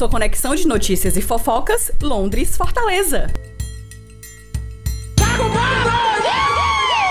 Sua 0.00 0.08
conexão 0.08 0.54
de 0.54 0.66
notícias 0.66 1.14
e 1.18 1.20
fofocas, 1.20 1.92
Londres, 2.00 2.56
Fortaleza. 2.56 3.30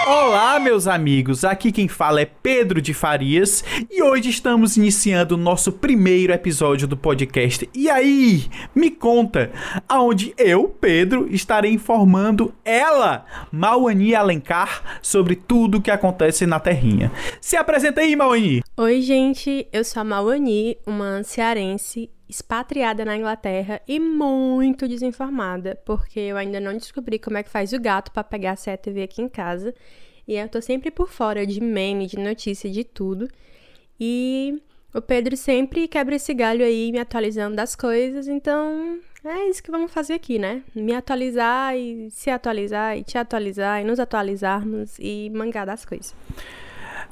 Olá, 0.08 0.60
meus 0.60 0.88
amigos. 0.88 1.44
Aqui 1.44 1.72
quem 1.72 1.88
fala 1.88 2.22
é 2.22 2.26
Pedro 2.26 2.82
de 2.82 2.92
Farias 2.96 3.64
e 3.92 4.02
hoje 4.02 4.32
estamos 4.32 4.76
iniciando 4.76 5.36
o 5.36 5.38
nosso 5.38 5.72
primeiro 5.72 6.34
episódio 6.34 6.88
do 6.88 6.98
podcast. 6.98 7.70
E 7.76 7.88
aí, 7.92 8.48
me 8.74 8.90
conta, 8.90 9.52
aonde 9.88 10.34
eu, 10.36 10.68
Pedro, 10.68 11.28
estarei 11.32 11.72
informando 11.72 12.56
ela, 12.66 13.24
Mauani 13.52 14.16
Alencar, 14.16 15.00
sobre 15.00 15.36
tudo 15.36 15.78
o 15.78 15.82
que 15.82 15.92
acontece 15.92 16.48
na 16.48 16.60
Terrinha. 16.60 17.12
Se 17.40 17.56
apresenta 17.56 18.02
aí, 18.02 18.16
Mauani. 18.16 18.64
Oi, 18.76 19.00
gente. 19.04 19.68
Eu 19.72 19.84
sou 19.84 20.02
a 20.02 20.04
Mauani, 20.04 20.76
uma 20.88 21.22
cearense 21.22 22.10
expatriada 22.30 23.04
na 23.04 23.18
Inglaterra 23.18 23.82
e 23.88 24.00
muito 24.00 24.88
desinformada, 24.88 25.82
porque 25.84 26.20
eu 26.20 26.38
ainda 26.38 26.60
não 26.60 26.74
descobri 26.74 27.18
como 27.18 27.38
é 27.38 27.44
que 27.44 27.50
faz 27.50 27.74
o 27.74 27.80
gato 27.80 28.12
para 28.12 28.24
pegar 28.24 28.52
a 28.52 28.56
CTV 28.56 29.04
aqui 29.04 29.22
em 29.22 29.28
casa. 29.28 29.74
E 30.28 30.36
eu 30.36 30.48
tô 30.48 30.62
sempre 30.62 30.92
por 30.92 31.10
fora 31.10 31.46
de 31.46 31.60
meme, 31.60 32.06
de 32.06 32.20
notícia, 32.20 32.70
de 32.70 32.84
tudo. 32.84 33.28
E 34.00 34.62
o 34.94 35.02
Pedro 35.02 35.36
sempre 35.36 35.88
quebra 35.88 36.16
esse 36.16 36.34
galho 36.34 36.64
aí, 36.64 36.92
me 36.92 37.00
atualizando 37.00 37.56
das 37.56 37.76
coisas. 37.76 38.28
Então, 38.28 39.00
é 39.26 39.50
isso 39.50 39.64
que 39.64 39.72
vamos 39.72 39.92
fazer 39.92 40.14
aqui, 40.14 40.38
né? 40.38 40.62
Me 40.76 40.94
atualizar 40.94 41.76
e 41.76 42.12
se 42.12 42.30
atualizar 42.30 42.96
e 42.96 43.04
te 43.04 43.18
atualizar 43.18 43.82
e 43.82 43.84
nos 43.84 44.00
atualizarmos 44.00 44.98
e 45.00 45.32
mangar 45.34 45.66
das 45.66 45.84
coisas. 45.84 46.16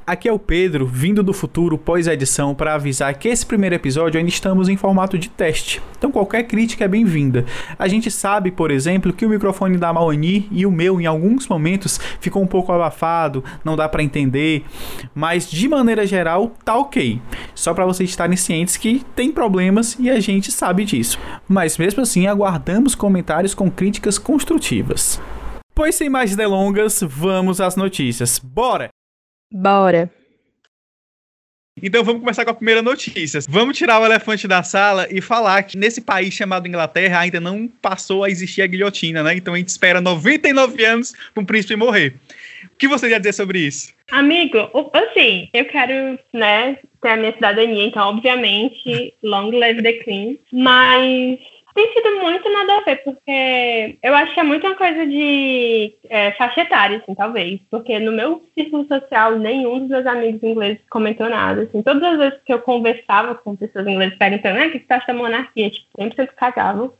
Aqui 0.07 0.29
é 0.29 0.31
o 0.31 0.39
Pedro, 0.39 0.87
vindo 0.87 1.21
do 1.21 1.33
futuro 1.33 1.77
pós-edição, 1.77 2.55
para 2.55 2.75
avisar 2.75 3.13
que 3.15 3.27
esse 3.27 3.45
primeiro 3.45 3.75
episódio 3.75 4.17
ainda 4.17 4.29
estamos 4.29 4.69
em 4.69 4.77
formato 4.77 5.17
de 5.17 5.27
teste. 5.27 5.81
Então 5.97 6.13
qualquer 6.13 6.43
crítica 6.43 6.85
é 6.85 6.87
bem-vinda. 6.87 7.45
A 7.77 7.89
gente 7.89 8.09
sabe, 8.09 8.49
por 8.49 8.71
exemplo, 8.71 9.11
que 9.11 9.25
o 9.25 9.29
microfone 9.29 9.77
da 9.77 9.91
Maoni 9.91 10.47
e 10.49 10.65
o 10.65 10.71
meu 10.71 11.01
em 11.01 11.05
alguns 11.05 11.49
momentos 11.49 11.99
ficou 12.21 12.41
um 12.41 12.47
pouco 12.47 12.71
abafado, 12.71 13.43
não 13.65 13.75
dá 13.75 13.89
para 13.89 14.01
entender, 14.01 14.63
mas 15.13 15.51
de 15.51 15.67
maneira 15.67 16.07
geral 16.07 16.53
tá 16.63 16.77
OK. 16.77 17.21
Só 17.53 17.73
para 17.73 17.85
vocês 17.85 18.09
estarem 18.09 18.37
cientes 18.37 18.77
que 18.77 19.03
tem 19.13 19.29
problemas 19.29 19.97
e 19.99 20.09
a 20.09 20.21
gente 20.21 20.53
sabe 20.53 20.85
disso. 20.85 21.19
Mas 21.49 21.77
mesmo 21.77 22.01
assim 22.01 22.27
aguardamos 22.27 22.95
comentários 22.95 23.53
com 23.53 23.69
críticas 23.69 24.17
construtivas. 24.17 25.19
Pois 25.75 25.95
sem 25.95 26.09
mais 26.09 26.33
delongas, 26.33 27.03
vamos 27.05 27.59
às 27.59 27.75
notícias. 27.75 28.39
Bora! 28.39 28.87
Bora! 29.51 30.11
Então 31.81 32.03
vamos 32.03 32.21
começar 32.21 32.43
com 32.43 32.49
a 32.49 32.55
primeira 32.55 32.81
notícia. 32.81 33.39
Vamos 33.47 33.77
tirar 33.77 34.01
o 34.01 34.05
elefante 34.05 34.47
da 34.47 34.63
sala 34.63 35.07
e 35.11 35.21
falar 35.21 35.61
que 35.61 35.77
nesse 35.77 36.01
país 36.01 36.33
chamado 36.33 36.67
Inglaterra 36.67 37.19
ainda 37.19 37.39
não 37.39 37.67
passou 37.67 38.23
a 38.23 38.29
existir 38.31 38.63
a 38.63 38.67
guilhotina, 38.67 39.21
né? 39.21 39.35
Então 39.35 39.53
a 39.53 39.57
gente 39.57 39.67
espera 39.67 40.01
99 40.01 40.83
anos 40.83 41.13
para 41.33 41.43
um 41.43 41.45
príncipe 41.45 41.75
morrer. 41.75 42.15
O 42.65 42.77
que 42.77 42.87
você 42.87 43.09
ia 43.09 43.19
dizer 43.19 43.33
sobre 43.33 43.59
isso? 43.59 43.93
Amigo, 44.11 44.57
assim, 44.91 45.49
eu 45.53 45.65
quero, 45.65 46.19
né, 46.33 46.77
ter 47.01 47.09
a 47.09 47.17
minha 47.17 47.33
cidadania, 47.33 47.85
então 47.85 48.09
obviamente, 48.09 49.13
long 49.21 49.51
live 49.51 49.83
the 49.83 49.93
queen, 49.93 50.39
mas 50.51 51.39
tem 51.77 51.93
sido 51.93 52.15
muito 52.19 52.51
nada 52.51 52.77
a 52.77 52.81
ver, 52.81 53.03
porque 53.03 53.99
eu 54.01 54.15
acho 54.15 54.33
que 54.33 54.39
é 54.39 54.43
muito 54.43 54.65
uma 54.65 54.75
coisa 54.75 55.05
de 55.05 55.93
é, 56.09 56.31
faixa 56.31 56.61
etária, 56.61 56.97
assim, 56.97 57.13
talvez. 57.13 57.59
Porque 57.69 57.99
no 57.99 58.11
meu 58.11 58.43
círculo 58.55 58.87
social, 58.87 59.37
nenhum 59.37 59.81
dos 59.81 59.89
meus 59.89 60.07
amigos 60.07 60.41
ingleses 60.41 60.81
comentou 60.89 61.29
nada. 61.29 61.61
Assim, 61.61 61.83
todas 61.83 62.01
as 62.01 62.17
vezes 62.17 62.39
que 62.43 62.51
eu 62.51 62.59
conversava 62.61 63.35
com 63.35 63.55
pessoas 63.55 63.85
inglesas 63.85 64.17
perguntando, 64.17 64.59
ah, 64.59 64.65
o 64.65 64.71
que 64.71 64.79
você 64.79 64.93
acha 64.93 65.07
da 65.07 65.13
monarquia? 65.13 65.69
Tipo, 65.69 65.85
sempre 65.95 66.27
cagavam. 66.35 66.91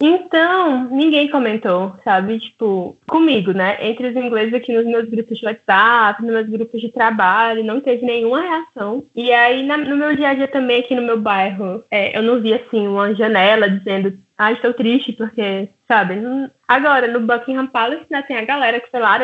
Então, 0.00 0.90
ninguém 0.90 1.30
comentou, 1.30 1.96
sabe? 2.04 2.38
Tipo, 2.38 2.96
comigo, 3.08 3.52
né? 3.52 3.78
Entre 3.80 4.08
os 4.08 4.16
ingleses 4.16 4.52
aqui 4.52 4.72
nos 4.72 4.84
meus 4.84 5.08
grupos 5.08 5.38
de 5.38 5.46
WhatsApp, 5.46 6.22
nos 6.22 6.32
meus 6.32 6.48
grupos 6.48 6.80
de 6.80 6.90
trabalho, 6.90 7.64
não 7.64 7.80
teve 7.80 8.04
nenhuma 8.04 8.42
reação. 8.42 9.06
E 9.14 9.32
aí, 9.32 9.62
na, 9.62 9.78
no 9.78 9.96
meu 9.96 10.14
dia 10.14 10.30
a 10.30 10.34
dia 10.34 10.48
também, 10.48 10.80
aqui 10.80 10.94
no 10.94 11.02
meu 11.02 11.18
bairro, 11.18 11.82
é, 11.90 12.16
eu 12.16 12.22
não 12.22 12.42
vi, 12.42 12.52
assim, 12.52 12.86
uma 12.86 13.14
janela 13.14 13.70
dizendo, 13.70 14.18
ah, 14.36 14.52
estou 14.52 14.74
triste 14.74 15.12
porque, 15.14 15.70
sabe? 15.88 16.14
Agora, 16.68 17.08
no 17.08 17.20
Buckingham 17.20 17.66
Palace, 17.66 18.04
né, 18.10 18.22
tem 18.22 18.36
a 18.36 18.44
galera 18.44 18.80
que 18.80 18.90
foi 18.90 19.00
lá. 19.00 19.18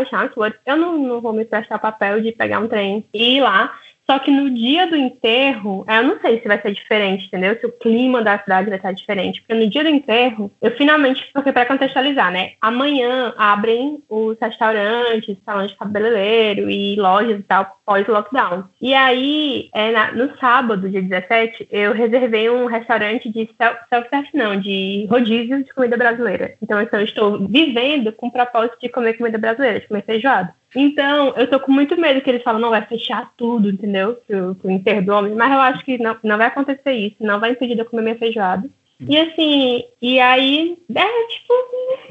Eu 0.64 0.76
não, 0.78 0.96
não 0.96 1.20
vou 1.20 1.34
me 1.34 1.44
prestar 1.44 1.78
papel 1.78 2.22
de 2.22 2.32
pegar 2.32 2.60
um 2.60 2.68
trem 2.68 3.04
e 3.12 3.36
ir 3.36 3.40
lá 3.42 3.74
só 4.12 4.18
que 4.18 4.30
no 4.30 4.50
dia 4.50 4.86
do 4.86 4.94
enterro, 4.94 5.86
eu 5.88 6.02
não 6.02 6.20
sei 6.20 6.38
se 6.38 6.46
vai 6.46 6.60
ser 6.60 6.74
diferente, 6.74 7.24
entendeu? 7.26 7.58
Se 7.58 7.64
o 7.64 7.72
clima 7.72 8.22
da 8.22 8.38
cidade 8.38 8.68
vai 8.68 8.76
estar 8.76 8.92
diferente. 8.92 9.40
Porque 9.40 9.54
no 9.54 9.70
dia 9.70 9.82
do 9.82 9.88
enterro, 9.88 10.52
eu 10.60 10.70
finalmente, 10.76 11.26
porque 11.32 11.50
para 11.50 11.64
contextualizar, 11.64 12.30
né? 12.30 12.52
Amanhã 12.60 13.32
abrem 13.38 14.02
os 14.10 14.36
restaurantes, 14.38 15.38
salões 15.46 15.70
de 15.70 15.78
cabeleireiro 15.78 16.70
e 16.70 16.94
lojas 16.96 17.40
e 17.40 17.42
tal, 17.42 17.78
pós-lockdown. 17.86 18.64
E 18.82 18.92
aí, 18.92 19.70
é 19.74 19.90
na, 19.92 20.12
no 20.12 20.36
sábado, 20.36 20.90
dia 20.90 21.00
17, 21.00 21.68
eu 21.70 21.94
reservei 21.94 22.50
um 22.50 22.66
restaurante 22.66 23.30
de 23.30 23.48
self-service, 23.88 24.36
não, 24.36 24.60
de 24.60 25.06
rodízio 25.08 25.64
de 25.64 25.72
comida 25.72 25.96
brasileira. 25.96 26.54
Então, 26.60 26.78
eu 26.78 27.00
estou 27.02 27.48
vivendo 27.48 28.12
com 28.12 28.26
o 28.26 28.32
propósito 28.32 28.76
de 28.78 28.90
comer 28.90 29.14
comida 29.14 29.38
brasileira, 29.38 29.80
de 29.80 29.88
comer 29.88 30.04
feijoada. 30.04 30.54
Então, 30.74 31.34
eu 31.36 31.48
tô 31.48 31.60
com 31.60 31.70
muito 31.70 31.96
medo 32.00 32.20
que 32.20 32.30
eles 32.30 32.42
falam, 32.42 32.60
não, 32.60 32.70
vai 32.70 32.84
fechar 32.86 33.32
tudo, 33.36 33.70
entendeu? 33.70 34.18
Enterro 34.64 35.04
do 35.04 35.12
homem. 35.12 35.34
Mas 35.34 35.52
eu 35.52 35.60
acho 35.60 35.84
que 35.84 35.98
não, 35.98 36.16
não 36.22 36.38
vai 36.38 36.46
acontecer 36.46 36.92
isso, 36.92 37.16
não 37.20 37.38
vai 37.38 37.52
impedir 37.52 37.74
de 37.74 37.80
eu 37.80 37.86
comer 37.86 38.02
minha 38.02 38.18
feijoada. 38.18 38.68
E 39.08 39.18
assim, 39.18 39.84
e 40.00 40.20
aí, 40.20 40.76
é, 40.94 41.26
tipo, 41.26 41.52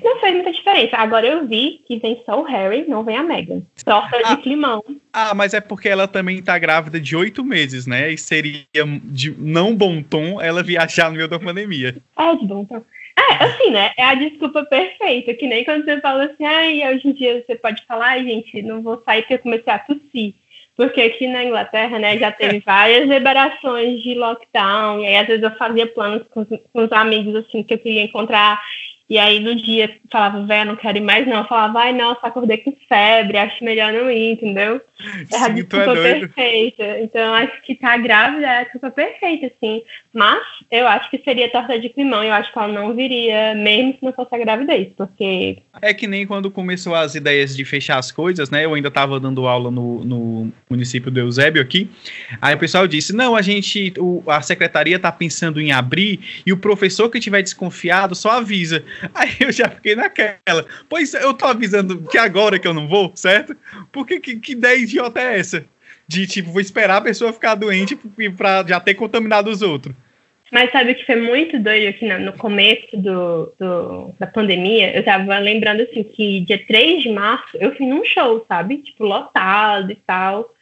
não 0.04 0.20
fez 0.20 0.34
muita 0.34 0.52
diferença. 0.52 0.98
Agora 0.98 1.26
eu 1.26 1.48
vi 1.48 1.82
que 1.88 1.98
vem 1.98 2.22
só 2.26 2.42
o 2.42 2.44
Harry, 2.44 2.86
não 2.88 3.04
vem 3.04 3.16
a 3.16 3.24
Meghan. 3.24 3.62
Torta 3.86 4.18
ah, 4.26 4.36
de 4.36 4.42
climão. 4.42 4.84
Ah, 5.14 5.34
mas 5.34 5.54
é 5.54 5.62
porque 5.62 5.88
ela 5.88 6.08
também 6.08 6.42
tá 6.42 6.58
grávida 6.60 7.00
de 7.00 7.16
oito 7.16 7.44
meses, 7.44 7.88
né? 7.88 8.12
E 8.12 8.18
seria 8.18 8.66
de 9.04 9.34
não 9.38 9.76
bom 9.76 10.02
tom 10.02 10.42
ela 10.42 10.62
viajar 10.62 11.10
no 11.10 11.16
meio 11.16 11.30
da 11.30 11.40
pandemia. 11.40 11.96
É, 12.18 12.36
de 12.36 12.46
bom 12.46 12.66
tom. 12.66 12.84
É, 13.32 13.44
assim, 13.46 13.72
né? 13.72 13.92
É 13.98 14.04
a 14.04 14.16
desculpa 14.16 14.66
perfeita, 14.66 15.34
que 15.34 15.48
nem 15.48 15.64
quando 15.64 15.86
você 15.86 16.02
fala 16.02 16.26
assim, 16.26 16.46
ai, 16.46 16.94
hoje 16.94 17.08
em 17.08 17.14
dia 17.14 17.44
você 17.46 17.56
pode 17.56 17.84
falar, 17.86 18.08
ai, 18.08 18.24
gente, 18.26 18.62
não 18.62 18.82
vou 18.82 19.02
sair 19.06 19.22
porque 19.22 19.36
eu 19.36 19.40
comecei 19.40 19.72
a 19.72 19.80
tossir. 19.80 20.34
Porque 20.76 21.02
aqui 21.02 21.28
na 21.28 21.44
Inglaterra, 21.44 22.00
né, 22.00 22.18
já 22.18 22.32
teve 22.32 22.60
várias 22.66 23.08
liberações 23.08 24.02
de 24.02 24.16
lockdown, 24.16 25.02
e 25.02 25.08
aí 25.08 25.16
às 25.18 25.28
vezes 25.28 25.44
eu 25.44 25.52
fazia 25.52 25.88
planos 25.88 26.24
com, 26.30 26.46
com 26.46 26.60
os 26.84 26.92
amigos, 26.92 27.36
assim, 27.36 27.64
que 27.64 27.74
eu 27.74 27.80
queria 27.80 28.04
encontrar 28.04 28.60
e 29.12 29.18
aí 29.18 29.42
no 29.42 29.54
dia 29.54 29.94
falava, 30.10 30.42
velho, 30.46 30.70
não 30.70 30.78
quero 30.78 30.98
ir 30.98 31.02
mais 31.02 31.28
não. 31.28 31.40
Eu 31.40 31.46
falava, 31.46 31.74
vai, 31.74 31.92
nossa, 31.92 32.26
acordei 32.26 32.60
com 32.60 32.74
febre, 32.88 33.38
acho 33.38 33.62
melhor 33.62 33.92
não 33.92 34.10
ir, 34.10 34.32
entendeu? 34.32 34.80
É 35.34 35.38
a 35.38 35.50
desculpa 35.50 35.98
é 35.98 36.20
perfeita. 36.20 37.00
Então 37.02 37.34
acho 37.34 37.62
que 37.64 37.76
tá 37.76 37.98
grávida 37.98 38.48
é 38.48 38.60
a 38.60 38.64
desculpa 38.64 38.90
perfeita, 38.90 39.48
assim. 39.48 39.82
Mas 40.14 40.42
eu 40.70 40.88
acho 40.88 41.10
que 41.10 41.18
seria 41.26 41.52
torta 41.52 41.78
de 41.78 41.90
climão. 41.90 42.24
Eu 42.24 42.34
acho 42.34 42.54
que 42.54 42.58
ela 42.58 42.68
não 42.70 42.96
viria, 42.96 43.54
mesmo 43.56 43.94
se 43.94 44.00
não 44.02 44.14
fosse 44.14 44.34
a 44.34 44.38
gravidez, 44.38 44.90
porque. 44.96 45.58
É 45.82 45.94
que 45.94 46.08
nem 46.08 46.26
quando 46.26 46.50
começou 46.50 46.96
as 46.96 47.16
ideias 47.16 47.56
de 47.56 47.66
fechar 47.66 47.98
as 47.98 48.12
coisas, 48.12 48.50
né? 48.50 48.64
Eu 48.64 48.74
ainda 48.74 48.92
tava 48.92 49.20
dando 49.20 49.48
aula 49.48 49.72
no, 49.72 50.06
no 50.06 50.52
município 50.70 51.12
do 51.12 51.20
Eusébio 51.20 51.62
aqui. 51.62 51.90
Aí 52.42 52.56
o 52.56 52.60
pessoal 52.60 52.88
disse: 52.88 53.14
não, 53.14 53.36
a 53.36 53.42
gente, 53.42 53.94
o, 53.98 54.24
a 54.28 54.42
secretaria 54.42 55.00
tá 55.00 55.12
pensando 55.12 55.60
em 55.60 55.72
abrir 55.72 56.20
e 56.46 56.54
o 56.54 56.58
professor 56.58 57.10
que 57.10 57.20
tiver 57.20 57.42
desconfiado 57.42 58.16
só 58.16 58.32
avisa. 58.32 58.84
Aí 59.14 59.36
eu 59.40 59.52
já 59.52 59.70
fiquei 59.70 59.96
naquela. 59.96 60.66
Pois 60.88 61.14
eu 61.14 61.34
tô 61.34 61.46
avisando 61.46 62.02
que 62.04 62.18
agora 62.18 62.60
que 62.60 62.68
eu 62.68 62.74
não 62.74 62.88
vou, 62.88 63.12
certo? 63.16 63.56
Porque 63.92 64.20
que, 64.20 64.40
que 64.40 64.52
ideia 64.54 64.78
idiota 64.78 65.20
é 65.20 65.40
essa? 65.40 65.66
De 66.08 66.28
tipo, 66.28 66.52
vou 66.52 66.62
esperar 66.62 66.98
a 66.98 67.02
pessoa 67.02 67.34
ficar 67.34 67.56
doente 67.56 67.98
pra 68.38 68.66
já 68.68 68.80
ter 68.80 68.96
contaminado 68.96 69.50
os 69.50 69.62
outros. 69.62 69.96
Mas 70.52 70.70
sabe 70.72 70.92
o 70.92 70.96
que 70.96 71.06
foi 71.06 71.16
muito 71.16 71.58
doido 71.58 71.88
aqui 71.88 72.06
no, 72.06 72.20
no 72.20 72.34
começo 72.34 72.98
do, 72.98 73.54
do, 73.58 74.14
da 74.20 74.28
pandemia? 74.28 74.94
Eu 74.94 75.04
tava 75.04 75.38
lembrando 75.38 75.82
assim 75.82 76.04
que 76.04 76.42
dia 76.42 76.62
3 76.68 77.04
de 77.04 77.10
março 77.10 77.58
eu 77.58 77.74
fui 77.76 77.88
num 77.88 78.04
show, 78.04 78.44
sabe? 78.50 78.80
Tipo, 78.80 79.06
lotado 79.06 79.92
e 79.92 79.96
tal. 79.96 80.54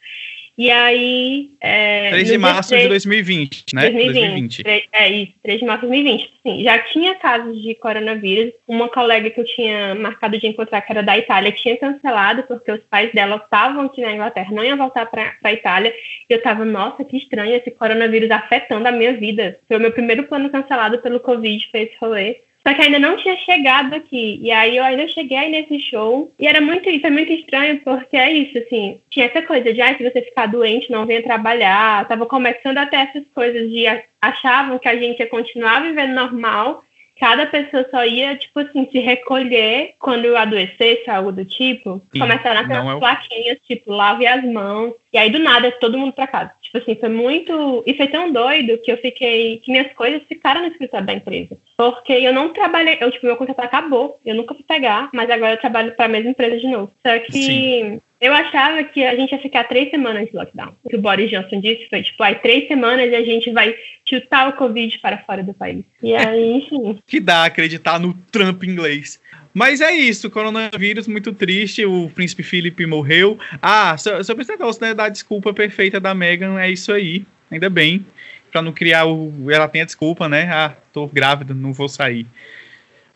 E 0.60 0.70
aí. 0.70 1.52
É, 1.58 2.10
3 2.10 2.28
de 2.28 2.36
março 2.36 2.68
3, 2.68 2.82
de 2.82 2.88
2020, 2.90 3.64
né? 3.74 3.80
2020. 3.80 4.12
2020. 4.12 4.62
3, 4.62 4.82
é 4.92 5.08
isso, 5.08 5.32
3 5.42 5.58
de 5.58 5.64
março 5.64 5.86
de 5.86 5.88
2020. 5.88 6.32
Sim, 6.42 6.62
já 6.62 6.78
tinha 6.80 7.14
casos 7.14 7.62
de 7.62 7.74
coronavírus. 7.76 8.52
Uma 8.68 8.86
colega 8.90 9.30
que 9.30 9.40
eu 9.40 9.44
tinha 9.46 9.94
marcado 9.94 10.38
de 10.38 10.46
encontrar, 10.46 10.82
que 10.82 10.92
era 10.92 11.02
da 11.02 11.16
Itália, 11.16 11.50
tinha 11.50 11.78
cancelado, 11.78 12.42
porque 12.42 12.72
os 12.72 12.80
pais 12.90 13.10
dela 13.14 13.36
estavam 13.36 13.86
aqui 13.86 14.02
na 14.02 14.12
Inglaterra, 14.12 14.52
não 14.52 14.62
iam 14.62 14.76
voltar 14.76 15.06
para 15.06 15.34
a 15.42 15.52
Itália. 15.54 15.94
E 16.28 16.34
eu 16.34 16.42
tava, 16.42 16.62
nossa, 16.62 17.06
que 17.06 17.16
estranho 17.16 17.56
esse 17.56 17.70
coronavírus 17.70 18.30
afetando 18.30 18.86
a 18.86 18.92
minha 18.92 19.14
vida. 19.14 19.58
Foi 19.66 19.78
o 19.78 19.80
meu 19.80 19.92
primeiro 19.92 20.24
plano 20.24 20.50
cancelado 20.50 20.98
pelo 20.98 21.20
Covid, 21.20 21.70
foi 21.70 21.84
esse 21.84 21.96
rolê. 21.98 22.36
Só 22.66 22.74
que 22.74 22.82
ainda 22.82 22.98
não 22.98 23.16
tinha 23.16 23.36
chegado 23.38 23.94
aqui. 23.94 24.38
E 24.42 24.50
aí 24.50 24.76
eu 24.76 24.84
ainda 24.84 25.08
cheguei 25.08 25.48
nesse 25.48 25.78
show. 25.80 26.32
E 26.38 26.46
era 26.46 26.60
muito, 26.60 26.88
isso 26.88 27.06
é 27.06 27.10
muito 27.10 27.32
estranho, 27.32 27.80
porque 27.80 28.16
é 28.16 28.30
isso, 28.32 28.58
assim, 28.58 29.00
tinha 29.08 29.26
essa 29.26 29.42
coisa 29.42 29.72
de, 29.72 29.80
ah, 29.80 29.96
se 29.96 30.02
você 30.02 30.22
ficar 30.22 30.46
doente, 30.46 30.90
não 30.90 31.06
venha 31.06 31.22
trabalhar. 31.22 32.06
Tava 32.06 32.26
começando 32.26 32.78
até 32.78 32.98
essas 32.98 33.24
coisas 33.34 33.70
de 33.70 33.84
achavam 34.20 34.78
que 34.78 34.88
a 34.88 34.96
gente 34.96 35.20
ia 35.20 35.26
continuar 35.26 35.82
vivendo 35.82 36.14
normal 36.14 36.84
cada 37.20 37.46
pessoa 37.46 37.86
só 37.90 38.02
ia, 38.04 38.34
tipo 38.34 38.58
assim, 38.60 38.88
se 38.90 38.98
recolher 38.98 39.94
quando 39.98 40.24
eu 40.24 40.36
adoecesse, 40.38 41.08
algo 41.10 41.30
do 41.30 41.44
tipo. 41.44 42.00
Sim, 42.10 42.18
Começaram 42.18 42.60
a 42.60 42.66
ter 42.66 42.80
umas 42.80 42.94
é 42.94 42.94
o... 42.94 42.98
plaquinhas, 42.98 43.58
tipo, 43.68 43.92
lave 43.92 44.26
as 44.26 44.42
mãos. 44.42 44.94
E 45.12 45.18
aí, 45.18 45.30
do 45.30 45.38
nada, 45.38 45.72
todo 45.72 45.98
mundo 45.98 46.12
pra 46.12 46.26
casa. 46.26 46.52
Tipo 46.62 46.78
assim, 46.78 46.94
foi 46.94 47.08
muito. 47.08 47.82
E 47.84 47.94
foi 47.94 48.06
tão 48.06 48.32
doido 48.32 48.78
que 48.78 48.92
eu 48.92 48.96
fiquei. 48.98 49.58
que 49.58 49.70
minhas 49.72 49.92
coisas 49.94 50.22
ficaram 50.28 50.62
no 50.62 50.68
escritório 50.68 51.06
da 51.06 51.12
empresa. 51.12 51.56
Porque 51.76 52.12
eu 52.12 52.32
não 52.32 52.52
trabalhei. 52.52 52.96
Eu, 53.00 53.10
tipo, 53.10 53.26
meu 53.26 53.36
contrato 53.36 53.60
acabou. 53.60 54.20
Eu 54.24 54.36
nunca 54.36 54.54
fui 54.54 54.62
pegar, 54.62 55.10
mas 55.12 55.28
agora 55.28 55.54
eu 55.54 55.60
trabalho 55.60 55.92
pra 55.96 56.08
mesma 56.08 56.30
empresa 56.30 56.58
de 56.58 56.68
novo. 56.68 56.92
Só 57.04 57.18
que. 57.18 57.32
Sim. 57.32 58.00
Eu 58.20 58.34
achava 58.34 58.84
que 58.84 59.02
a 59.02 59.16
gente 59.16 59.32
ia 59.32 59.38
ficar 59.38 59.64
três 59.64 59.88
semanas 59.88 60.28
de 60.28 60.36
lockdown. 60.36 60.76
O 60.84 60.90
que 60.90 60.96
o 60.96 61.00
Boris 61.00 61.30
Johnson 61.30 61.58
disse 61.58 61.88
foi, 61.88 62.02
tipo, 62.02 62.22
aí 62.22 62.34
três 62.34 62.68
semanas 62.68 63.10
e 63.10 63.14
a 63.14 63.24
gente 63.24 63.50
vai 63.50 63.74
chutar 64.06 64.50
o 64.50 64.52
Covid 64.52 64.98
para 64.98 65.24
fora 65.24 65.42
do 65.42 65.54
país. 65.54 65.84
E 66.02 66.14
aí, 66.14 66.52
enfim. 66.58 66.98
que 67.06 67.18
dá 67.18 67.44
acreditar 67.44 67.98
no 67.98 68.12
Trump 68.30 68.62
inglês. 68.62 69.18
Mas 69.52 69.80
é 69.80 69.90
isso, 69.90 70.30
coronavírus, 70.30 71.08
muito 71.08 71.32
triste, 71.32 71.84
o 71.84 72.08
príncipe 72.10 72.42
Felipe 72.42 72.86
morreu. 72.86 73.38
Ah, 73.60 73.96
sobre 73.98 74.42
esse 74.42 74.52
negócio, 74.52 74.80
né, 74.80 74.94
da 74.94 75.08
desculpa 75.08 75.52
perfeita 75.52 75.98
da 75.98 76.14
Meghan, 76.14 76.60
é 76.60 76.70
isso 76.70 76.92
aí, 76.92 77.24
ainda 77.50 77.68
bem, 77.68 78.06
pra 78.52 78.62
não 78.62 78.72
criar 78.72 79.06
o... 79.06 79.50
ela 79.50 79.68
tem 79.68 79.82
a 79.82 79.84
desculpa, 79.84 80.28
né, 80.28 80.48
ah, 80.52 80.76
tô 80.92 81.06
grávida, 81.08 81.52
não 81.52 81.72
vou 81.72 81.88
sair. 81.88 82.26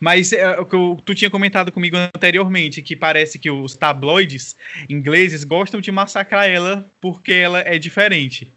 Mas 0.00 0.32
é, 0.32 0.58
o 0.58 0.66
que 0.66 1.02
tu 1.04 1.14
tinha 1.14 1.31
comentado 1.31 1.70
comigo 1.70 1.96
anteriormente, 1.96 2.82
que 2.82 2.96
parece 2.96 3.38
que 3.38 3.50
os 3.50 3.75
tabloides 3.75 4.56
ingleses 4.90 5.44
gostam 5.44 5.81
de 5.81 5.90
massacrar 5.92 6.48
ela 6.48 6.84
porque 7.00 7.32
ela 7.32 7.60
é 7.60 7.78
diferente. 7.78 8.52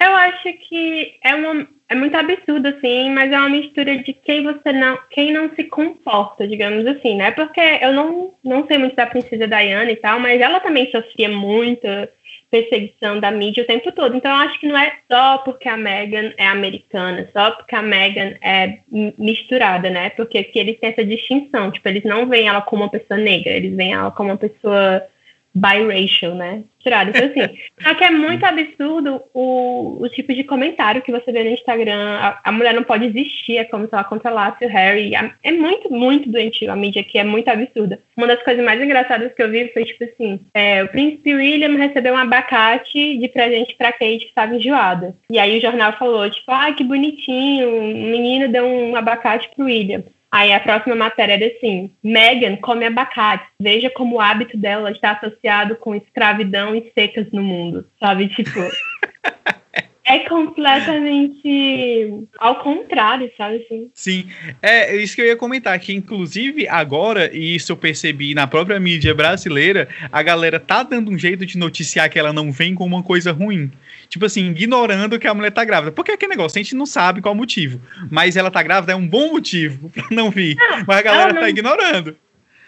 Eu 0.00 0.14
acho 0.16 0.52
que 0.68 1.14
é, 1.22 1.34
uma, 1.34 1.66
é 1.90 1.94
muito 1.96 2.16
absurdo, 2.16 2.68
assim, 2.68 3.10
mas 3.10 3.32
é 3.32 3.36
uma 3.36 3.48
mistura 3.48 3.98
de 3.98 4.12
quem 4.12 4.44
você 4.44 4.72
não, 4.72 4.96
quem 5.10 5.32
não 5.32 5.52
se 5.56 5.64
comporta, 5.64 6.46
digamos 6.46 6.86
assim, 6.86 7.16
né? 7.16 7.32
Porque 7.32 7.60
eu 7.60 7.92
não, 7.92 8.32
não 8.44 8.64
sei 8.68 8.78
muito 8.78 8.94
da 8.94 9.06
princesa 9.06 9.48
Diana 9.48 9.90
e 9.90 9.96
tal, 9.96 10.20
mas 10.20 10.40
ela 10.40 10.60
também 10.60 10.88
sofria 10.92 11.28
muito 11.28 11.88
perseguição 12.48 13.18
da 13.18 13.32
mídia 13.32 13.64
o 13.64 13.66
tempo 13.66 13.90
todo. 13.90 14.16
Então, 14.16 14.30
eu 14.30 14.36
acho 14.36 14.60
que 14.60 14.68
não 14.68 14.78
é 14.78 14.92
só 15.10 15.38
porque 15.38 15.68
a 15.68 15.76
Meghan 15.76 16.32
é 16.38 16.46
americana, 16.46 17.28
só 17.32 17.50
porque 17.50 17.74
a 17.74 17.82
Meghan 17.82 18.36
é 18.40 18.78
misturada, 19.18 19.90
né? 19.90 20.10
Porque 20.10 20.38
aqui 20.38 20.60
eles 20.60 20.78
têm 20.78 20.90
essa 20.90 21.04
distinção. 21.04 21.72
Tipo, 21.72 21.88
eles 21.88 22.04
não 22.04 22.28
veem 22.28 22.46
ela 22.46 22.62
como 22.62 22.84
uma 22.84 22.90
pessoa 22.90 23.18
negra, 23.18 23.50
eles 23.52 23.74
veem 23.74 23.94
ela 23.94 24.12
como 24.12 24.30
uma 24.30 24.38
pessoa 24.38 25.02
biracial, 25.54 26.34
né? 26.34 26.62
Tirado. 26.78 27.10
Então, 27.10 27.26
assim, 27.26 27.56
só 27.80 27.94
que 27.94 28.04
é 28.04 28.10
muito 28.10 28.44
absurdo 28.44 29.22
o, 29.34 29.98
o 30.00 30.08
tipo 30.08 30.32
de 30.32 30.44
comentário 30.44 31.02
que 31.02 31.12
você 31.12 31.30
vê 31.30 31.44
no 31.44 31.50
Instagram. 31.50 32.18
A, 32.18 32.40
a 32.44 32.52
mulher 32.52 32.72
não 32.72 32.82
pode 32.82 33.04
existir, 33.04 33.58
é 33.58 33.64
como 33.64 33.86
se 33.86 33.94
ela 33.94 34.04
controlasse 34.04 34.64
o 34.64 34.68
Harry. 34.68 35.12
É 35.42 35.52
muito, 35.52 35.92
muito 35.92 36.30
doentio. 36.30 36.72
A 36.72 36.76
mídia 36.76 37.02
aqui 37.02 37.18
é 37.18 37.24
muito 37.24 37.48
absurda. 37.48 38.00
Uma 38.16 38.26
das 38.26 38.42
coisas 38.42 38.64
mais 38.64 38.80
engraçadas 38.80 39.34
que 39.34 39.42
eu 39.42 39.50
vi 39.50 39.68
foi, 39.72 39.84
tipo 39.84 40.04
assim, 40.04 40.40
é, 40.54 40.82
o 40.84 40.88
príncipe 40.88 41.34
William 41.34 41.76
recebeu 41.76 42.14
um 42.14 42.18
abacate 42.18 43.18
de 43.18 43.28
presente 43.28 43.74
pra 43.76 43.92
Kate 43.92 44.20
que 44.20 44.26
estava 44.26 44.54
enjoada. 44.54 45.14
E 45.30 45.38
aí 45.38 45.58
o 45.58 45.60
jornal 45.60 45.92
falou, 45.94 46.30
tipo, 46.30 46.50
ah, 46.50 46.72
que 46.72 46.84
bonitinho, 46.84 47.68
um 47.68 48.10
menino 48.10 48.48
deu 48.48 48.64
um 48.64 48.96
abacate 48.96 49.50
pro 49.54 49.66
William. 49.66 50.02
Aí 50.32 50.52
a 50.52 50.60
próxima 50.60 50.94
matéria 50.94 51.34
era 51.34 51.46
assim: 51.46 51.90
Megan 52.02 52.56
come 52.56 52.86
abacate. 52.86 53.46
Veja 53.60 53.90
como 53.90 54.16
o 54.16 54.20
hábito 54.20 54.56
dela 54.56 54.90
está 54.92 55.12
associado 55.12 55.76
com 55.76 55.94
escravidão 55.94 56.74
e 56.74 56.90
secas 56.94 57.30
no 57.32 57.42
mundo. 57.42 57.86
Sabe? 57.98 58.28
Tipo. 58.28 58.60
é 60.04 60.20
completamente 60.20 62.24
ao 62.38 62.62
contrário, 62.62 63.30
sabe 63.36 63.56
assim? 63.56 63.90
Sim, 63.94 64.28
é 64.62 64.96
isso 64.96 65.14
que 65.14 65.22
eu 65.22 65.26
ia 65.26 65.36
comentar, 65.36 65.78
que 65.78 65.92
inclusive 65.92 66.66
agora, 66.68 67.30
e 67.32 67.54
isso 67.54 67.72
eu 67.72 67.76
percebi 67.76 68.34
na 68.34 68.46
própria 68.46 68.80
mídia 68.80 69.14
brasileira, 69.14 69.88
a 70.10 70.22
galera 70.22 70.58
tá 70.58 70.82
dando 70.82 71.10
um 71.10 71.18
jeito 71.18 71.44
de 71.44 71.58
noticiar 71.58 72.10
que 72.10 72.18
ela 72.18 72.32
não 72.32 72.50
vem 72.50 72.74
com 72.74 72.84
uma 72.84 73.02
coisa 73.02 73.30
ruim. 73.30 73.70
Tipo 74.08 74.26
assim, 74.26 74.50
ignorando 74.50 75.18
que 75.18 75.28
a 75.28 75.34
mulher 75.34 75.52
tá 75.52 75.64
grávida. 75.64 75.92
Porque 75.92 76.10
é 76.10 76.14
aquele 76.14 76.30
negócio, 76.30 76.58
a 76.58 76.62
gente 76.62 76.74
não 76.74 76.86
sabe 76.86 77.20
qual 77.20 77.34
motivo. 77.34 77.80
Mas 78.10 78.36
ela 78.36 78.50
tá 78.50 78.62
grávida 78.62 78.92
é 78.92 78.96
um 78.96 79.06
bom 79.06 79.32
motivo 79.32 79.90
pra 79.90 80.06
não 80.10 80.30
vir. 80.30 80.56
Não, 80.56 80.84
mas 80.86 80.98
a 80.98 81.02
galera 81.02 81.28
tá 81.28 81.34
não... 81.34 81.42
tá 81.42 81.50
ignorando 81.50 82.16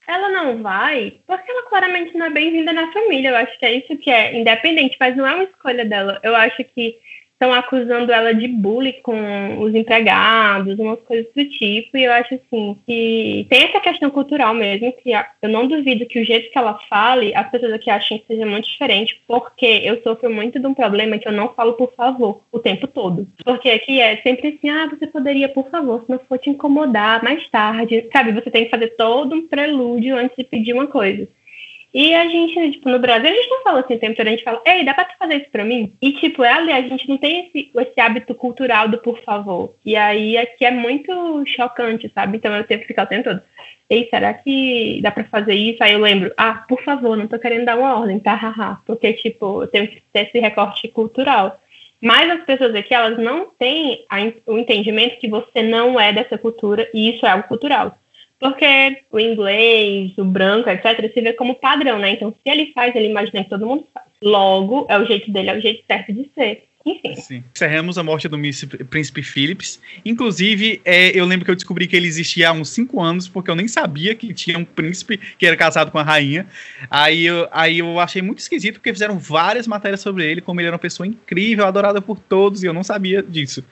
ela 0.05 0.31
não 0.31 0.63
vai 0.63 1.21
porque 1.27 1.51
ela 1.51 1.69
claramente 1.69 2.17
não 2.17 2.27
é 2.27 2.31
bem-vinda 2.31 2.73
na 2.73 2.93
família. 2.93 3.31
Eu 3.31 3.37
acho 3.37 3.59
que 3.59 3.65
é 3.65 3.75
isso 3.75 3.97
que 3.99 4.11
é 4.11 4.39
independente, 4.39 4.97
mas 4.99 5.17
não 5.17 5.27
é 5.27 5.35
uma 5.35 5.45
escolha 5.45 5.85
dela. 5.85 6.19
Eu 6.23 6.35
acho 6.35 6.63
que 6.65 6.99
estão 7.43 7.53
acusando 7.53 8.13
ela 8.13 8.33
de 8.33 8.47
bullying 8.47 9.01
com 9.03 9.59
os 9.61 9.75
empregados, 9.75 10.79
umas 10.79 11.01
coisas 11.01 11.27
do 11.35 11.45
tipo, 11.45 11.97
e 11.97 12.05
eu 12.05 12.13
acho 12.13 12.35
assim 12.35 12.79
que 12.87 13.47
tem 13.51 13.65
essa 13.65 13.81
questão 13.81 14.11
cultural 14.11 14.55
mesmo, 14.55 14.93
que 14.93 15.11
eu 15.11 15.49
não 15.49 15.67
duvido 15.67 16.07
que 16.07 16.21
o 16.21 16.25
jeito 16.25 16.53
que 16.53 16.59
ela 16.59 16.79
fale, 16.89 17.35
as 17.35 17.51
pessoas 17.51 17.73
aqui 17.73 17.91
achem 17.91 18.19
que 18.19 18.27
seja 18.29 18.47
muito 18.47 18.69
diferente, 18.69 19.21
porque 19.27 19.83
eu 19.85 20.01
sofro 20.03 20.33
muito 20.33 20.61
de 20.61 20.67
um 20.67 20.75
problema 20.75 21.19
que 21.19 21.27
eu 21.27 21.33
não 21.33 21.49
falo 21.49 21.73
por 21.73 21.93
favor 21.95 22.41
o 22.53 22.61
tempo 22.61 22.87
todo. 22.87 23.27
Porque 23.45 23.71
aqui 23.71 24.01
é 24.01 24.19
sempre 24.19 24.49
assim, 24.49 24.71
ah, 24.71 24.87
você 24.87 25.07
poderia, 25.07 25.49
por 25.49 25.69
favor, 25.69 26.03
se 26.03 26.11
não 26.11 26.21
for 26.21 26.39
te 26.39 26.49
incomodar 26.49 27.25
mais 27.25 27.49
tarde, 27.51 28.09
sabe? 28.13 28.33
Você 28.33 28.51
tem 28.51 28.65
que 28.65 28.71
fazer 28.71 28.89
todo 28.97 29.35
um 29.35 29.49
prelúdio 29.49 30.17
antes 30.17 30.37
de 30.37 30.45
pedir 30.45 30.73
uma 30.73 30.87
coisa. 30.87 31.27
E 31.95 32.15
a 32.15 32.27
gente, 32.27 32.73
tipo, 32.73 32.89
no 32.89 32.99
Brasil, 32.99 33.29
a 33.29 33.35
gente 33.35 33.51
não 33.51 33.63
fala 33.63 33.81
assim 33.81 33.95
o 33.95 33.99
tempo 33.99 34.17
todo, 34.17 34.27
a 34.27 34.31
gente 34.31 34.45
fala, 34.45 34.63
ei, 34.67 34.83
dá 34.85 34.95
pra 34.95 35.05
tu 35.05 35.15
fazer 35.19 35.37
isso 35.37 35.51
pra 35.51 35.65
mim? 35.65 35.95
E, 36.01 36.13
tipo, 36.13 36.43
é 36.43 36.51
ali, 36.51 36.73
a 36.73 36.81
gente 36.81 37.07
não 37.07 37.19
tem 37.19 37.47
esse, 37.47 37.71
esse 37.77 38.01
hábito 38.01 38.35
cultural 38.35 38.89
do 38.89 38.97
por 38.99 39.21
favor. 39.23 39.75
E 39.85 39.95
aí 39.95 40.39
aqui 40.39 40.65
é 40.65 40.71
muito 40.71 41.45
chocante, 41.47 42.11
sabe? 42.15 42.39
Então 42.39 42.55
eu 42.55 42.65
tenho 42.65 42.81
que 42.81 42.87
ficar 42.87 43.05
o 43.05 43.09
tempo 43.09 43.25
todo. 43.25 43.43
Ei, 43.91 44.09
será 44.09 44.33
que 44.33 45.01
dá 45.03 45.11
pra 45.11 45.25
fazer 45.25 45.55
isso? 45.55 45.85
Aí 45.85 45.93
eu 45.93 45.99
lembro, 45.99 46.33
ah, 46.39 46.65
por 46.67 46.83
favor, 46.83 47.15
não 47.15 47.29
tô 47.29 47.39
querendo 47.39 47.67
dar 47.67 47.77
uma 47.77 47.99
ordem, 47.99 48.19
tá? 48.19 48.35
Haha. 48.35 48.81
Porque, 48.87 49.13
tipo, 49.13 49.63
eu 49.63 49.67
tenho 49.69 49.87
que 49.89 50.03
ter 50.13 50.29
esse 50.29 50.39
recorte 50.39 50.89
cultural. 50.89 51.61
Mas 52.01 52.31
as 52.31 52.45
pessoas 52.45 52.75
aqui, 52.75 52.95
elas 52.95 53.19
não 53.19 53.51
têm 53.59 54.05
a, 54.09 54.17
o 54.47 54.59
entendimento 54.59 55.19
que 55.21 55.29
você 55.29 55.63
não 55.63 56.01
é 56.01 56.11
dessa 56.11 56.39
cultura 56.39 56.89
e 56.95 57.15
isso 57.15 57.27
é 57.27 57.31
algo 57.31 57.47
cultural. 57.47 57.99
Porque 58.43 59.05
o 59.13 59.21
inglês, 59.21 60.19
o 60.19 60.25
branco, 60.25 60.69
etc., 60.69 61.15
se 61.15 61.21
vê 61.21 61.33
como 61.33 61.55
padrão, 61.55 62.01
né? 62.01 62.11
Então, 62.11 62.35
se 62.43 62.51
ele 62.51 62.73
faz, 62.73 62.93
ele 62.97 63.07
imagina 63.07 63.45
que 63.45 63.51
todo 63.51 63.65
mundo 63.65 63.87
faz. 63.95 64.05
Logo, 64.21 64.85
é 64.89 64.99
o 64.99 65.07
jeito 65.07 65.31
dele, 65.31 65.51
é 65.51 65.57
o 65.59 65.61
jeito 65.61 65.85
certo 65.87 66.13
de 66.13 66.29
ser. 66.35 66.65
Enfim. 66.85 67.15
Sim. 67.15 67.45
Encerramos 67.55 67.99
a 67.99 68.03
morte 68.03 68.27
do 68.27 68.37
príncipe 68.91 69.23
Philips. 69.23 69.81
Inclusive, 70.05 70.81
é, 70.85 71.17
eu 71.17 71.25
lembro 71.25 71.45
que 71.45 71.53
eu 71.53 71.55
descobri 71.55 71.87
que 71.87 71.95
ele 71.95 72.09
existia 72.09 72.49
há 72.49 72.53
uns 72.53 72.71
5 72.71 73.01
anos, 73.01 73.29
porque 73.29 73.49
eu 73.49 73.55
nem 73.55 73.69
sabia 73.69 74.13
que 74.17 74.35
tinha 74.35 74.59
um 74.59 74.65
príncipe 74.65 75.21
que 75.39 75.47
era 75.47 75.57
casado 75.57 75.93
com 75.93 75.99
a 76.01 76.03
rainha. 76.03 76.45
Aí 76.91 77.25
eu, 77.25 77.47
aí 77.53 77.79
eu 77.79 78.01
achei 78.01 78.21
muito 78.21 78.41
esquisito, 78.41 78.75
porque 78.75 78.93
fizeram 78.93 79.21
várias 79.21 79.69
matérias 79.69 80.01
sobre 80.01 80.29
ele, 80.29 80.41
como 80.41 80.61
ele 80.61 80.67
era 80.67 80.75
uma 80.75 80.81
pessoa 80.81 81.07
incrível, 81.07 81.65
adorada 81.65 82.03
por 82.03 82.19
todos, 82.19 82.65
e 82.65 82.67
eu 82.67 82.73
não 82.73 82.83
sabia 82.83 83.23
disso. 83.23 83.65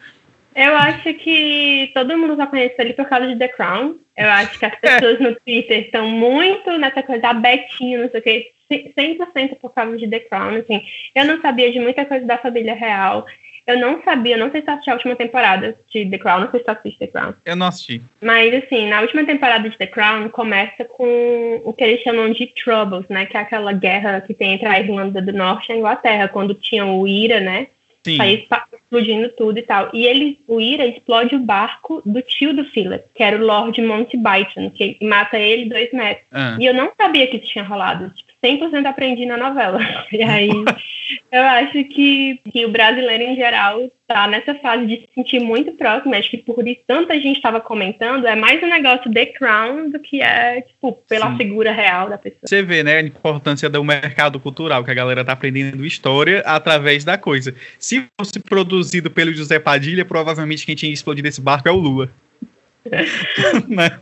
Eu 0.55 0.77
acho 0.77 1.15
que 1.15 1.91
todo 1.95 2.19
mundo 2.19 2.37
já 2.37 2.47
conhece 2.47 2.75
ele 2.79 2.93
por 2.93 3.09
causa 3.09 3.27
de 3.27 3.37
The 3.37 3.49
Crown. 3.49 3.97
Eu 4.17 4.29
acho 4.29 4.59
que 4.59 4.65
as 4.65 4.79
pessoas 4.79 5.21
no 5.21 5.35
Twitter 5.37 5.81
estão 5.81 6.09
muito 6.09 6.71
nessa 6.79 7.03
coisa 7.03 7.23
da 7.23 7.33
Betinho, 7.33 8.03
não 8.03 8.11
sei 8.11 8.21
o 8.21 8.23
quê, 8.23 8.51
100% 8.71 9.57
por 9.61 9.73
causa 9.73 9.97
de 9.97 10.09
The 10.09 10.21
Crown. 10.21 10.57
Assim. 10.57 10.83
Eu 11.15 11.25
não 11.25 11.41
sabia 11.41 11.71
de 11.73 11.81
muita 11.81 12.05
coisa 12.05 12.27
da 12.27 12.39
família 12.39 12.75
real. 12.75 13.27
Eu 13.67 13.79
não 13.79 14.03
sabia, 14.03 14.37
não 14.37 14.51
sei 14.51 14.63
se 14.63 14.71
assisti 14.71 14.91
a 14.91 14.95
última 14.95 15.15
temporada 15.15 15.79
de 15.91 16.05
The 16.05 16.19
Crown, 16.19 16.41
não 16.41 16.51
sei 16.51 16.61
se 16.61 16.67
tu 16.67 16.71
assiste 16.71 16.99
The 16.99 17.07
Crown. 17.07 17.35
Eu 17.45 17.55
não 17.55 17.67
assisti. 17.69 18.03
Mas, 18.21 18.53
assim, 18.55 18.89
na 18.89 19.01
última 19.01 19.25
temporada 19.25 19.69
de 19.69 19.79
The 19.79 19.87
Crown 19.87 20.29
começa 20.31 20.85
com 20.85 21.61
o 21.65 21.73
que 21.73 21.85
eles 21.85 22.03
chamam 22.03 22.33
de 22.33 22.49
Troubles, 22.49 23.07
né? 23.09 23.27
Que 23.27 23.37
é 23.37 23.41
aquela 23.41 23.73
guerra 23.73 24.23
que 24.23 24.35
tem 24.35 24.55
entre 24.55 24.67
a 24.67 24.81
Irlanda 24.81 25.23
do 25.23 25.33
Norte 25.33 25.69
e 25.69 25.73
a 25.73 25.77
Inglaterra, 25.77 26.27
quando 26.27 26.55
tinham 26.55 26.99
o 26.99 27.07
Ira, 27.07 27.39
né? 27.39 27.69
Sim. 28.05 28.17
País 28.17 28.47
explodindo 28.91 29.29
tudo 29.37 29.59
e 29.59 29.63
tal. 29.63 29.91
E 29.95 30.07
ele, 30.07 30.41
o 30.47 30.61
Ira 30.61 30.87
explode 30.87 31.37
o 31.37 31.41
barco 31.41 32.03
do 32.05 32.21
tio 32.23 32.55
do 32.55 32.65
Philip, 32.65 33.05
que 33.15 33.23
era 33.23 33.37
o 33.37 33.45
Lord 33.45 33.81
Mountbatten, 33.81 34.71
que 34.71 34.99
mata 35.01 35.39
ele 35.39 35.69
dois 35.69 35.93
metros. 35.93 36.27
Ah. 36.33 36.57
E 36.59 36.67
eu 36.67 36.75
não 36.75 36.93
sabia 37.01 37.27
que 37.29 37.37
isso 37.37 37.47
tinha 37.47 37.65
rolado. 37.65 38.11
Tipo, 38.11 38.30
100% 38.45 38.87
aprendi 38.87 39.27
na 39.27 39.37
novela. 39.37 39.79
E 40.13 40.23
aí, 40.23 40.51
eu 41.31 41.43
acho 41.43 41.85
que, 41.85 42.41
que 42.51 42.67
o 42.67 42.71
brasileiro 42.71 43.23
em 43.23 43.37
geral 43.37 43.91
tá 44.09 44.27
nessa 44.27 44.55
fase 44.57 44.87
de 44.87 44.97
se 44.97 45.09
sentir 45.15 45.41
muito 45.41 45.73
próximo. 45.73 46.15
Acho 46.15 46.31
que 46.31 46.39
por 46.39 46.67
isso 46.67 46.81
tanta 46.87 47.15
gente 47.15 47.37
estava 47.37 47.61
comentando, 47.61 48.27
é 48.27 48.35
mais 48.35 48.61
um 48.63 48.67
negócio 48.67 49.13
The 49.13 49.27
Crown 49.27 49.91
do 49.91 50.01
que 50.01 50.21
é, 50.21 50.63
tipo, 50.63 50.93
pela 51.09 51.31
Sim. 51.31 51.37
figura 51.37 51.73
real 51.73 52.11
da 52.11 52.19
pessoa. 52.19 52.41
Você 52.45 52.63
vê, 52.63 52.83
né, 52.83 52.97
a 52.97 53.03
importância 53.03 53.71
do 53.71 53.85
mercado 53.85 54.41
cultural, 54.41 54.85
que 54.85 54.91
a 54.91 54.95
galera 54.95 55.25
tá 55.25 55.33
aprendendo 55.33 55.87
história 55.87 56.41
através 56.41 57.05
da 57.05 57.17
coisa. 57.17 57.55
Se 57.79 58.05
fosse 58.19 58.41
produzido 58.41 59.11
pelo 59.11 59.33
José 59.33 59.61
Padilha, 59.61 60.05
provavelmente 60.05 60.67
quem 60.67 60.75
tinha 60.75 60.93
explodido 60.93 61.29
esse 61.29 61.41
barco 61.41 61.69
é 61.69 61.73
o 61.73 61.77
Lula. 61.77 62.11
né? 63.69 64.01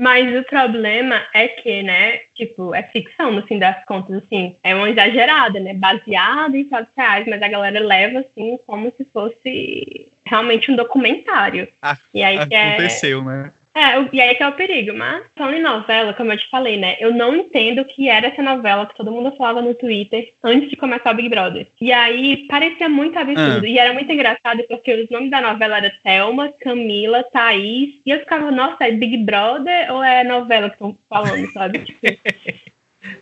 Mas 0.00 0.34
o 0.34 0.42
problema 0.44 1.26
é 1.34 1.46
que, 1.46 1.82
né, 1.82 2.20
tipo, 2.34 2.74
é 2.74 2.82
ficção, 2.84 3.30
no 3.30 3.46
fim 3.46 3.58
das 3.58 3.84
contas, 3.84 4.22
assim, 4.24 4.56
é 4.62 4.74
uma 4.74 4.88
exagerada, 4.88 5.60
né, 5.60 5.74
baseada 5.74 6.56
em 6.56 6.66
fatos 6.70 6.90
reais, 6.96 7.26
mas 7.28 7.42
a 7.42 7.48
galera 7.48 7.78
leva, 7.80 8.20
assim, 8.20 8.58
como 8.66 8.90
se 8.96 9.06
fosse 9.12 10.10
realmente 10.24 10.72
um 10.72 10.76
documentário. 10.76 11.68
Ah, 11.82 11.98
e 12.14 12.22
aí 12.22 12.38
aconteceu, 12.38 13.20
é... 13.20 13.24
né? 13.24 13.52
É, 13.74 14.08
e 14.12 14.20
aí 14.20 14.34
que 14.34 14.42
é 14.42 14.48
o 14.48 14.52
perigo. 14.52 14.96
Mas, 14.96 15.24
falando 15.36 15.56
em 15.56 15.62
novela, 15.62 16.12
como 16.14 16.32
eu 16.32 16.38
te 16.38 16.48
falei, 16.50 16.76
né? 16.76 16.96
Eu 16.98 17.14
não 17.14 17.36
entendo 17.36 17.82
o 17.82 17.84
que 17.84 18.08
era 18.08 18.28
essa 18.28 18.42
novela 18.42 18.86
que 18.86 18.96
todo 18.96 19.12
mundo 19.12 19.34
falava 19.36 19.62
no 19.62 19.74
Twitter 19.74 20.34
antes 20.42 20.68
de 20.68 20.76
começar 20.76 21.12
o 21.12 21.14
Big 21.14 21.28
Brother. 21.28 21.68
E 21.80 21.92
aí 21.92 22.46
parecia 22.48 22.88
muito 22.88 23.18
absurdo. 23.18 23.64
Ah. 23.64 23.68
E 23.68 23.78
era 23.78 23.92
muito 23.92 24.10
engraçado 24.10 24.64
porque 24.68 24.92
os 24.92 25.10
nomes 25.10 25.30
da 25.30 25.40
novela 25.40 25.78
eram 25.78 25.90
Thelma, 26.02 26.52
Camila, 26.60 27.22
Thaís. 27.22 28.00
E 28.04 28.10
eu 28.10 28.18
ficava, 28.20 28.50
nossa, 28.50 28.84
é 28.84 28.92
Big 28.92 29.16
Brother 29.18 29.92
ou 29.92 30.02
é 30.02 30.24
novela 30.24 30.68
que 30.68 30.74
estão 30.74 30.98
falando, 31.08 31.46
sabe? 31.52 31.78
tipo, 31.80 32.00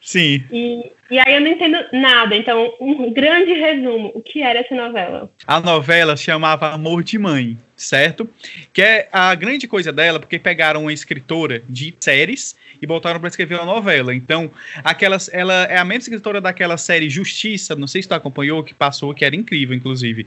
Sim. 0.00 0.44
E, 0.50 0.92
e 1.10 1.18
aí 1.18 1.34
eu 1.34 1.40
não 1.40 1.48
entendo 1.48 1.78
nada. 1.92 2.34
Então, 2.34 2.74
um 2.80 3.12
grande 3.12 3.52
resumo: 3.52 4.10
o 4.14 4.20
que 4.20 4.42
era 4.42 4.60
essa 4.60 4.74
novela? 4.74 5.30
A 5.46 5.60
novela 5.60 6.16
chamava 6.16 6.70
Amor 6.70 7.04
de 7.04 7.18
Mãe, 7.18 7.56
certo? 7.76 8.28
Que 8.72 8.82
é 8.82 9.08
a 9.12 9.34
grande 9.34 9.68
coisa 9.68 9.92
dela, 9.92 10.18
porque 10.18 10.38
pegaram 10.38 10.82
uma 10.82 10.92
escritora 10.92 11.62
de 11.68 11.94
séries 12.00 12.56
e 12.82 12.86
botaram 12.86 13.20
para 13.20 13.28
escrever 13.28 13.54
uma 13.54 13.66
novela. 13.66 14.14
Então, 14.14 14.50
aquelas, 14.82 15.32
ela 15.32 15.64
é 15.64 15.78
a 15.78 15.84
mesma 15.84 16.02
escritora 16.02 16.40
daquela 16.40 16.76
série 16.76 17.08
Justiça, 17.08 17.76
não 17.76 17.86
sei 17.86 18.02
se 18.02 18.08
tu 18.08 18.14
acompanhou, 18.14 18.64
que 18.64 18.74
passou, 18.74 19.14
que 19.14 19.24
era 19.24 19.36
incrível, 19.36 19.76
inclusive. 19.76 20.26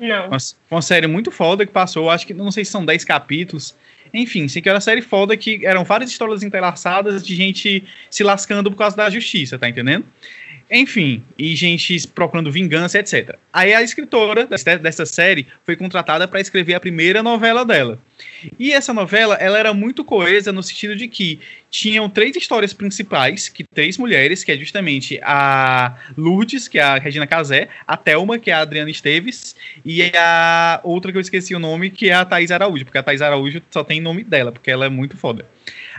Não. 0.00 0.28
Uma, 0.28 0.36
uma 0.70 0.82
série 0.82 1.06
muito 1.06 1.30
foda 1.30 1.66
que 1.66 1.72
passou, 1.72 2.10
acho 2.10 2.26
que 2.26 2.34
não 2.34 2.50
sei 2.50 2.64
se 2.64 2.70
são 2.70 2.84
10 2.84 3.04
capítulos. 3.04 3.74
Enfim, 4.12 4.48
sei 4.48 4.62
que 4.62 4.68
era 4.68 4.76
uma 4.76 4.80
série 4.80 5.02
foda 5.02 5.36
que 5.36 5.64
eram 5.64 5.84
várias 5.84 6.10
histórias 6.10 6.42
entrelaçadas 6.42 7.24
de 7.24 7.34
gente 7.34 7.84
se 8.10 8.22
lascando 8.22 8.70
por 8.70 8.76
causa 8.76 8.96
da 8.96 9.10
justiça, 9.10 9.58
tá 9.58 9.68
entendendo? 9.68 10.04
Enfim, 10.68 11.22
e 11.38 11.54
gente 11.54 12.08
procurando 12.08 12.50
vingança, 12.50 12.98
etc. 12.98 13.36
Aí 13.52 13.72
a 13.72 13.82
escritora 13.82 14.46
dessa 14.46 15.06
série 15.06 15.46
foi 15.64 15.76
contratada 15.76 16.26
para 16.26 16.40
escrever 16.40 16.74
a 16.74 16.80
primeira 16.80 17.22
novela 17.22 17.64
dela. 17.64 18.00
E 18.58 18.72
essa 18.72 18.92
novela, 18.92 19.36
ela 19.36 19.58
era 19.58 19.72
muito 19.72 20.04
coesa 20.04 20.52
no 20.52 20.62
sentido 20.64 20.96
de 20.96 21.06
que 21.06 21.38
tinham 21.70 22.10
três 22.10 22.34
histórias 22.34 22.72
principais, 22.72 23.48
que 23.48 23.62
três 23.62 23.96
mulheres, 23.96 24.42
que 24.42 24.50
é 24.50 24.56
justamente 24.56 25.20
a 25.22 25.96
Lourdes, 26.16 26.66
que 26.66 26.80
é 26.80 26.82
a 26.82 26.98
Regina 26.98 27.28
Casé, 27.28 27.68
a 27.86 27.96
Thelma, 27.96 28.36
que 28.36 28.50
é 28.50 28.54
a 28.54 28.60
Adriana 28.60 28.90
Esteves, 28.90 29.54
e 29.84 30.02
a 30.16 30.80
outra 30.82 31.12
que 31.12 31.18
eu 31.18 31.22
esqueci 31.22 31.54
o 31.54 31.60
nome, 31.60 31.90
que 31.90 32.08
é 32.08 32.14
a 32.14 32.24
Thais 32.24 32.50
Araújo, 32.50 32.84
porque 32.84 32.98
a 32.98 33.02
Thais 33.04 33.22
Araújo 33.22 33.62
só 33.70 33.84
tem 33.84 34.00
nome 34.00 34.24
dela, 34.24 34.50
porque 34.50 34.70
ela 34.70 34.86
é 34.86 34.90
muito 34.90 35.16
foda. 35.16 35.46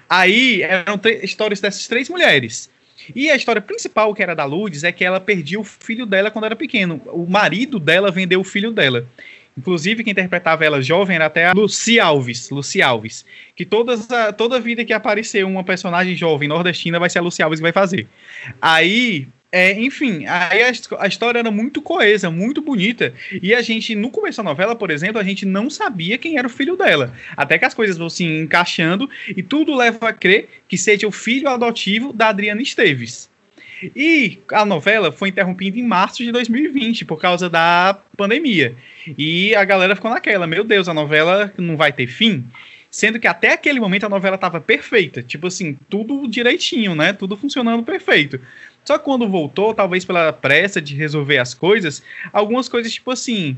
Aí 0.09 0.61
eram 0.61 0.99
histórias 1.21 1.61
dessas 1.61 1.87
três 1.87 2.09
mulheres. 2.09 2.69
E 3.15 3.29
a 3.29 3.35
história 3.35 3.61
principal, 3.61 4.13
que 4.13 4.21
era 4.21 4.35
da 4.35 4.45
Lourdes, 4.45 4.83
é 4.83 4.91
que 4.91 5.03
ela 5.03 5.19
perdia 5.19 5.59
o 5.59 5.63
filho 5.63 6.05
dela 6.05 6.31
quando 6.31 6.45
era 6.45 6.55
pequeno. 6.55 7.01
O 7.07 7.25
marido 7.25 7.79
dela 7.79 8.11
vendeu 8.11 8.39
o 8.39 8.43
filho 8.43 8.71
dela. 8.71 9.05
Inclusive, 9.57 10.03
quem 10.03 10.11
interpretava 10.11 10.63
ela 10.63 10.81
jovem 10.81 11.15
era 11.15 11.25
até 11.25 11.47
a 11.47 11.51
Lucy 11.53 11.99
Alves. 11.99 12.49
Lucy 12.51 12.81
Alves. 12.81 13.25
Que 13.55 13.65
todas 13.65 14.09
a, 14.11 14.31
toda 14.31 14.59
vida 14.59 14.85
que 14.85 14.93
aparecer 14.93 15.43
uma 15.43 15.63
personagem 15.63 16.15
jovem 16.15 16.47
nordestina 16.47 16.99
vai 16.99 17.09
ser 17.09 17.19
a 17.19 17.21
Lucy 17.23 17.41
Alves 17.41 17.59
que 17.59 17.63
vai 17.63 17.71
fazer. 17.71 18.07
Aí, 18.61 19.27
é, 19.51 19.79
enfim, 19.79 20.25
aí 20.25 20.61
a, 20.61 20.71
a, 20.99 21.07
história 21.07 21.39
era 21.39 21.51
muito 21.51 21.81
coesa, 21.81 22.29
muito 22.29 22.61
bonita. 22.61 23.13
E 23.41 23.53
a 23.55 23.61
gente, 23.61 23.95
no 23.95 24.09
começo 24.09 24.37
da 24.37 24.43
novela, 24.43 24.75
por 24.75 24.91
exemplo, 24.91 25.19
a 25.19 25.23
gente 25.23 25.45
não 25.45 25.69
sabia 25.69 26.17
quem 26.17 26.37
era 26.37 26.47
o 26.47 26.49
filho 26.49 26.75
dela. 26.75 27.13
Até 27.35 27.57
que 27.57 27.65
as 27.65 27.73
coisas 27.73 27.97
vão 27.97 28.09
se 28.09 28.25
encaixando 28.25 29.09
e 29.29 29.41
tudo 29.41 29.75
leva 29.75 30.09
a 30.09 30.13
crer 30.13 30.49
que 30.67 30.77
seja 30.77 31.07
o 31.07 31.11
filho 31.11 31.47
adotivo 31.47 32.11
da 32.11 32.27
Adriana 32.27 32.61
Esteves. 32.61 33.29
E 33.95 34.39
a 34.51 34.65
novela 34.65 35.11
foi 35.11 35.29
interrompida 35.29 35.79
em 35.79 35.83
março 35.83 36.23
de 36.23 36.31
2020 36.31 37.05
por 37.05 37.19
causa 37.19 37.49
da 37.49 37.97
pandemia. 38.17 38.75
E 39.17 39.55
a 39.55 39.63
galera 39.63 39.95
ficou 39.95 40.11
naquela, 40.11 40.47
meu 40.47 40.63
Deus, 40.63 40.89
a 40.89 40.93
novela 40.93 41.53
não 41.57 41.77
vai 41.77 41.93
ter 41.93 42.07
fim. 42.07 42.45
Sendo 42.89 43.19
que 43.19 43.27
até 43.27 43.53
aquele 43.53 43.79
momento 43.79 44.05
a 44.05 44.09
novela 44.09 44.35
estava 44.35 44.59
perfeita, 44.59 45.21
tipo 45.21 45.47
assim, 45.47 45.77
tudo 45.89 46.27
direitinho, 46.27 46.95
né? 46.95 47.13
Tudo 47.13 47.37
funcionando 47.37 47.83
perfeito. 47.83 48.39
Só 48.87 48.97
que 48.97 49.03
quando 49.03 49.27
voltou, 49.27 49.73
talvez 49.73 50.05
pela 50.05 50.31
pressa 50.31 50.81
de 50.81 50.95
resolver 50.95 51.39
as 51.39 51.53
coisas, 51.53 52.01
algumas 52.31 52.69
coisas, 52.69 52.93
tipo 52.93 53.11
assim, 53.11 53.57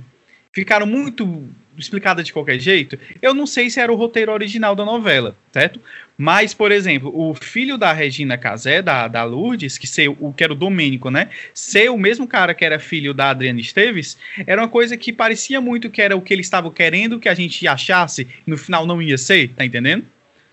ficaram 0.51 0.87
muito 0.87 1.47
explicadas 1.77 2.25
de 2.25 2.33
qualquer 2.33 2.59
jeito. 2.59 2.97
Eu 3.21 3.35
não 3.35 3.45
sei 3.45 3.69
se 3.69 3.79
era 3.79 3.93
o 3.93 3.95
roteiro 3.95 4.31
original 4.31 4.75
da 4.75 4.83
novela, 4.83 5.37
certo? 5.51 5.79
Mas, 6.17 6.55
por 6.55 6.71
exemplo, 6.71 7.11
o 7.15 7.35
filho 7.35 7.77
da 7.77 7.93
Regina 7.93 8.39
Casé, 8.39 8.81
da, 8.81 9.07
da 9.07 9.23
Lourdes, 9.23 9.77
que, 9.77 9.85
ser, 9.85 10.09
o, 10.09 10.33
que 10.33 10.43
era 10.43 10.53
o 10.53 10.55
Domênico, 10.55 11.11
né? 11.11 11.29
Ser 11.53 11.91
o 11.91 11.97
mesmo 11.97 12.27
cara 12.27 12.55
que 12.55 12.65
era 12.65 12.79
filho 12.79 13.13
da 13.13 13.29
Adriana 13.29 13.61
Esteves, 13.61 14.17
era 14.47 14.59
uma 14.59 14.67
coisa 14.67 14.97
que 14.97 15.13
parecia 15.13 15.61
muito 15.61 15.91
que 15.91 16.01
era 16.01 16.17
o 16.17 16.23
que 16.23 16.33
eles 16.33 16.47
estavam 16.47 16.71
querendo 16.71 17.19
que 17.19 17.29
a 17.29 17.35
gente 17.35 17.67
achasse, 17.67 18.27
e 18.47 18.49
no 18.49 18.57
final 18.57 18.83
não 18.87 18.99
ia 18.99 19.15
ser, 19.15 19.49
tá 19.49 19.63
entendendo? 19.63 20.07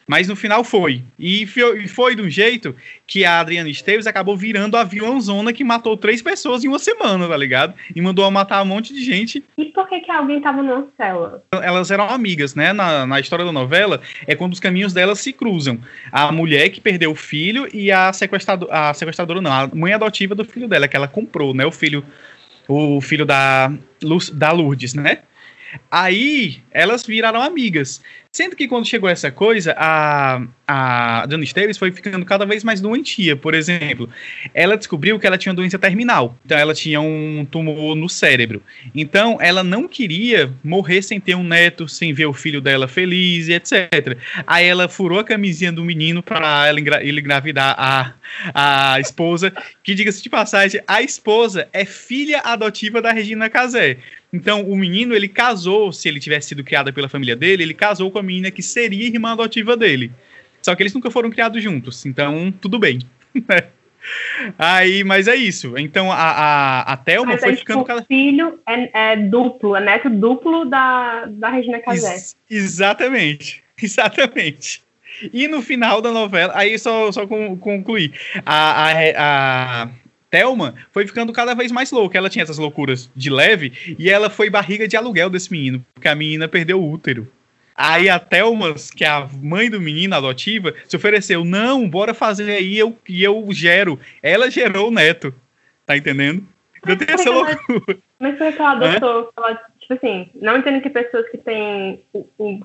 Mas 0.09 0.29
no 0.29 0.37
final 0.37 0.63
foi. 0.63 1.03
E 1.19 1.45
foi, 1.89 2.15
de 2.15 2.23
um 2.23 2.31
jeito 2.31 2.77
que 3.07 3.25
a 3.25 3.41
Adriana 3.41 3.69
Esteves 3.69 4.07
acabou 4.07 4.37
virando 4.37 4.77
a 4.77 4.85
vilãozona 4.85 5.53
que 5.53 5.65
matou 5.65 5.97
três 5.97 6.23
pessoas 6.23 6.65
em 6.65 6.69
uma 6.69 6.79
semana, 6.79 7.27
tá 7.27 7.37
ligado? 7.37 7.75
E 7.95 8.01
mandou 8.01 8.31
matar 8.31 8.63
um 8.63 8.67
monte 8.67 8.95
de 8.95 9.05
gente. 9.05 9.43
E 9.59 9.65
por 9.65 9.89
que, 9.89 9.99
que 10.01 10.11
alguém 10.13 10.41
tava 10.41 10.63
na 10.63 10.85
cela? 10.97 11.43
Elas 11.51 11.91
eram 11.91 12.09
amigas, 12.09 12.55
né? 12.55 12.73
Na, 12.73 13.05
na 13.05 13.19
história 13.19 13.45
da 13.45 13.51
novela, 13.51 14.01
é 14.29 14.37
quando 14.37 14.53
os 14.53 14.61
caminhos 14.61 14.93
delas 14.93 15.19
se 15.19 15.33
cruzam. 15.33 15.81
A 16.13 16.31
mulher 16.31 16.69
que 16.69 16.81
perdeu 16.81 17.11
o 17.11 17.17
filho 17.17 17.69
e 17.75 17.91
a, 17.91 18.13
sequestrador, 18.13 18.69
a 18.71 18.95
sequestradora, 18.95 19.41
não, 19.41 19.53
a 19.53 19.67
mãe 19.75 19.93
adotiva 19.93 20.37
do 20.37 20.45
filho 20.45 20.69
dela, 20.69 20.87
que 20.87 20.95
ela 20.95 21.09
comprou, 21.09 21.53
né? 21.53 21.67
O 21.67 21.73
filho, 21.73 22.05
o 22.69 23.01
filho 23.01 23.27
da, 23.27 23.73
da 24.35 24.53
Lourdes, 24.53 24.95
né? 24.95 25.19
Aí 25.91 26.61
elas 26.71 27.05
viraram 27.05 27.41
amigas. 27.41 28.01
Sendo 28.37 28.55
que 28.55 28.69
quando 28.69 28.87
chegou 28.87 29.09
essa 29.09 29.31
coisa, 29.31 29.75
a, 29.79 30.43
a 30.69 31.25
Dana 31.25 31.43
Esteves 31.43 31.79
foi 31.79 31.91
ficando 31.91 32.23
cada 32.27 32.45
vez 32.45 32.63
mais 32.63 32.83
doentia. 32.83 33.35
Por 33.35 33.55
exemplo, 33.55 34.11
ela 34.53 34.77
descobriu 34.77 35.19
que 35.19 35.27
ela 35.27 35.39
tinha 35.39 35.55
doença 35.55 35.79
terminal. 35.79 36.37
Então 36.45 36.59
ela 36.59 36.75
tinha 36.75 37.01
um 37.01 37.47
tumor 37.51 37.97
no 37.97 38.11
cérebro. 38.11 38.63
Então 38.95 39.39
ela 39.41 39.65
não 39.65 39.89
queria 39.89 40.53
morrer 40.63 41.01
sem 41.01 41.19
ter 41.19 41.35
um 41.35 41.43
neto, 41.43 41.89
sem 41.89 42.13
ver 42.13 42.27
o 42.27 42.35
filho 42.35 42.61
dela 42.61 42.87
feliz 42.87 43.49
e 43.49 43.55
etc. 43.55 44.19
Aí 44.47 44.67
ela 44.67 44.87
furou 44.87 45.19
a 45.19 45.25
camisinha 45.25 45.73
do 45.73 45.83
menino 45.83 46.23
para 46.23 46.69
ele 46.69 46.83
engravidar 47.11 47.75
a, 47.79 48.13
a 48.53 49.01
esposa. 49.01 49.51
Que 49.83 49.95
diga-se 49.95 50.23
de 50.23 50.29
passagem, 50.29 50.83
a 50.87 51.01
esposa 51.01 51.69
é 51.73 51.87
filha 51.87 52.41
adotiva 52.41 53.01
da 53.01 53.13
Regina 53.13 53.49
Casé. 53.49 53.97
Então, 54.37 54.63
o 54.63 54.77
menino, 54.77 55.15
ele 55.15 55.29
casou, 55.29 55.91
se 55.91 56.09
ele 56.09 56.21
tivesse 56.21 56.49
sido 56.49 56.63
criado 56.63 56.93
pela 56.93 57.09
família 57.09 57.35
dele, 57.35 57.63
ele 57.63 57.73
casou 57.73 58.11
com 58.11 58.19
a 58.19 58.23
menina 58.23 58.51
que 58.51 58.63
seria 58.63 59.07
irmã 59.07 59.33
adotiva 59.33 59.77
dele. 59.77 60.13
Só 60.63 60.75
que 60.75 60.83
eles 60.83 60.93
nunca 60.93 61.11
foram 61.11 61.31
criados 61.31 61.63
juntos, 61.63 62.05
então 62.05 62.53
tudo 62.61 62.79
bem. 62.79 62.99
Aí, 64.59 65.03
mas 65.03 65.27
é 65.27 65.35
isso. 65.35 65.77
Então 65.77 66.13
a, 66.13 66.17
a, 66.17 66.93
a 66.93 66.97
Thelma 66.97 67.33
mas 67.33 67.41
foi 67.41 67.51
aí, 67.51 67.57
ficando. 67.57 67.83
O 67.83 68.05
filho 68.05 68.61
é, 68.69 69.13
é, 69.13 69.17
duplo, 69.17 69.75
é 69.75 69.81
neto 69.81 70.09
duplo 70.09 70.65
da, 70.65 71.27
da 71.27 71.51
Regina 71.51 71.81
Casé. 71.81 72.15
Ex 72.15 72.37
exatamente. 72.49 73.65
Exatamente. 73.83 74.81
E 75.33 75.49
no 75.49 75.61
final 75.61 76.01
da 76.01 76.13
novela, 76.13 76.53
aí 76.57 76.79
só, 76.79 77.11
só 77.11 77.27
concluir. 77.27 78.13
A, 78.45 78.85
a, 78.85 78.93
a, 79.17 79.89
Thelma 80.31 80.75
foi 80.93 81.07
ficando 81.07 81.33
cada 81.33 81.55
vez 81.55 81.71
mais 81.71 81.91
louca. 81.91 82.19
Ela 82.19 82.31
tinha 82.31 82.43
essas 82.43 82.59
loucuras 82.59 83.11
de 83.15 83.31
leve 83.31 83.97
e 83.99 84.11
ela 84.11 84.29
foi 84.29 84.51
barriga 84.51 84.87
de 84.89 84.97
aluguel 84.97 85.31
desse 85.31 85.51
menino, 85.51 85.85
porque 85.95 86.09
a 86.09 86.15
menina 86.15 86.49
perdeu 86.49 86.81
o 86.81 86.91
útero. 86.91 87.31
Aí 87.75 88.09
a 88.09 88.19
Thelma, 88.19 88.75
que 88.97 89.05
é 89.05 89.09
a 89.09 89.29
mãe 89.43 89.69
do 89.69 89.81
menino 89.81 90.15
adotiva, 90.15 90.75
se 90.89 90.97
ofereceu: 90.97 91.45
não, 91.45 91.89
bora 91.89 92.15
fazer 92.15 92.51
aí 92.51 92.79
eu, 92.79 92.97
e 93.07 93.23
eu 93.23 93.47
gero. 93.51 94.01
Ela 94.23 94.51
gerou 94.51 94.89
o 94.89 94.91
neto. 94.91 95.35
Tá 95.85 95.97
entendendo? 95.97 96.43
Eu 96.87 96.97
tenho 96.97 97.11
essa 97.13 97.31
loucura. 97.31 97.99
Mas 98.19 98.39
foi 98.39 98.53
que 98.53 98.61
ela 98.61 98.73
adotou. 98.73 99.31
Ela 99.37 99.61
tipo 99.87 99.95
assim, 99.95 100.29
não 100.35 100.59
entendo 100.59 100.83
que 100.83 100.91
pessoas 100.91 101.29
que 101.31 101.39
têm 101.39 102.03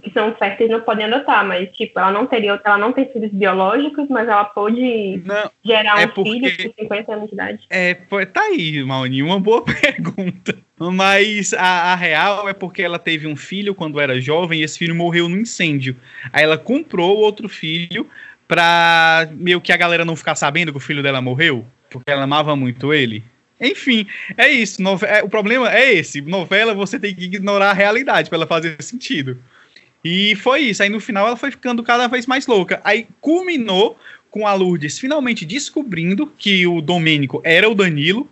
que 0.01 0.11
são 0.11 0.33
férteis 0.35 0.71
não 0.71 0.81
podem 0.81 1.05
adotar, 1.05 1.45
mas 1.45 1.69
tipo, 1.75 1.99
ela 1.99 2.11
não 2.11 2.25
teria, 2.25 2.59
ela 2.63 2.77
não 2.77 2.91
tem 2.91 3.05
filhos 3.11 3.31
biológicos, 3.31 4.09
mas 4.09 4.27
ela 4.27 4.43
pode 4.45 5.21
não, 5.23 5.51
gerar 5.63 6.01
é 6.01 6.05
um 6.05 6.09
porque, 6.09 6.31
filho 6.31 6.73
com 6.73 6.81
50 6.81 7.13
anos 7.13 7.27
de 7.27 7.33
idade. 7.35 7.59
É, 7.69 7.93
tá 7.93 8.41
aí, 8.41 8.83
Mauni, 8.83 9.21
uma 9.21 9.39
boa 9.39 9.63
pergunta. 9.63 10.57
Mas 10.79 11.53
a, 11.53 11.93
a, 11.93 11.95
real 11.95 12.49
é 12.49 12.53
porque 12.53 12.81
ela 12.81 12.97
teve 12.97 13.27
um 13.27 13.35
filho 13.35 13.75
quando 13.75 13.99
era 13.99 14.19
jovem 14.19 14.61
e 14.61 14.63
esse 14.63 14.79
filho 14.79 14.95
morreu 14.95 15.29
no 15.29 15.37
incêndio. 15.37 15.95
Aí 16.33 16.43
ela 16.43 16.57
comprou 16.57 17.17
outro 17.17 17.47
filho 17.47 18.07
pra 18.47 19.29
meio 19.31 19.61
que 19.61 19.71
a 19.71 19.77
galera 19.77 20.03
não 20.03 20.15
ficar 20.15 20.33
sabendo 20.33 20.71
que 20.71 20.77
o 20.77 20.81
filho 20.81 21.03
dela 21.03 21.21
morreu, 21.21 21.67
porque 21.87 22.09
ela 22.09 22.23
amava 22.23 22.55
muito 22.55 22.91
ele. 22.91 23.23
Enfim, 23.61 24.07
é 24.35 24.49
isso. 24.49 24.81
É, 25.05 25.23
o 25.23 25.29
problema 25.29 25.71
é 25.71 25.93
esse. 25.93 26.19
Novela 26.19 26.73
você 26.73 26.99
tem 26.99 27.13
que 27.13 27.25
ignorar 27.25 27.69
a 27.69 27.73
realidade 27.73 28.27
para 28.27 28.37
ela 28.37 28.47
fazer 28.47 28.81
sentido. 28.81 29.37
E 30.03 30.35
foi 30.37 30.61
isso. 30.61 30.81
Aí 30.81 30.89
no 30.89 30.99
final 30.99 31.27
ela 31.27 31.37
foi 31.37 31.51
ficando 31.51 31.83
cada 31.83 32.07
vez 32.07 32.25
mais 32.25 32.47
louca. 32.47 32.81
Aí 32.83 33.07
culminou 33.21 33.99
com 34.31 34.47
a 34.47 34.53
Lourdes 34.53 34.97
finalmente 34.97 35.45
descobrindo 35.45 36.31
que 36.37 36.65
o 36.65 36.81
Domênico 36.81 37.39
era 37.43 37.69
o 37.69 37.75
Danilo. 37.75 38.27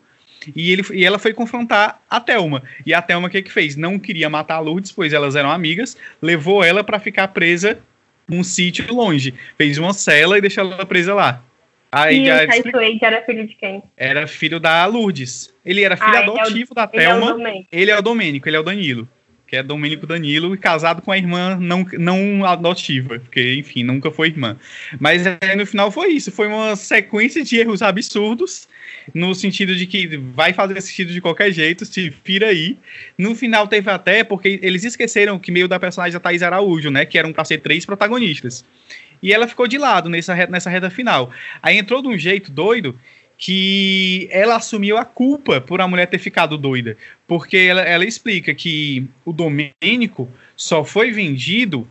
E, 0.55 0.71
ele, 0.71 0.83
e 0.93 1.05
ela 1.05 1.19
foi 1.19 1.33
confrontar 1.33 2.01
a 2.09 2.19
Thelma. 2.19 2.63
E 2.85 2.93
a 2.93 3.01
Thelma 3.01 3.27
o 3.27 3.29
que, 3.29 3.41
que 3.41 3.51
fez? 3.51 3.75
Não 3.75 3.99
queria 3.99 4.29
matar 4.29 4.55
a 4.55 4.59
Lourdes, 4.59 4.91
pois 4.91 5.13
elas 5.13 5.35
eram 5.35 5.51
amigas. 5.51 5.95
Levou 6.21 6.63
ela 6.63 6.83
para 6.83 6.97
ficar 6.97 7.27
presa 7.27 7.77
num 8.27 8.43
sítio 8.43 8.91
longe. 8.93 9.33
Fez 9.57 9.77
uma 9.77 9.93
cela 9.93 10.37
e 10.37 10.41
deixou 10.41 10.63
ela 10.63 10.85
presa 10.85 11.13
lá. 11.13 11.43
Aí 11.91 12.27
e 12.27 12.31
o 12.31 12.35
Wade 12.35 12.99
era 13.01 13.21
filho 13.23 13.47
de 13.47 13.55
quem? 13.55 13.83
Era 13.97 14.27
filho 14.27 14.59
da 14.59 14.85
Lourdes. 14.85 15.53
Ele 15.65 15.83
era 15.83 15.97
filho 15.97 16.15
ah, 16.15 16.19
adotivo 16.19 16.69
é 16.69 16.71
o, 16.71 16.75
da 16.75 16.87
Thelma. 16.87 17.31
Ele 17.31 17.47
é, 17.47 17.51
o 17.51 17.65
ele 17.71 17.91
é 17.91 17.97
o 17.97 18.01
Domênico, 18.01 18.47
ele 18.47 18.57
é 18.57 18.59
o 18.59 18.63
Danilo 18.63 19.07
que 19.49 19.55
é 19.55 19.63
Domênico 19.63 20.05
Danilo, 20.05 20.53
e 20.53 20.57
casado 20.59 21.01
com 21.01 21.11
a 21.11 21.17
irmã 21.17 21.57
não, 21.59 21.83
não 21.97 22.45
adotiva, 22.45 23.19
porque, 23.19 23.55
enfim, 23.55 23.83
nunca 23.83 24.11
foi 24.11 24.27
irmã. 24.27 24.55
Mas 24.99 25.25
é, 25.25 25.55
no 25.55 25.65
final 25.65 25.89
foi 25.89 26.09
isso, 26.09 26.31
foi 26.31 26.47
uma 26.47 26.75
sequência 26.75 27.43
de 27.43 27.57
erros 27.57 27.81
absurdos, 27.81 28.69
no 29.11 29.33
sentido 29.33 29.75
de 29.75 29.87
que 29.87 30.15
vai 30.35 30.53
fazer 30.53 30.79
sentido 30.81 31.11
de 31.11 31.19
qualquer 31.19 31.51
jeito, 31.51 31.83
se 31.83 32.13
vira 32.23 32.49
aí. 32.49 32.77
No 33.17 33.33
final 33.33 33.67
teve 33.67 33.89
até, 33.89 34.23
porque 34.23 34.59
eles 34.61 34.83
esqueceram 34.83 35.39
que 35.39 35.51
meio 35.51 35.67
da 35.67 35.79
personagem 35.79 36.13
da 36.13 36.19
Thaís 36.19 36.43
Araújo, 36.43 36.91
né, 36.91 37.03
que 37.03 37.17
eram 37.17 37.33
para 37.33 37.43
ser 37.43 37.57
três 37.57 37.87
protagonistas. 37.87 38.63
E 39.21 39.33
ela 39.33 39.47
ficou 39.47 39.67
de 39.67 39.77
lado 39.77 40.09
nessa, 40.09 40.35
nessa 40.47 40.69
reta 40.69 40.89
final. 40.89 41.31
Aí 41.61 41.77
entrou 41.77 42.01
de 42.01 42.07
um 42.07 42.17
jeito 42.17 42.51
doido 42.51 42.99
que 43.37 44.27
ela 44.31 44.57
assumiu 44.57 44.97
a 44.97 45.05
culpa 45.05 45.61
por 45.61 45.79
a 45.79 45.87
mulher 45.87 46.07
ter 46.07 46.19
ficado 46.19 46.57
doida. 46.57 46.97
Porque 47.25 47.57
ela, 47.57 47.81
ela 47.81 48.05
explica 48.05 48.53
que 48.53 49.07
o 49.23 49.31
Domênico 49.31 50.29
só 50.57 50.83
foi 50.83 51.11
vendido 51.11 51.87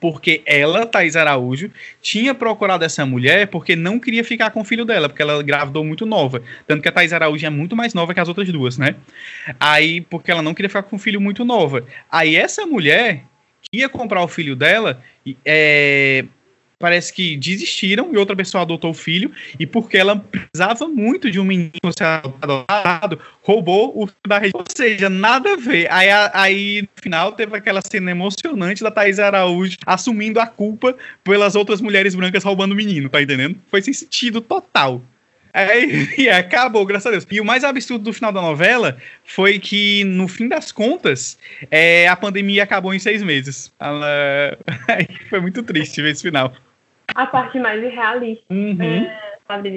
porque 0.00 0.42
ela, 0.44 0.84
Thais 0.84 1.14
Araújo, 1.14 1.70
tinha 2.00 2.34
procurado 2.34 2.84
essa 2.84 3.06
mulher 3.06 3.46
porque 3.46 3.76
não 3.76 4.00
queria 4.00 4.24
ficar 4.24 4.50
com 4.50 4.60
o 4.60 4.64
filho 4.64 4.84
dela, 4.84 5.08
porque 5.08 5.22
ela 5.22 5.40
gravidou 5.44 5.84
muito 5.84 6.04
nova. 6.04 6.42
Tanto 6.66 6.82
que 6.82 6.88
a 6.88 6.92
Thais 6.92 7.12
Araújo 7.12 7.46
é 7.46 7.50
muito 7.50 7.76
mais 7.76 7.94
nova 7.94 8.12
que 8.12 8.18
as 8.18 8.26
outras 8.26 8.50
duas, 8.50 8.76
né? 8.76 8.96
Aí, 9.60 10.00
porque 10.00 10.32
ela 10.32 10.42
não 10.42 10.54
queria 10.54 10.68
ficar 10.68 10.82
com 10.82 10.96
o 10.96 10.98
filho 10.98 11.20
muito 11.20 11.44
nova. 11.44 11.86
Aí 12.10 12.34
essa 12.34 12.66
mulher 12.66 13.22
ia 13.72 13.88
comprar 13.88 14.24
o 14.24 14.28
filho 14.28 14.56
dela, 14.56 15.00
é, 15.44 16.24
parece 16.82 17.12
que 17.12 17.36
desistiram 17.36 18.12
e 18.12 18.18
outra 18.18 18.34
pessoa 18.34 18.62
adotou 18.62 18.90
o 18.90 18.94
filho, 18.94 19.30
e 19.56 19.64
porque 19.64 19.96
ela 19.96 20.16
precisava 20.16 20.88
muito 20.88 21.30
de 21.30 21.38
um 21.38 21.44
menino 21.44 21.70
ser 21.96 22.02
adotado, 22.02 23.20
roubou 23.40 23.92
o 23.94 24.08
filho 24.08 24.18
da 24.26 24.38
região. 24.38 24.58
Ou 24.58 24.64
seja, 24.68 25.08
nada 25.08 25.52
a 25.52 25.56
ver. 25.56 25.86
Aí, 25.92 26.08
aí, 26.34 26.82
no 26.82 26.88
final, 27.00 27.32
teve 27.32 27.56
aquela 27.56 27.80
cena 27.80 28.10
emocionante 28.10 28.82
da 28.82 28.90
Thais 28.90 29.20
Araújo 29.20 29.76
assumindo 29.86 30.40
a 30.40 30.46
culpa 30.46 30.96
pelas 31.22 31.54
outras 31.54 31.80
mulheres 31.80 32.16
brancas 32.16 32.42
roubando 32.42 32.72
o 32.72 32.74
menino, 32.74 33.08
tá 33.08 33.22
entendendo? 33.22 33.56
Foi 33.70 33.80
sem 33.80 33.94
sentido 33.94 34.40
total. 34.40 35.00
E 36.16 36.28
acabou, 36.30 36.84
graças 36.86 37.06
a 37.06 37.10
Deus. 37.10 37.26
E 37.30 37.40
o 37.40 37.44
mais 37.44 37.62
absurdo 37.62 38.04
do 38.04 38.12
final 38.12 38.32
da 38.32 38.40
novela 38.40 38.96
foi 39.24 39.58
que, 39.58 40.02
no 40.04 40.26
fim 40.26 40.48
das 40.48 40.72
contas, 40.72 41.38
é, 41.70 42.08
a 42.08 42.16
pandemia 42.16 42.62
acabou 42.62 42.94
em 42.94 42.98
seis 42.98 43.22
meses. 43.22 43.70
Ela... 43.78 44.56
Foi 45.28 45.40
muito 45.40 45.62
triste 45.62 46.00
ver 46.00 46.12
esse 46.12 46.22
final 46.22 46.54
a 47.14 47.26
parte 47.26 47.58
mais 47.58 47.82
irrealista, 47.82 48.44
uhum. 48.50 48.82
é, 48.82 49.38
sabe 49.46 49.70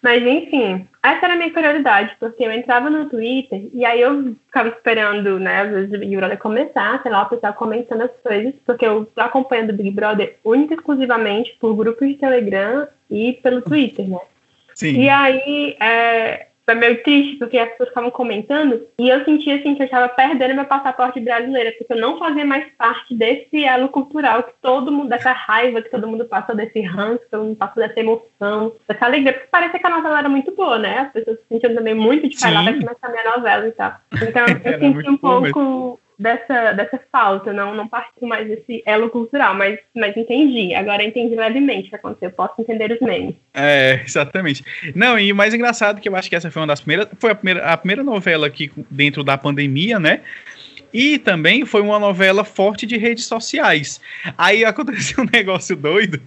Mas, 0.00 0.24
enfim, 0.24 0.86
essa 1.02 1.26
era 1.26 1.34
a 1.34 1.36
minha 1.36 1.52
curiosidade, 1.52 2.14
porque 2.20 2.44
eu 2.44 2.52
entrava 2.52 2.88
no 2.88 3.08
Twitter 3.08 3.68
e 3.72 3.84
aí 3.84 4.00
eu 4.00 4.36
ficava 4.46 4.68
esperando, 4.68 5.40
né, 5.40 5.62
às 5.62 5.70
vezes 5.70 5.92
o 5.92 5.98
Big 5.98 6.16
Brother 6.16 6.38
começar, 6.38 7.02
sei 7.02 7.10
lá, 7.10 7.22
o 7.22 7.28
pessoal 7.28 7.52
comentando 7.54 8.02
as 8.02 8.10
coisas, 8.22 8.54
porque 8.64 8.86
eu 8.86 9.06
tô 9.06 9.20
acompanhando 9.20 9.70
o 9.70 9.76
Big 9.76 9.90
Brother 9.90 10.36
única 10.44 10.74
e 10.74 10.76
exclusivamente 10.76 11.56
por 11.60 11.74
grupos 11.74 12.06
de 12.06 12.14
Telegram 12.14 12.86
e 13.10 13.32
pelo 13.42 13.62
Twitter, 13.62 14.08
né? 14.08 14.20
Sim. 14.74 15.00
E 15.00 15.08
aí, 15.08 15.76
é, 15.80 16.47
foi 16.68 16.74
meio 16.74 17.02
triste, 17.02 17.36
porque 17.36 17.56
as 17.56 17.70
pessoas 17.70 17.88
estavam 17.88 18.10
comentando, 18.10 18.86
e 18.98 19.08
eu 19.08 19.24
sentia 19.24 19.56
assim 19.56 19.74
que 19.74 19.80
eu 19.80 19.86
estava 19.86 20.06
perdendo 20.06 20.54
meu 20.54 20.66
passaporte 20.66 21.18
brasileiro, 21.18 21.74
porque 21.78 21.94
eu 21.94 21.98
não 21.98 22.18
fazia 22.18 22.44
mais 22.44 22.66
parte 22.76 23.14
desse 23.14 23.64
elo 23.64 23.88
cultural 23.88 24.42
que 24.42 24.52
todo 24.60 24.92
mundo, 24.92 25.08
dessa 25.08 25.32
raiva 25.32 25.80
que 25.80 25.90
todo 25.90 26.06
mundo 26.06 26.26
passou, 26.26 26.54
desse 26.54 26.78
ranço, 26.82 27.20
que 27.20 27.30
todo 27.30 27.44
mundo 27.44 27.56
passou 27.56 27.82
dessa 27.82 27.98
emoção, 27.98 28.74
dessa 28.86 29.06
alegria, 29.06 29.32
porque 29.32 29.48
parece 29.50 29.78
que 29.78 29.86
a 29.86 29.90
novela 29.90 30.18
era 30.18 30.28
muito 30.28 30.54
boa, 30.54 30.78
né? 30.78 30.98
As 30.98 31.12
pessoas 31.12 31.38
se 31.38 31.44
sentiam 31.48 31.74
também 31.74 31.94
muito 31.94 32.28
de 32.28 32.36
lá, 32.44 32.62
vai 32.62 32.74
começar 32.74 33.06
a 33.06 33.10
minha 33.10 33.36
novela 33.36 33.66
e 33.66 33.72
tal. 33.72 33.94
Então 34.22 34.44
eu 34.62 34.78
senti 34.78 35.08
um 35.08 35.16
pouco 35.16 35.98
dessa, 36.18 36.72
dessa 36.72 37.00
falta, 37.12 37.52
não, 37.52 37.74
não 37.74 37.86
participo 37.86 38.26
mais 38.26 38.48
desse 38.48 38.82
elo 38.84 39.08
cultural, 39.08 39.54
mas, 39.54 39.78
mas 39.94 40.16
entendi. 40.16 40.74
Agora 40.74 41.04
entendi 41.04 41.36
levemente 41.36 41.86
o 41.86 41.90
que 41.90 41.96
aconteceu, 41.96 42.30
posso 42.32 42.60
entender 42.60 42.90
os 42.90 43.00
memes. 43.00 43.36
É, 43.54 44.02
exatamente. 44.04 44.64
Não, 44.94 45.18
e 45.18 45.32
o 45.32 45.36
mais 45.36 45.54
engraçado 45.54 46.00
que 46.00 46.08
eu 46.08 46.16
acho 46.16 46.28
que 46.28 46.34
essa 46.34 46.50
foi 46.50 46.60
uma 46.60 46.68
das 46.68 46.80
primeiras, 46.80 47.08
foi 47.18 47.30
a 47.30 47.34
primeira, 47.34 47.64
a 47.66 47.76
primeira 47.76 48.02
novela 48.02 48.46
aqui 48.48 48.70
dentro 48.90 49.22
da 49.22 49.38
pandemia, 49.38 50.00
né? 50.00 50.22
E 50.92 51.18
também 51.18 51.64
foi 51.64 51.82
uma 51.82 51.98
novela 51.98 52.44
forte 52.44 52.86
de 52.86 52.96
redes 52.96 53.26
sociais. 53.26 54.00
Aí 54.36 54.64
aconteceu 54.64 55.22
um 55.24 55.28
negócio 55.32 55.76
doido 55.76 56.20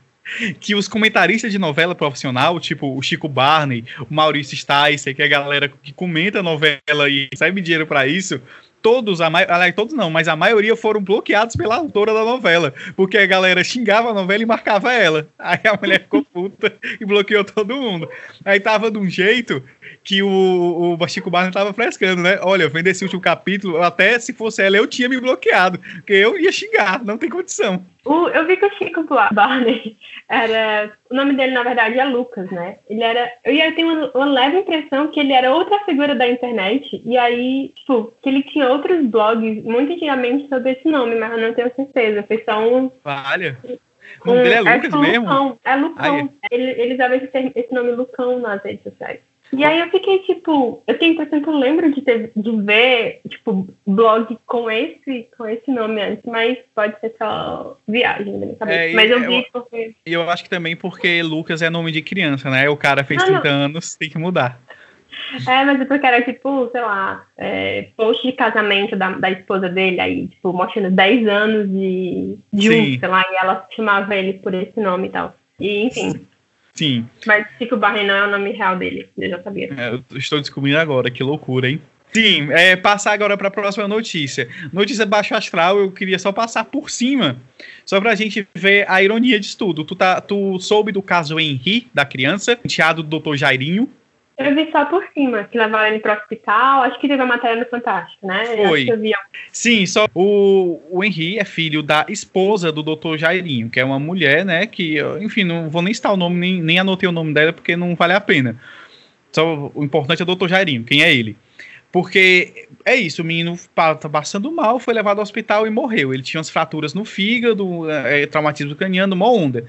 que 0.60 0.76
os 0.76 0.88
comentaristas 0.88 1.52
de 1.52 1.58
novela 1.58 1.96
profissional, 1.96 2.60
tipo 2.60 2.96
o 2.96 3.02
Chico 3.02 3.28
Barney, 3.28 3.84
o 4.10 4.14
Maurício 4.14 4.56
Sticer, 4.56 5.16
que 5.16 5.22
é 5.22 5.26
a 5.26 5.28
galera 5.28 5.68
que 5.68 5.92
comenta 5.92 6.40
a 6.40 6.44
novela 6.44 7.10
e 7.10 7.28
recebe 7.32 7.60
dinheiro 7.60 7.88
para 7.88 8.08
isso, 8.08 8.40
todos, 8.82 9.22
a 9.22 9.30
maioria, 9.30 9.74
todos 9.74 9.94
não, 9.94 10.10
mas 10.10 10.28
a 10.28 10.36
maioria 10.36 10.76
foram 10.76 11.02
bloqueados 11.02 11.56
pela 11.56 11.76
autora 11.76 12.14
da 12.14 12.24
novela, 12.24 12.74
porque 12.96 13.18
a 13.18 13.26
galera 13.26 13.64
xingava 13.64 14.10
a 14.10 14.14
novela 14.14 14.44
e 14.44 14.46
marcava 14.46 14.94
ela. 14.94 15.28
Aí 15.38 15.60
a 15.64 15.78
mulher 15.80 16.02
ficou 16.02 16.24
puta 16.24 16.74
e 17.00 17.06
bloqueou 17.06 17.44
todo 17.44 17.76
mundo. 17.76 18.10
Aí 18.44 18.60
tava 18.60 18.90
de 18.90 18.98
um 18.98 19.10
jeito 19.10 19.64
que 20.04 20.24
o, 20.24 20.98
o 21.00 21.08
Chico 21.08 21.30
Barney 21.30 21.52
tava 21.52 21.74
frescando, 21.74 22.22
né? 22.22 22.40
Olha, 22.42 22.68
vendo 22.68 22.88
esse 22.88 23.04
último 23.04 23.22
capítulo, 23.22 23.82
até 23.82 24.18
se 24.18 24.34
fosse 24.34 24.64
ela, 24.64 24.78
eu 24.78 24.88
tinha 24.88 25.08
me 25.08 25.20
bloqueado, 25.20 25.80
porque 25.80 26.14
eu 26.14 26.40
ia 26.40 26.52
xingar, 26.52 27.04
não 27.04 27.18
tem 27.18 27.30
condição. 27.30 27.86
O, 28.06 28.28
eu 28.30 28.48
vi 28.48 28.58
que 28.58 28.66
o 28.66 28.74
Chico 28.74 29.04
Barney 29.32 29.98
era. 30.28 30.92
O 31.10 31.16
nome 31.16 31.34
dele, 31.36 31.52
na 31.52 31.64
verdade, 31.64 32.00
é 32.00 32.06
Lucas, 32.06 32.50
né? 32.50 32.78
Ele 32.90 33.04
era. 33.04 33.32
Eu, 33.44 33.54
eu 33.54 33.76
tenho 33.76 33.88
uma, 33.88 34.12
uma, 34.16 34.26
leve 34.26 34.60
impressão 34.60 35.08
que 35.08 35.20
ele 35.20 35.34
era 35.34 35.54
outra 35.54 35.80
figura 35.86 36.16
da 36.16 36.28
internet. 36.28 37.02
E 37.06 37.18
aí, 37.18 37.70
tipo, 37.76 38.12
que 38.22 38.30
ele 38.30 38.44
tinha 38.44 38.70
outros 38.70 39.06
blogs 39.06 39.64
muito 39.64 39.94
antigamente 39.94 40.48
sobre 40.50 40.72
esse 40.72 40.88
nome, 40.88 41.16
mas 41.16 41.32
eu 41.32 41.38
não 41.38 41.54
tenho 41.54 41.74
certeza. 41.76 42.24
Foi 42.24 42.44
só 42.44 42.60
um. 42.60 42.92
Valha. 43.04 43.58
O 44.26 44.28
nome 44.28 44.44
dele 44.44 44.56
é 44.56 44.76
Lucas 44.76 44.94
é 44.94 44.98
mesmo? 44.98 45.26
Lucão. 45.26 45.60
É 45.64 45.76
Lucão. 45.76 46.30
Ele, 46.50 46.72
ele 46.82 46.94
usava 46.96 47.16
esse, 47.16 47.30
esse 47.56 47.74
nome 47.74 47.92
Lucão 47.92 48.40
nas 48.40 48.64
redes 48.64 48.84
sociais. 48.84 49.20
E 49.54 49.66
aí 49.66 49.80
eu 49.80 49.90
fiquei, 49.90 50.20
tipo, 50.20 50.82
eu 50.88 50.98
tenho 50.98 51.12
a 51.12 51.14
impressão 51.16 51.42
que 51.42 51.50
eu 51.50 51.58
lembro 51.58 51.94
de, 51.94 52.02
ter, 52.02 52.32
de 52.36 52.62
ver, 52.62 53.20
tipo, 53.28 53.68
blog 53.86 54.38
com 54.46 54.72
esse, 54.72 55.28
com 55.38 55.46
esse 55.46 55.70
nome 55.70 56.02
antes, 56.02 56.24
mas 56.26 56.58
pode 56.74 56.98
ser 57.02 57.14
só 57.18 57.78
viagem 57.86 58.32
da 58.32 58.46
minha 58.46 58.56
cabeça. 58.56 58.80
É, 58.80 58.94
mas 58.94 59.12
eu 59.12 59.20
vi 59.20 59.36
eu, 59.36 59.46
porque. 59.52 59.96
E 60.06 60.14
eu 60.14 60.30
acho 60.30 60.44
que 60.44 60.50
também 60.50 60.76
porque 60.76 61.22
Lucas 61.22 61.62
é 61.62 61.70
nome 61.70 61.92
de 61.92 62.02
criança, 62.02 62.50
né? 62.50 62.70
O 62.70 62.78
cara 62.78 63.04
fez 63.04 63.20
não, 63.22 63.42
30 63.42 63.50
não. 63.50 63.66
anos, 63.66 63.96
tem 63.96 64.10
que 64.10 64.18
mudar. 64.18 64.58
É, 65.48 65.66
mas 65.66 65.80
é 65.82 65.86
porque 65.86 66.06
era 66.06 66.22
tipo, 66.22 66.70
sei 66.72 66.82
lá, 66.82 67.26
é, 67.38 67.90
post 67.96 68.26
de 68.26 68.34
casamento 68.34 68.96
da, 68.96 69.12
da 69.12 69.32
esposa 69.32 69.70
dele, 69.70 70.00
aí, 70.00 70.28
tipo, 70.28 70.54
mostrando 70.54 70.92
10 70.92 71.28
anos 71.28 71.70
de, 71.70 72.38
de 72.52 72.70
um, 72.70 73.00
sei 73.00 73.10
lá, 73.10 73.26
e 73.30 73.36
ela 73.36 73.68
chamava 73.76 74.16
ele 74.16 74.34
por 74.34 74.54
esse 74.54 74.80
nome 74.80 75.08
e 75.08 75.12
tal. 75.12 75.36
E, 75.60 75.86
enfim. 75.86 76.26
Sim. 76.82 77.08
Mas 77.28 77.46
Chico 77.60 77.78
Barney 77.78 78.08
não 78.08 78.16
é 78.16 78.28
o 78.28 78.32
nome 78.32 78.54
real 78.54 78.76
dele, 78.76 79.08
eu 79.16 79.30
já 79.30 79.44
sabia. 79.44 79.70
É, 79.78 80.18
estou 80.18 80.40
descobrindo 80.40 80.80
agora, 80.80 81.12
que 81.12 81.22
loucura, 81.22 81.70
hein? 81.70 81.80
Sim, 82.12 82.52
é, 82.52 82.76
passar 82.76 83.14
agora 83.14 83.38
para 83.38 83.50
a 83.50 83.52
próxima 83.52 83.88
notícia. 83.88 84.50
Notícia 84.74 85.06
baixo 85.06 85.36
astral, 85.36 85.78
eu 85.78 85.92
queria 85.92 86.18
só 86.18 86.32
passar 86.32 86.66
por 86.66 86.90
cima, 86.90 87.38
só 87.86 88.02
para 88.02 88.10
a 88.12 88.16
gente 88.16 88.48
ver 88.56 88.90
a 88.90 89.02
ironia 89.02 89.40
disso 89.40 89.60
tudo. 89.60 89.84
Tu, 89.84 89.96
tá, 89.96 90.20
tu 90.20 90.60
soube 90.60 90.92
do 90.92 91.04
caso 91.04 91.40
Henri, 91.40 91.88
da 91.94 92.04
criança, 92.04 92.58
enteado 92.66 93.04
do 93.04 93.20
Dr. 93.20 93.36
Jairinho, 93.36 93.88
eu 94.46 94.56
vi 94.56 94.72
só 94.72 94.86
por 94.86 95.04
cima, 95.14 95.44
que 95.46 95.58
levaram 95.58 95.88
ele 95.88 96.00
para 96.00 96.16
o 96.16 96.18
hospital. 96.18 96.84
Acho 96.84 97.00
que 97.00 97.08
teve 97.08 97.22
a 97.22 97.26
matéria 97.26 97.58
no 97.58 97.70
Fantástico, 97.70 98.26
né? 98.26 98.46
Foi. 98.68 98.88
Sim, 99.52 99.86
só 99.86 100.06
o, 100.14 100.82
o 100.90 101.04
Henry 101.04 101.38
é 101.40 101.46
filho 101.46 101.82
da 101.82 102.06
esposa 102.10 102.72
do 102.72 102.84
Dr. 102.84 103.18
Jairinho, 103.18 103.70
que 103.70 103.80
é 103.80 103.86
uma 103.86 104.00
mulher, 104.00 104.46
né? 104.46 104.66
Que, 104.66 104.98
enfim, 105.20 105.44
não 105.44 105.70
vou 105.70 105.82
nem 105.82 105.94
citar 105.94 106.14
o 106.14 106.18
nome, 106.18 106.38
nem, 106.38 106.62
nem 106.62 106.80
anotei 106.80 107.08
o 107.08 107.12
nome 107.12 107.34
dela, 107.34 107.54
porque 107.54 107.76
não 107.76 107.96
vale 107.96 108.14
a 108.14 108.22
pena. 108.22 108.56
Só 109.32 109.72
o 109.74 109.84
importante 109.84 110.22
é 110.22 110.26
o 110.26 110.36
Dr. 110.36 110.48
Jairinho, 110.48 110.84
quem 110.84 111.04
é 111.04 111.14
ele. 111.14 111.38
Porque 111.92 112.68
é 112.86 112.96
isso, 112.96 113.22
o 113.22 113.26
menino 113.26 113.60
tá 113.76 114.10
passando 114.10 114.52
mal, 114.52 114.80
foi 114.80 114.94
levado 114.94 115.18
ao 115.18 115.24
hospital 115.24 115.68
e 115.68 115.70
morreu. 115.70 116.14
Ele 116.14 116.24
tinha 116.24 116.40
umas 116.40 116.50
fraturas 116.50 116.94
no 116.94 117.04
fígado, 117.04 117.90
é, 117.90 118.26
traumatismo 118.26 118.76
craniano, 118.76 119.14
uma 119.14 119.30
onda. 119.30 119.66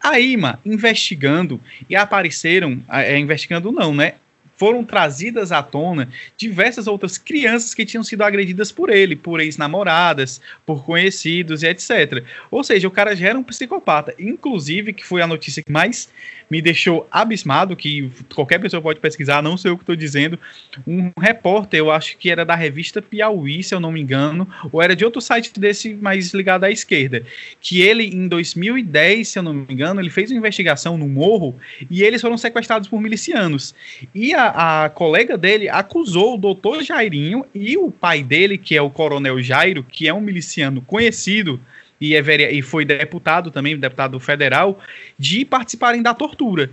Aí, 0.00 0.36
mano, 0.36 0.58
investigando, 0.64 1.60
e 1.90 1.96
apareceram, 1.96 2.80
é, 2.88 3.18
investigando 3.18 3.72
não, 3.72 3.92
né? 3.94 4.14
Foram 4.56 4.84
trazidas 4.84 5.52
à 5.52 5.62
tona 5.62 6.08
diversas 6.36 6.86
outras 6.86 7.18
crianças 7.18 7.74
que 7.74 7.84
tinham 7.84 8.02
sido 8.02 8.22
agredidas 8.22 8.70
por 8.70 8.90
ele, 8.90 9.16
por 9.16 9.40
ex-namoradas, 9.40 10.40
por 10.64 10.84
conhecidos 10.84 11.62
e 11.62 11.68
etc. 11.68 12.24
Ou 12.50 12.62
seja, 12.62 12.88
o 12.88 12.90
cara 12.90 13.14
já 13.16 13.28
era 13.28 13.38
um 13.38 13.42
psicopata. 13.42 14.14
Inclusive, 14.18 14.92
que 14.92 15.04
foi 15.04 15.22
a 15.22 15.26
notícia 15.26 15.62
que 15.62 15.72
mais 15.72 16.08
me 16.50 16.60
deixou 16.60 17.08
abismado, 17.10 17.74
que 17.74 18.10
qualquer 18.34 18.60
pessoa 18.60 18.80
pode 18.80 19.00
pesquisar, 19.00 19.42
não 19.42 19.56
sei 19.56 19.70
o 19.70 19.76
que 19.76 19.82
estou 19.82 19.96
dizendo. 19.96 20.38
Um 20.86 21.10
repórter, 21.18 21.78
eu 21.78 21.90
acho 21.90 22.16
que 22.16 22.30
era 22.30 22.44
da 22.44 22.54
revista 22.54 23.02
Piauí, 23.02 23.62
se 23.62 23.74
eu 23.74 23.80
não 23.80 23.90
me 23.90 24.00
engano, 24.00 24.48
ou 24.70 24.82
era 24.82 24.94
de 24.94 25.04
outro 25.04 25.20
site 25.20 25.58
desse 25.58 25.94
mais 25.94 26.32
ligado 26.32 26.64
à 26.64 26.70
esquerda, 26.70 27.24
que 27.60 27.80
ele, 27.80 28.04
em 28.04 28.28
2010, 28.28 29.28
se 29.28 29.38
eu 29.38 29.42
não 29.42 29.54
me 29.54 29.66
engano, 29.68 30.00
ele 30.00 30.10
fez 30.10 30.30
uma 30.30 30.38
investigação 30.38 30.96
no 30.96 31.08
morro 31.08 31.56
e 31.90 32.02
eles 32.02 32.20
foram 32.20 32.36
sequestrados 32.36 32.88
por 32.88 33.00
milicianos. 33.00 33.74
E 34.14 34.34
a, 34.34 34.43
a 34.48 34.88
colega 34.88 35.36
dele 35.36 35.68
acusou 35.68 36.34
o 36.34 36.38
doutor 36.38 36.82
Jairinho 36.82 37.44
e 37.54 37.76
o 37.76 37.90
pai 37.90 38.22
dele, 38.22 38.58
que 38.58 38.76
é 38.76 38.82
o 38.82 38.90
coronel 38.90 39.40
Jairo, 39.42 39.82
que 39.82 40.08
é 40.08 40.14
um 40.14 40.20
miliciano 40.20 40.82
conhecido 40.82 41.60
e, 42.00 42.14
é 42.14 42.52
e 42.52 42.62
foi 42.62 42.84
deputado 42.84 43.50
também, 43.50 43.76
deputado 43.76 44.18
federal, 44.20 44.80
de 45.18 45.44
participarem 45.44 46.02
da 46.02 46.12
tortura. 46.12 46.70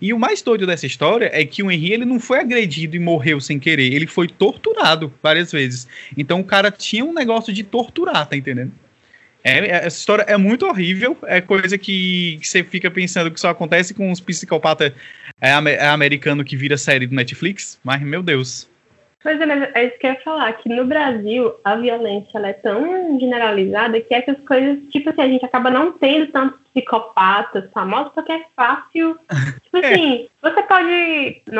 E 0.00 0.12
o 0.12 0.18
mais 0.18 0.42
doido 0.42 0.66
dessa 0.66 0.86
história 0.86 1.30
é 1.32 1.44
que 1.44 1.62
o 1.62 1.70
Henry 1.70 1.92
ele 1.92 2.04
não 2.04 2.20
foi 2.20 2.38
agredido 2.38 2.96
e 2.96 2.98
morreu 2.98 3.40
sem 3.40 3.58
querer, 3.58 3.92
ele 3.92 4.06
foi 4.06 4.28
torturado 4.28 5.12
várias 5.22 5.50
vezes. 5.50 5.88
Então 6.16 6.40
o 6.40 6.44
cara 6.44 6.70
tinha 6.70 7.04
um 7.04 7.12
negócio 7.12 7.52
de 7.52 7.64
torturar, 7.64 8.26
tá 8.26 8.36
entendendo? 8.36 8.72
É, 9.42 9.58
é 9.58 9.70
essa 9.86 9.98
história 9.98 10.22
é 10.22 10.36
muito 10.36 10.66
horrível, 10.66 11.16
é 11.24 11.40
coisa 11.40 11.78
que, 11.78 12.38
que 12.40 12.48
você 12.48 12.62
fica 12.62 12.90
pensando 12.90 13.30
que 13.30 13.40
só 13.40 13.48
acontece 13.48 13.94
com 13.94 14.10
os 14.10 14.20
psicopatas 14.20 14.92
é, 15.40 15.50
é, 15.50 15.86
americano 15.88 16.44
que 16.44 16.56
vira 16.56 16.76
série 16.76 17.06
do 17.06 17.14
Netflix, 17.14 17.80
mas 17.82 18.00
meu 18.02 18.22
Deus. 18.22 18.68
Pois 19.22 19.38
é, 19.38 19.44
mas 19.44 19.70
é 19.74 19.84
isso 19.84 19.98
que 19.98 20.06
eu 20.06 20.12
ia 20.12 20.20
falar, 20.20 20.52
que 20.54 20.68
no 20.68 20.86
Brasil 20.86 21.52
a 21.62 21.76
violência 21.76 22.30
ela 22.38 22.48
é 22.48 22.54
tão 22.54 23.20
generalizada 23.20 24.00
que 24.00 24.14
essas 24.14 24.38
coisas, 24.46 24.78
tipo 24.90 25.10
assim, 25.10 25.20
a 25.20 25.28
gente 25.28 25.44
acaba 25.44 25.70
não 25.70 25.92
tendo 25.92 26.28
tantos 26.28 26.58
psicopatas 26.72 27.70
famosos 27.72 28.12
porque 28.14 28.32
é 28.32 28.44
fácil. 28.56 29.18
Tipo 29.64 29.76
é. 29.84 29.92
assim, 29.92 30.19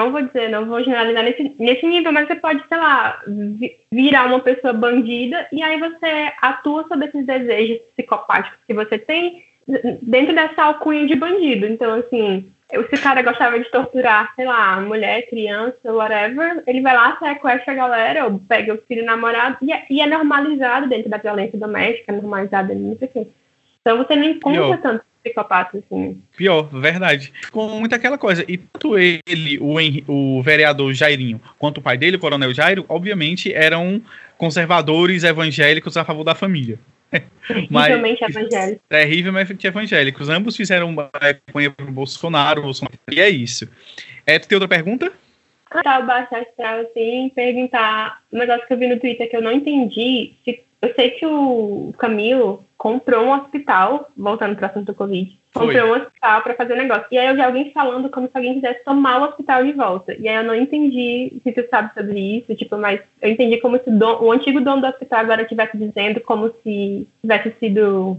não 0.01 0.13
vou 0.13 0.23
dizer, 0.23 0.49
não 0.49 0.67
vou 0.67 0.83
generalizar 0.83 1.23
nesse, 1.23 1.55
nesse 1.59 1.87
nível, 1.87 2.13
mas 2.13 2.27
você 2.27 2.37
pode, 2.37 2.63
sei 2.69 2.79
lá, 2.79 3.23
virar 3.93 4.27
uma 4.27 4.41
pessoa 4.41 4.73
bandida 4.73 5.47
e 5.53 5.63
aí 5.63 5.79
você 5.79 6.33
atua 6.41 6.87
sobre 6.89 7.07
esses 7.07 7.27
desejos 7.27 7.79
psicopáticos 7.95 8.59
que 8.67 8.75
você 8.75 8.99
tem 8.99 9.45
dentro 10.03 10.35
dessa 10.35 10.63
alcunha 10.65 11.07
de 11.07 11.15
bandido. 11.15 11.67
Então, 11.67 11.95
assim, 11.95 12.51
se 12.69 12.95
o 12.95 13.03
cara 13.03 13.23
gostava 13.23 13.59
de 13.59 13.71
torturar, 13.71 14.33
sei 14.35 14.47
lá, 14.47 14.81
mulher, 14.81 15.29
criança, 15.29 15.93
whatever, 15.93 16.63
ele 16.67 16.81
vai 16.81 16.95
lá, 16.95 17.19
sequestra 17.19 17.73
a 17.73 17.77
galera, 17.77 18.25
ou 18.25 18.41
pega 18.41 18.75
o 18.75 18.83
filho 18.89 19.05
namorado, 19.05 19.59
e 19.63 19.73
é, 19.73 19.85
e 19.91 20.01
é 20.01 20.07
normalizado 20.07 20.89
dentro 20.89 21.11
da 21.11 21.19
violência 21.19 21.59
doméstica, 21.59 22.13
é 22.13 22.17
normalizado 22.17 22.75
não 22.75 22.97
sei 22.97 23.09
o. 23.09 23.40
Então 23.81 23.99
você 23.99 24.15
não 24.15 24.25
encontra 24.25 24.63
Pior. 24.63 24.81
tanto 24.81 25.05
psicopata 25.23 25.79
assim. 25.79 26.23
Pior, 26.37 26.63
verdade. 26.65 27.33
Com 27.51 27.69
muita 27.69 27.97
aquela 27.97 28.19
coisa. 28.19 28.45
E 28.49 28.59
tanto 28.59 28.99
ele, 28.99 29.59
o, 29.61 29.77
o 30.39 30.43
vereador 30.43 30.93
Jairinho, 30.93 31.41
quanto 31.59 31.79
o 31.79 31.83
pai 31.83 31.97
dele, 31.97 32.17
o 32.17 32.21
coronel 32.21 32.55
Jairo, 32.55 32.85
obviamente 32.89 33.53
eram 33.53 34.03
conservadores 34.37 35.25
evangélicos 35.25 35.97
a 35.97 36.05
favor 36.05 36.25
da 36.25 36.35
família. 36.35 36.79
Terrivelmente 37.47 38.25
evangélicos. 38.25 38.83
Terrivelmente 38.89 39.67
evangélicos. 39.67 40.29
Ambos 40.29 40.57
fizeram 40.57 40.89
uma 40.89 41.11
campanha 41.47 41.71
pro 41.71 41.91
Bolsonaro, 41.91 42.63
Bolsonaro. 42.63 42.99
E 43.11 43.21
é 43.21 43.29
isso. 43.29 43.69
É, 44.27 44.39
tu 44.39 44.49
tem 44.49 44.57
outra 44.57 44.69
pergunta? 44.69 45.13
Tá, 45.85 46.01
o 46.01 46.07
baixo 46.07 46.35
astral, 46.35 46.81
assim, 46.81 47.31
perguntar 47.35 48.21
um 48.33 48.39
negócio 48.39 48.67
que 48.67 48.73
eu 48.73 48.79
vi 48.79 48.89
no 48.89 48.99
Twitter 48.99 49.29
que 49.31 49.37
eu 49.37 49.43
não 49.43 49.53
entendi. 49.53 50.35
Se, 50.45 50.63
eu 50.83 50.95
sei 50.95 51.11
que 51.11 51.27
o 51.27 51.93
Camilo 51.99 52.65
comprou 52.81 53.27
um 53.27 53.33
hospital, 53.35 54.11
voltando 54.17 54.57
para 54.57 54.67
o 54.67 54.71
assunto 54.71 54.87
do 54.87 54.95
Covid, 54.95 55.39
comprou 55.53 55.85
um 55.85 55.97
hospital 55.97 56.41
para 56.41 56.55
fazer 56.55 56.77
negócio. 56.77 57.05
E 57.13 57.19
aí 57.19 57.29
eu 57.29 57.35
vi 57.35 57.43
alguém 57.43 57.71
falando 57.75 58.09
como 58.09 58.27
se 58.27 58.33
alguém 58.35 58.55
quisesse 58.55 58.83
tomar 58.85 59.21
o 59.21 59.25
hospital 59.25 59.63
de 59.63 59.73
volta. 59.73 60.17
E 60.19 60.27
aí 60.27 60.37
eu 60.37 60.45
não 60.45 60.55
entendi 60.55 61.31
se 61.43 61.53
tu 61.53 61.63
sabe 61.69 61.93
sobre 61.93 62.19
isso, 62.19 62.55
tipo, 62.55 62.79
mas 62.79 62.99
eu 63.21 63.31
entendi 63.31 63.59
como 63.59 63.77
se 63.77 63.91
o, 63.91 64.25
o 64.25 64.33
antigo 64.33 64.63
dono 64.63 64.81
do 64.81 64.87
hospital 64.87 65.21
agora 65.21 65.43
estivesse 65.43 65.77
dizendo 65.77 66.23
como 66.23 66.55
se 66.63 67.07
tivesse 67.21 67.55
sido... 67.61 68.19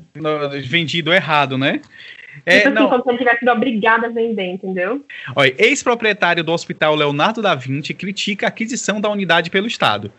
Vendido 0.66 1.12
errado, 1.12 1.58
né? 1.58 1.82
É, 2.46 2.60
tipo 2.60 2.70
assim, 2.70 2.76
não. 2.76 2.88
como 2.88 3.02
se 3.02 3.10
ele 3.10 3.18
tivesse 3.18 3.40
sido 3.40 3.52
obrigado 3.52 4.06
a 4.06 4.10
vender, 4.10 4.46
entendeu? 4.46 5.04
Olha, 5.36 5.56
ex-proprietário 5.58 6.44
do 6.44 6.52
Hospital 6.52 6.94
Leonardo 6.94 7.42
da 7.42 7.56
Vinci 7.56 7.96
critica 7.96 8.46
a 8.46 8.50
aquisição 8.50 9.02
da 9.02 9.10
unidade 9.10 9.50
pelo 9.50 9.66
Estado. 9.66 10.12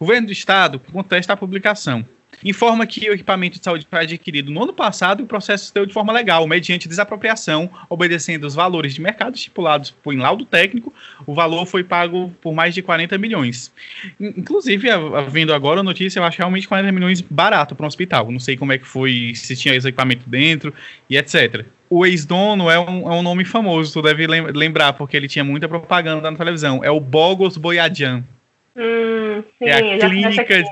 O 0.00 0.06
governo 0.06 0.28
do 0.28 0.32
Estado 0.32 0.80
contesta 0.80 1.34
a 1.34 1.36
publicação 1.36 2.06
informa 2.44 2.86
que 2.86 3.08
o 3.08 3.12
equipamento 3.12 3.58
de 3.58 3.64
saúde 3.64 3.86
foi 3.88 4.00
adquirido 4.00 4.50
no 4.50 4.62
ano 4.62 4.72
passado 4.72 5.20
e 5.20 5.24
o 5.24 5.26
processo 5.26 5.72
deu 5.72 5.86
de 5.86 5.92
forma 5.92 6.12
legal, 6.12 6.46
mediante 6.46 6.88
desapropriação, 6.88 7.70
obedecendo 7.88 8.46
os 8.46 8.54
valores 8.54 8.94
de 8.94 9.00
mercado 9.00 9.34
estipulados 9.34 9.90
por 9.90 10.12
em 10.12 10.18
laudo 10.18 10.44
técnico, 10.44 10.92
o 11.26 11.34
valor 11.34 11.66
foi 11.66 11.82
pago 11.82 12.32
por 12.40 12.54
mais 12.54 12.74
de 12.74 12.82
40 12.82 13.16
milhões. 13.18 13.72
Inclusive, 14.20 14.88
vendo 15.30 15.52
agora 15.52 15.80
a 15.80 15.84
notícia, 15.84 16.20
eu 16.20 16.24
acho 16.24 16.38
realmente 16.38 16.68
40 16.68 16.92
milhões 16.92 17.20
barato 17.20 17.74
para 17.74 17.84
um 17.84 17.88
hospital. 17.88 18.30
Não 18.30 18.40
sei 18.40 18.56
como 18.56 18.72
é 18.72 18.78
que 18.78 18.86
foi, 18.86 19.32
se 19.34 19.56
tinha 19.56 19.74
esse 19.74 19.88
equipamento 19.88 20.28
dentro 20.28 20.72
e 21.08 21.16
etc 21.16 21.66
o 21.88 22.04
ex-dono 22.04 22.68
é 22.68 22.78
um, 22.78 23.12
é 23.12 23.14
um 23.14 23.22
nome 23.22 23.44
famoso, 23.44 23.92
tu 23.92 24.02
deve 24.02 24.26
lembrar, 24.26 24.94
porque 24.94 25.16
ele 25.16 25.28
tinha 25.28 25.44
muita 25.44 25.68
propaganda 25.68 26.30
na 26.30 26.36
televisão. 26.36 26.82
É 26.82 26.90
o 26.90 27.00
Bogos 27.00 27.56
Boyadjan. 27.56 28.24
Hum, 28.76 29.42
sim, 29.58 29.64
é 29.64 29.94
a 29.94 30.08
clínica, 30.08 30.64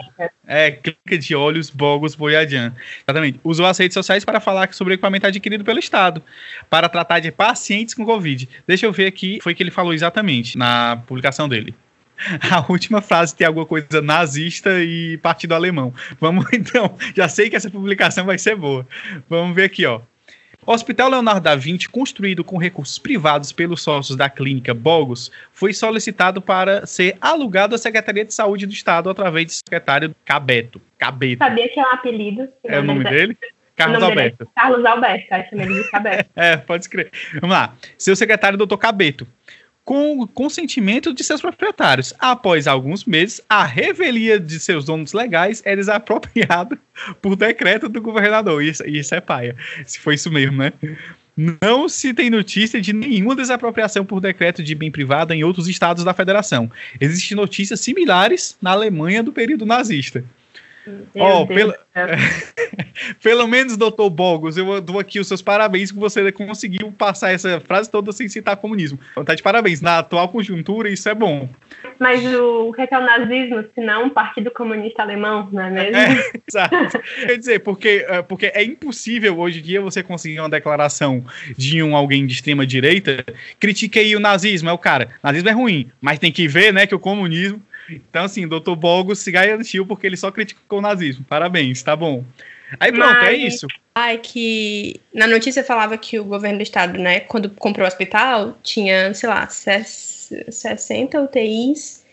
é, 0.46 0.70
clínica 0.72 1.18
de 1.18 1.34
olhos 1.34 1.70
Bogos 1.70 2.14
Boyadian. 2.14 2.74
Exatamente. 3.06 3.40
Usou 3.42 3.64
as 3.64 3.78
redes 3.78 3.94
sociais 3.94 4.24
para 4.24 4.40
falar 4.40 4.72
sobre 4.74 4.92
o 4.92 4.94
equipamento 4.94 5.26
adquirido 5.26 5.64
pelo 5.64 5.78
Estado 5.78 6.22
para 6.68 6.88
tratar 6.88 7.20
de 7.20 7.32
pacientes 7.32 7.94
com 7.94 8.04
Covid. 8.04 8.46
Deixa 8.66 8.84
eu 8.84 8.92
ver 8.92 9.06
aqui, 9.06 9.38
foi 9.42 9.54
que 9.54 9.62
ele 9.62 9.70
falou 9.70 9.94
exatamente 9.94 10.58
na 10.58 11.02
publicação 11.06 11.48
dele. 11.48 11.74
A 12.50 12.70
última 12.70 13.00
frase 13.00 13.34
tem 13.34 13.46
alguma 13.46 13.66
coisa 13.66 14.02
nazista 14.02 14.82
e 14.82 15.16
partido 15.18 15.54
alemão. 15.54 15.92
Vamos 16.20 16.44
então, 16.52 16.96
já 17.16 17.26
sei 17.28 17.48
que 17.48 17.56
essa 17.56 17.70
publicação 17.70 18.26
vai 18.26 18.38
ser 18.38 18.54
boa. 18.54 18.86
Vamos 19.28 19.56
ver 19.56 19.64
aqui, 19.64 19.86
ó. 19.86 20.00
O 20.66 20.72
Hospital 20.72 21.10
Leonardo 21.10 21.42
da 21.42 21.54
Vinci, 21.54 21.86
construído 21.88 22.42
com 22.42 22.56
recursos 22.56 22.98
privados 22.98 23.52
pelos 23.52 23.82
sócios 23.82 24.16
da 24.16 24.30
clínica 24.30 24.72
Bogos, 24.72 25.30
foi 25.52 25.74
solicitado 25.74 26.40
para 26.40 26.86
ser 26.86 27.18
alugado 27.20 27.74
à 27.74 27.78
Secretaria 27.78 28.24
de 28.24 28.32
Saúde 28.32 28.64
do 28.64 28.72
Estado 28.72 29.10
através 29.10 29.46
do 29.46 29.52
secretário 29.52 30.14
Cabeto. 30.24 30.80
Cabeto. 30.98 31.44
Sabia 31.44 31.68
que 31.68 31.78
é 31.78 31.82
um 31.82 31.92
apelido. 31.92 32.48
É 32.64 32.80
o 32.80 32.82
nome 32.82 33.04
dele? 33.04 33.36
Carlos 33.76 34.02
Alberto. 34.02 34.44
É 34.44 34.60
Carlos 34.60 34.84
Alberto, 34.86 35.34
acho 35.34 35.54
ele 35.54 35.82
de 35.82 35.90
Cabeto. 35.90 36.30
é, 36.36 36.56
pode 36.56 36.84
escrever. 36.84 37.10
Vamos 37.40 37.54
lá. 37.54 37.74
Seu 37.98 38.16
secretário, 38.16 38.56
doutor 38.56 38.78
Cabeto 38.78 39.26
com 39.84 40.20
o 40.20 40.26
consentimento 40.26 41.12
de 41.12 41.22
seus 41.22 41.40
proprietários. 41.40 42.14
Após 42.18 42.66
alguns 42.66 43.04
meses, 43.04 43.40
a 43.48 43.64
revelia 43.64 44.40
de 44.40 44.58
seus 44.58 44.84
donos 44.84 45.12
legais 45.12 45.62
é 45.64 45.76
desapropriada 45.76 46.78
por 47.20 47.36
decreto 47.36 47.88
do 47.88 48.00
governador. 48.00 48.62
Isso, 48.62 48.86
isso 48.86 49.14
é 49.14 49.20
paia, 49.20 49.54
se 49.84 49.98
foi 49.98 50.14
isso 50.14 50.30
mesmo, 50.30 50.56
né? 50.56 50.72
Não 51.36 51.88
se 51.88 52.14
tem 52.14 52.30
notícia 52.30 52.80
de 52.80 52.92
nenhuma 52.92 53.34
desapropriação 53.34 54.04
por 54.04 54.20
decreto 54.20 54.62
de 54.62 54.74
bem 54.74 54.90
privado 54.90 55.34
em 55.34 55.42
outros 55.42 55.66
estados 55.66 56.04
da 56.04 56.14
federação. 56.14 56.70
Existem 57.00 57.36
notícias 57.36 57.80
similares 57.80 58.56
na 58.62 58.70
Alemanha 58.70 59.22
do 59.22 59.32
período 59.32 59.66
nazista. 59.66 60.24
Oh, 61.14 61.46
pelo... 61.46 61.74
pelo 63.22 63.46
menos, 63.46 63.76
doutor 63.76 64.10
Bogos, 64.10 64.56
eu 64.56 64.80
dou 64.80 64.98
aqui 64.98 65.18
os 65.18 65.28
seus 65.28 65.40
parabéns 65.40 65.90
que 65.90 65.98
você 65.98 66.30
conseguiu 66.32 66.92
passar 66.92 67.32
essa 67.32 67.60
frase 67.60 67.90
toda 67.90 68.12
sem 68.12 68.28
citar 68.28 68.56
comunismo. 68.56 68.98
Então, 69.12 69.24
tá 69.24 69.34
de 69.34 69.42
parabéns. 69.42 69.80
Na 69.80 69.98
atual 69.98 70.28
conjuntura, 70.28 70.88
isso 70.88 71.08
é 71.08 71.14
bom. 71.14 71.48
Mas 71.98 72.24
o 72.34 72.72
que 72.72 72.82
é 72.82 72.98
o 72.98 73.00
nazismo, 73.00 73.64
se 73.74 73.80
não 73.80 74.04
um 74.04 74.10
partido 74.10 74.50
comunista 74.50 75.02
alemão, 75.02 75.48
não 75.52 75.62
é 75.62 75.70
mesmo? 75.70 75.96
É, 75.96 76.32
exato. 76.48 76.98
Quer 77.26 77.38
dizer, 77.38 77.60
porque, 77.60 78.04
é, 78.08 78.22
porque 78.22 78.46
é 78.46 78.64
impossível 78.64 79.38
hoje 79.38 79.60
em 79.60 79.62
dia 79.62 79.80
você 79.80 80.02
conseguir 80.02 80.40
uma 80.40 80.48
declaração 80.48 81.24
de 81.56 81.82
um 81.82 81.96
alguém 81.96 82.26
de 82.26 82.34
extrema 82.34 82.66
direita, 82.66 83.24
critiquei 83.58 84.14
o 84.16 84.20
nazismo, 84.20 84.68
é 84.68 84.72
o 84.72 84.78
cara, 84.78 85.08
nazismo 85.22 85.48
é 85.48 85.52
ruim, 85.52 85.90
mas 86.00 86.18
tem 86.18 86.32
que 86.32 86.48
ver, 86.48 86.72
né, 86.72 86.86
que 86.86 86.94
o 86.94 86.98
comunismo 86.98 87.62
então, 87.88 88.24
assim, 88.24 88.46
o 88.46 88.48
Dr. 88.48 88.74
Bogos 88.74 89.18
se 89.18 89.30
garantiu 89.30 89.86
porque 89.86 90.06
ele 90.06 90.16
só 90.16 90.30
criticou 90.30 90.78
o 90.78 90.82
nazismo. 90.82 91.24
Parabéns, 91.28 91.82
tá 91.82 91.94
bom. 91.94 92.24
Aí 92.80 92.90
pronto, 92.92 93.18
é 93.18 93.20
Mas... 93.20 93.28
é 93.28 93.34
isso. 93.34 93.66
Ai, 93.94 94.18
que 94.18 95.00
na 95.12 95.26
notícia 95.26 95.62
falava 95.62 95.96
que 95.96 96.18
o 96.18 96.24
governo 96.24 96.58
do 96.58 96.62
estado, 96.62 96.98
né, 96.98 97.20
quando 97.20 97.48
comprou 97.50 97.84
o 97.84 97.88
hospital, 97.88 98.58
tinha, 98.62 99.14
sei 99.14 99.28
lá, 99.28 99.46
60 99.48 101.20
UTIs 101.20 102.04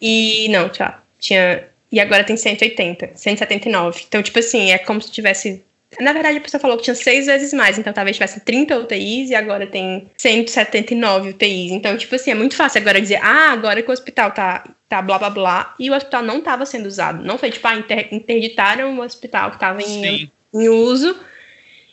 e 0.00 0.48
não, 0.48 0.68
tchau, 0.68 0.94
tinha 1.18 1.68
e 1.94 2.00
agora 2.00 2.24
tem 2.24 2.36
180, 2.36 3.12
179. 3.14 4.04
Então, 4.08 4.20
tipo 4.20 4.40
assim, 4.40 4.72
é 4.72 4.78
como 4.78 5.00
se 5.00 5.12
tivesse 5.12 5.62
Na 6.00 6.12
verdade, 6.12 6.38
a 6.38 6.40
pessoa 6.40 6.60
falou 6.60 6.76
que 6.76 6.84
tinha 6.84 6.94
seis 6.94 7.26
vezes 7.26 7.52
mais, 7.52 7.78
então 7.78 7.92
talvez 7.92 8.16
tivesse 8.16 8.40
30 8.40 8.78
UTIs 8.78 9.30
e 9.30 9.34
agora 9.34 9.66
tem 9.66 10.10
179 10.16 11.30
UTIs. 11.30 11.72
Então, 11.72 11.96
tipo 11.96 12.14
assim, 12.14 12.30
é 12.30 12.34
muito 12.34 12.56
fácil 12.56 12.80
agora 12.80 13.00
dizer, 13.00 13.20
ah, 13.22 13.52
agora 13.52 13.82
que 13.82 13.90
o 13.90 13.92
hospital 13.92 14.30
tá, 14.30 14.64
tá 14.88 15.02
blá 15.02 15.18
blá 15.18 15.30
blá, 15.30 15.74
e 15.78 15.90
o 15.90 15.94
hospital 15.94 16.22
não 16.22 16.38
estava 16.38 16.66
sendo 16.66 16.86
usado. 16.86 17.24
Não 17.24 17.38
foi 17.38 17.50
tipo, 17.50 17.66
ah, 17.66 17.76
inter 17.76 18.08
interditaram 18.12 18.98
o 18.98 19.02
hospital 19.02 19.50
que 19.50 19.56
estava 19.56 19.82
em, 19.82 20.30
em 20.54 20.68
uso. 20.68 21.16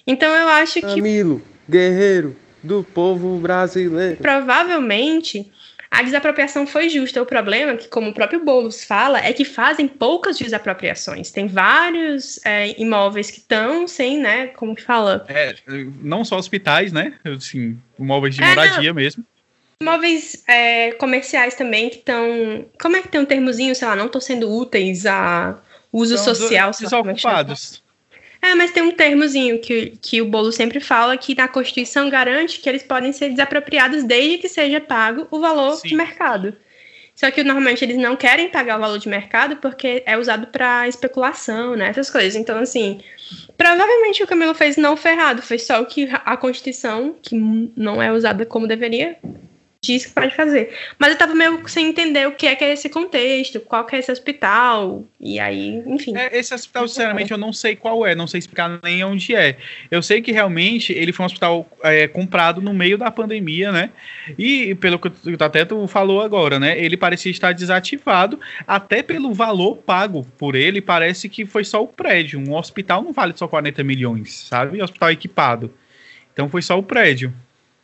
Então 0.05 0.33
eu 0.33 0.47
acho 0.47 0.75
que. 0.75 0.81
Camilo, 0.81 1.41
guerreiro 1.69 2.35
do 2.63 2.83
povo 2.83 3.37
brasileiro. 3.37 4.17
Provavelmente 4.17 5.51
a 5.91 6.01
desapropriação 6.01 6.65
foi 6.65 6.87
justa. 6.87 7.21
O 7.21 7.25
problema, 7.25 7.75
que, 7.75 7.89
como 7.89 8.09
o 8.09 8.13
próprio 8.13 8.43
Boulos 8.43 8.81
fala, 8.81 9.19
é 9.19 9.33
que 9.33 9.43
fazem 9.43 9.89
poucas 9.89 10.37
desapropriações. 10.37 11.31
Tem 11.31 11.47
vários 11.47 12.39
é, 12.45 12.79
imóveis 12.81 13.29
que 13.29 13.39
estão 13.39 13.85
sem, 13.85 14.17
né? 14.17 14.47
Como 14.47 14.73
que 14.73 14.81
fala? 14.81 15.25
É, 15.27 15.53
não 16.01 16.23
só 16.23 16.37
hospitais, 16.37 16.93
né? 16.93 17.13
Assim, 17.25 17.77
imóveis 17.99 18.33
de 18.33 18.41
é, 18.41 18.47
moradia 18.47 18.93
mesmo. 18.93 19.25
Imóveis 19.81 20.41
é, 20.47 20.93
comerciais 20.93 21.55
também 21.55 21.89
que 21.89 21.97
estão. 21.97 22.65
Como 22.81 22.95
é 22.95 23.01
que 23.01 23.09
tem 23.09 23.19
um 23.19 23.25
termozinho, 23.25 23.75
sei 23.75 23.87
lá, 23.87 23.95
não 23.95 24.05
estão 24.05 24.21
sendo 24.21 24.49
úteis 24.49 25.05
a 25.05 25.59
uso 25.91 26.13
então, 26.13 26.23
social. 26.23 26.71
Desocupados. 26.71 27.83
É, 28.41 28.55
mas 28.55 28.71
tem 28.71 28.81
um 28.81 28.91
termozinho 28.91 29.59
que, 29.59 29.93
que 30.01 30.21
o 30.21 30.25
Bolo 30.25 30.51
sempre 30.51 30.79
fala 30.79 31.15
que 31.15 31.35
na 31.35 31.47
Constituição 31.47 32.09
garante 32.09 32.59
que 32.59 32.67
eles 32.67 32.81
podem 32.81 33.13
ser 33.13 33.29
desapropriados 33.29 34.03
desde 34.03 34.39
que 34.39 34.49
seja 34.49 34.81
pago 34.81 35.27
o 35.29 35.39
valor 35.39 35.75
Sim. 35.75 35.89
de 35.89 35.95
mercado. 35.95 36.55
Só 37.13 37.29
que 37.29 37.43
normalmente 37.43 37.85
eles 37.85 37.97
não 37.97 38.15
querem 38.15 38.49
pagar 38.49 38.77
o 38.77 38.81
valor 38.81 38.97
de 38.97 39.07
mercado 39.07 39.57
porque 39.57 40.01
é 40.07 40.17
usado 40.17 40.47
para 40.47 40.87
especulação, 40.87 41.75
né? 41.75 41.89
Essas 41.89 42.09
coisas. 42.09 42.35
Então, 42.35 42.57
assim, 42.57 42.99
provavelmente 43.55 44.23
o 44.23 44.27
Camilo 44.27 44.55
fez 44.55 44.75
não 44.75 44.97
ferrado, 44.97 45.41
foi 45.41 45.59
só 45.59 45.81
o 45.81 45.85
que 45.85 46.09
a 46.11 46.35
Constituição, 46.35 47.15
que 47.21 47.35
não 47.75 48.01
é 48.01 48.11
usada 48.11 48.43
como 48.43 48.65
deveria, 48.65 49.17
diz 49.83 50.05
que 50.05 50.11
pode 50.11 50.35
fazer. 50.35 50.77
Mas 50.99 51.09
eu 51.09 51.17
tava 51.17 51.33
meio 51.33 51.67
sem 51.67 51.87
entender 51.87 52.27
o 52.27 52.33
que 52.33 52.45
é 52.45 52.55
que 52.55 52.63
é 52.63 52.73
esse 52.73 52.87
contexto, 52.87 53.59
qual 53.59 53.83
que 53.83 53.95
é 53.95 53.99
esse 53.99 54.11
hospital, 54.11 55.03
e 55.19 55.39
aí, 55.39 55.81
enfim. 55.87 56.15
É, 56.15 56.37
esse 56.37 56.53
hospital, 56.53 56.87
sinceramente, 56.87 57.31
eu 57.31 57.37
não 57.37 57.51
sei 57.51 57.75
qual 57.75 58.05
é, 58.05 58.13
não 58.13 58.27
sei 58.27 58.37
explicar 58.37 58.79
nem 58.83 59.03
onde 59.03 59.35
é. 59.35 59.57
Eu 59.89 60.03
sei 60.03 60.21
que 60.21 60.31
realmente 60.31 60.93
ele 60.93 61.11
foi 61.11 61.23
um 61.23 61.25
hospital 61.25 61.67
é, 61.81 62.07
comprado 62.07 62.61
no 62.61 62.73
meio 62.73 62.95
da 62.95 63.09
pandemia, 63.09 63.71
né? 63.71 63.89
E 64.37 64.75
pelo 64.75 64.99
que 64.99 65.07
o 65.07 65.37
Tateto 65.37 65.87
falou 65.87 66.21
agora, 66.21 66.59
né? 66.59 66.77
Ele 66.79 66.95
parecia 66.95 67.31
estar 67.31 67.51
desativado, 67.51 68.39
até 68.67 69.01
pelo 69.01 69.33
valor 69.33 69.77
pago 69.77 70.23
por 70.37 70.55
ele, 70.55 70.79
parece 70.79 71.27
que 71.27 71.43
foi 71.43 71.63
só 71.63 71.83
o 71.83 71.87
prédio. 71.87 72.39
Um 72.39 72.53
hospital 72.53 73.01
não 73.01 73.11
vale 73.11 73.33
só 73.35 73.47
40 73.47 73.83
milhões, 73.83 74.45
sabe? 74.47 74.79
Hospital 74.79 75.09
equipado. 75.09 75.73
Então 76.31 76.47
foi 76.47 76.61
só 76.61 76.77
o 76.77 76.83
prédio. 76.83 77.33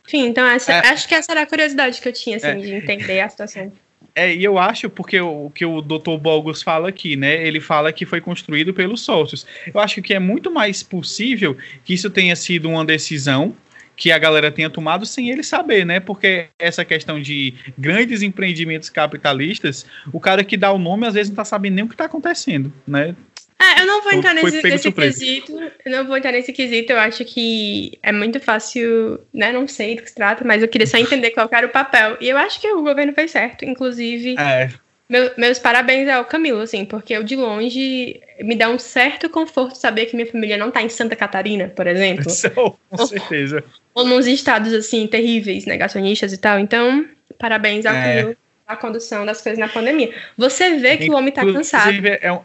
Enfim, 0.08 0.26
então 0.26 0.46
essa, 0.46 0.72
é, 0.72 0.88
acho 0.88 1.06
que 1.06 1.14
essa 1.14 1.30
era 1.30 1.42
a 1.42 1.46
curiosidade 1.46 2.00
que 2.00 2.08
eu 2.08 2.12
tinha, 2.12 2.38
assim, 2.38 2.46
é, 2.46 2.54
de 2.54 2.74
entender 2.74 3.20
a 3.20 3.28
situação. 3.28 3.70
É, 4.14 4.34
e 4.34 4.42
eu 4.42 4.58
acho, 4.58 4.88
porque 4.88 5.20
o 5.20 5.50
que 5.54 5.66
o 5.66 5.82
Dr. 5.82 6.16
Bolgos 6.18 6.62
fala 6.62 6.88
aqui, 6.88 7.14
né? 7.14 7.46
Ele 7.46 7.60
fala 7.60 7.92
que 7.92 8.06
foi 8.06 8.20
construído 8.20 8.72
pelos 8.72 9.02
sócios. 9.02 9.46
Eu 9.72 9.78
acho 9.78 10.00
que 10.00 10.14
é 10.14 10.18
muito 10.18 10.50
mais 10.50 10.82
possível 10.82 11.56
que 11.84 11.92
isso 11.92 12.08
tenha 12.08 12.34
sido 12.34 12.70
uma 12.70 12.84
decisão 12.86 13.54
que 13.98 14.12
a 14.12 14.18
galera 14.18 14.50
tenha 14.50 14.70
tomado 14.70 15.04
sem 15.04 15.28
ele 15.28 15.42
saber, 15.42 15.84
né? 15.84 16.00
Porque 16.00 16.46
essa 16.58 16.84
questão 16.84 17.20
de 17.20 17.52
grandes 17.76 18.22
empreendimentos 18.22 18.88
capitalistas, 18.88 19.84
o 20.12 20.20
cara 20.20 20.42
que 20.42 20.56
dá 20.56 20.72
o 20.72 20.78
nome 20.78 21.06
às 21.06 21.14
vezes 21.14 21.28
não 21.28 21.36
tá 21.36 21.44
sabendo 21.44 21.74
nem 21.74 21.84
o 21.84 21.88
que 21.88 21.96
tá 21.96 22.04
acontecendo, 22.04 22.72
né? 22.86 23.14
Ah, 23.58 23.80
eu 23.80 23.86
não 23.86 24.02
vou 24.02 24.12
entrar 24.12 24.34
nesse, 24.34 24.62
nesse 24.62 24.92
quesito. 24.92 25.60
Eu 25.84 25.90
não 25.90 26.06
vou 26.06 26.16
entrar 26.16 26.30
nesse 26.30 26.52
quesito. 26.52 26.92
Eu 26.92 26.98
acho 26.98 27.24
que 27.24 27.98
é 28.02 28.12
muito 28.12 28.38
fácil, 28.38 29.20
né? 29.34 29.50
Não 29.50 29.66
sei 29.66 29.96
do 29.96 30.02
que 30.02 30.08
se 30.08 30.14
trata, 30.14 30.44
mas 30.44 30.62
eu 30.62 30.68
queria 30.68 30.86
só 30.86 30.96
entender 30.96 31.32
qual 31.32 31.48
era 31.50 31.66
o 31.66 31.70
papel. 31.70 32.16
E 32.20 32.28
eu 32.28 32.38
acho 32.38 32.60
que 32.60 32.68
o 32.68 32.82
governo 32.82 33.12
fez 33.12 33.32
certo. 33.32 33.64
Inclusive, 33.64 34.36
é. 34.38 34.70
meu, 35.08 35.32
meus 35.36 35.58
parabéns 35.58 36.08
ao 36.08 36.24
Camilo, 36.24 36.60
assim, 36.60 36.84
porque 36.84 37.12
eu 37.14 37.24
de 37.24 37.34
longe 37.34 38.20
me 38.40 38.54
dá 38.54 38.68
um 38.68 38.78
certo 38.78 39.28
conforto 39.28 39.76
saber 39.76 40.06
que 40.06 40.14
minha 40.14 40.30
família 40.30 40.56
não 40.56 40.70
tá 40.70 40.80
em 40.80 40.88
Santa 40.88 41.16
Catarina, 41.16 41.72
por 41.74 41.88
exemplo. 41.88 42.26
com 42.88 43.06
certeza. 43.06 43.64
Ou, 43.92 44.04
ou 44.04 44.08
nos 44.08 44.28
estados, 44.28 44.72
assim, 44.72 45.04
terríveis, 45.08 45.66
negacionistas 45.66 46.32
e 46.32 46.38
tal. 46.38 46.60
Então, 46.60 47.04
parabéns 47.36 47.84
ao 47.84 47.94
é. 47.94 48.02
Camilo 48.02 48.36
a 48.68 48.76
condução 48.76 49.24
das 49.24 49.40
coisas 49.40 49.58
na 49.58 49.66
pandemia. 49.66 50.14
Você 50.36 50.76
vê 50.76 50.98
que 50.98 51.04
Inclusive, 51.04 51.10
o 51.10 51.16
homem 51.16 51.32
tá 51.32 51.40
cansado. 51.40 52.06
É 52.20 52.30
um, 52.30 52.40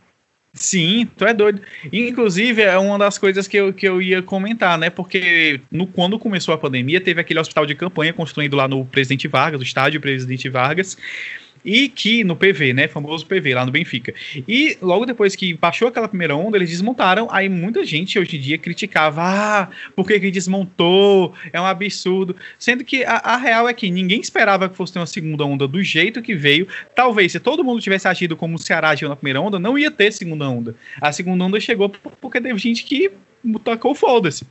Sim, 0.55 1.09
tu 1.17 1.25
é 1.25 1.33
doido. 1.33 1.61
Inclusive, 1.91 2.61
é 2.61 2.77
uma 2.77 2.97
das 2.99 3.17
coisas 3.17 3.47
que 3.47 3.57
eu, 3.57 3.73
que 3.73 3.87
eu 3.87 3.99
ia 3.99 4.21
comentar, 4.21 4.77
né? 4.77 4.89
Porque 4.89 5.59
no, 5.71 5.87
quando 5.87 6.19
começou 6.19 6.53
a 6.53 6.57
pandemia, 6.57 7.01
teve 7.01 7.19
aquele 7.19 7.39
hospital 7.39 7.65
de 7.65 7.73
campanha 7.73 8.13
construído 8.13 8.55
lá 8.55 8.67
no 8.67 8.85
Presidente 8.85 9.27
Vargas, 9.27 9.59
o 9.59 9.63
estádio 9.63 9.99
Presidente 9.99 10.47
Vargas 10.49 10.95
e 11.63 11.89
que 11.89 12.23
no 12.23 12.35
PV, 12.35 12.73
né, 12.73 12.87
famoso 12.87 13.25
PV 13.25 13.55
lá 13.55 13.65
no 13.65 13.71
Benfica. 13.71 14.13
E 14.47 14.77
logo 14.81 15.05
depois 15.05 15.35
que 15.35 15.53
baixou 15.53 15.87
aquela 15.87 16.07
primeira 16.07 16.35
onda, 16.35 16.57
eles 16.57 16.69
desmontaram, 16.69 17.27
aí 17.31 17.47
muita 17.47 17.85
gente 17.85 18.19
hoje 18.19 18.37
em 18.37 18.39
dia 18.39 18.57
criticava, 18.57 19.21
ah, 19.23 19.69
por 19.95 20.07
que 20.07 20.19
que 20.19 20.31
desmontou? 20.31 21.33
É 21.51 21.59
um 21.59 21.65
absurdo. 21.65 22.35
Sendo 22.57 22.83
que 22.83 23.03
a, 23.03 23.15
a, 23.15 23.37
real 23.37 23.67
é 23.67 23.73
que 23.73 23.89
ninguém 23.89 24.19
esperava 24.19 24.69
que 24.69 24.75
fosse 24.75 24.93
ter 24.93 24.99
uma 24.99 25.05
segunda 25.05 25.45
onda 25.45 25.67
do 25.67 25.81
jeito 25.81 26.21
que 26.21 26.35
veio. 26.35 26.67
Talvez 26.95 27.31
se 27.31 27.39
todo 27.39 27.63
mundo 27.63 27.81
tivesse 27.81 28.07
agido 28.07 28.35
como 28.35 28.55
o 28.55 28.59
Ceará 28.59 28.89
agiu 28.89 29.09
na 29.09 29.15
primeira 29.15 29.41
onda, 29.41 29.59
não 29.59 29.77
ia 29.77 29.91
ter 29.91 30.11
segunda 30.11 30.49
onda. 30.49 30.75
A 31.01 31.11
segunda 31.11 31.43
onda 31.45 31.59
chegou 31.59 31.89
porque 31.89 32.41
teve 32.41 32.57
gente 32.59 32.83
que 32.83 33.11
tacou 33.63 33.93
foda-se. 33.93 34.45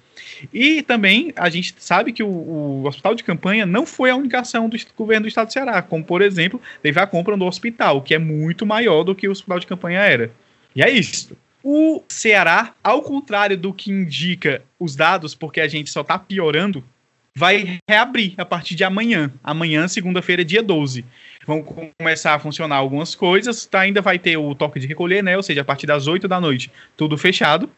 E 0.52 0.82
também 0.82 1.32
a 1.36 1.48
gente 1.48 1.74
sabe 1.78 2.12
que 2.12 2.22
o, 2.22 2.28
o, 2.28 2.86
hospital 2.86 3.14
de 3.14 3.24
campanha 3.24 3.66
não 3.66 3.86
foi 3.86 4.10
a 4.10 4.16
única 4.16 4.40
ação 4.40 4.68
do 4.68 4.76
governo 4.96 5.24
do 5.24 5.28
estado 5.28 5.48
do 5.48 5.52
Ceará, 5.52 5.82
como 5.82 6.04
por 6.04 6.22
exemplo, 6.22 6.60
teve 6.82 7.00
a 7.00 7.06
compra 7.06 7.36
do 7.36 7.44
hospital, 7.44 8.02
que 8.02 8.14
é 8.14 8.18
muito 8.18 8.66
maior 8.66 9.04
do 9.04 9.14
que 9.14 9.28
o 9.28 9.30
hospital 9.30 9.58
de 9.58 9.66
campanha 9.66 10.00
era. 10.00 10.30
E 10.74 10.82
é 10.82 10.90
isso. 10.90 11.36
O 11.62 12.02
Ceará, 12.08 12.74
ao 12.82 13.02
contrário 13.02 13.56
do 13.56 13.72
que 13.72 13.90
indica 13.90 14.62
os 14.78 14.96
dados, 14.96 15.34
porque 15.34 15.60
a 15.60 15.68
gente 15.68 15.90
só 15.90 16.00
está 16.00 16.18
piorando, 16.18 16.84
vai 17.34 17.78
reabrir 17.88 18.34
a 18.36 18.44
partir 18.44 18.74
de 18.74 18.84
amanhã. 18.84 19.32
Amanhã, 19.42 19.88
segunda-feira, 19.88 20.44
dia 20.44 20.62
12. 20.62 21.04
Vão 21.46 21.62
começar 21.62 22.34
a 22.34 22.38
funcionar 22.38 22.76
algumas 22.76 23.14
coisas. 23.14 23.64
Tá, 23.66 23.80
ainda 23.80 24.00
vai 24.00 24.18
ter 24.18 24.36
o 24.36 24.54
toque 24.54 24.78
de 24.78 24.86
recolher, 24.86 25.22
né? 25.22 25.36
Ou 25.36 25.42
seja, 25.42 25.62
a 25.62 25.64
partir 25.64 25.86
das 25.86 26.06
8 26.06 26.28
da 26.28 26.40
noite, 26.40 26.70
tudo 26.96 27.16
fechado. 27.16 27.70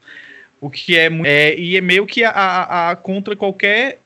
O 0.60 0.70
que 0.70 0.96
é, 0.96 1.10
é 1.24 1.58
e 1.58 1.76
é 1.76 1.80
meio 1.80 2.06
que 2.06 2.24
a, 2.24 2.30
a, 2.30 2.90
a, 2.90 2.96
contra 2.96 3.36
qualquer 3.36 3.98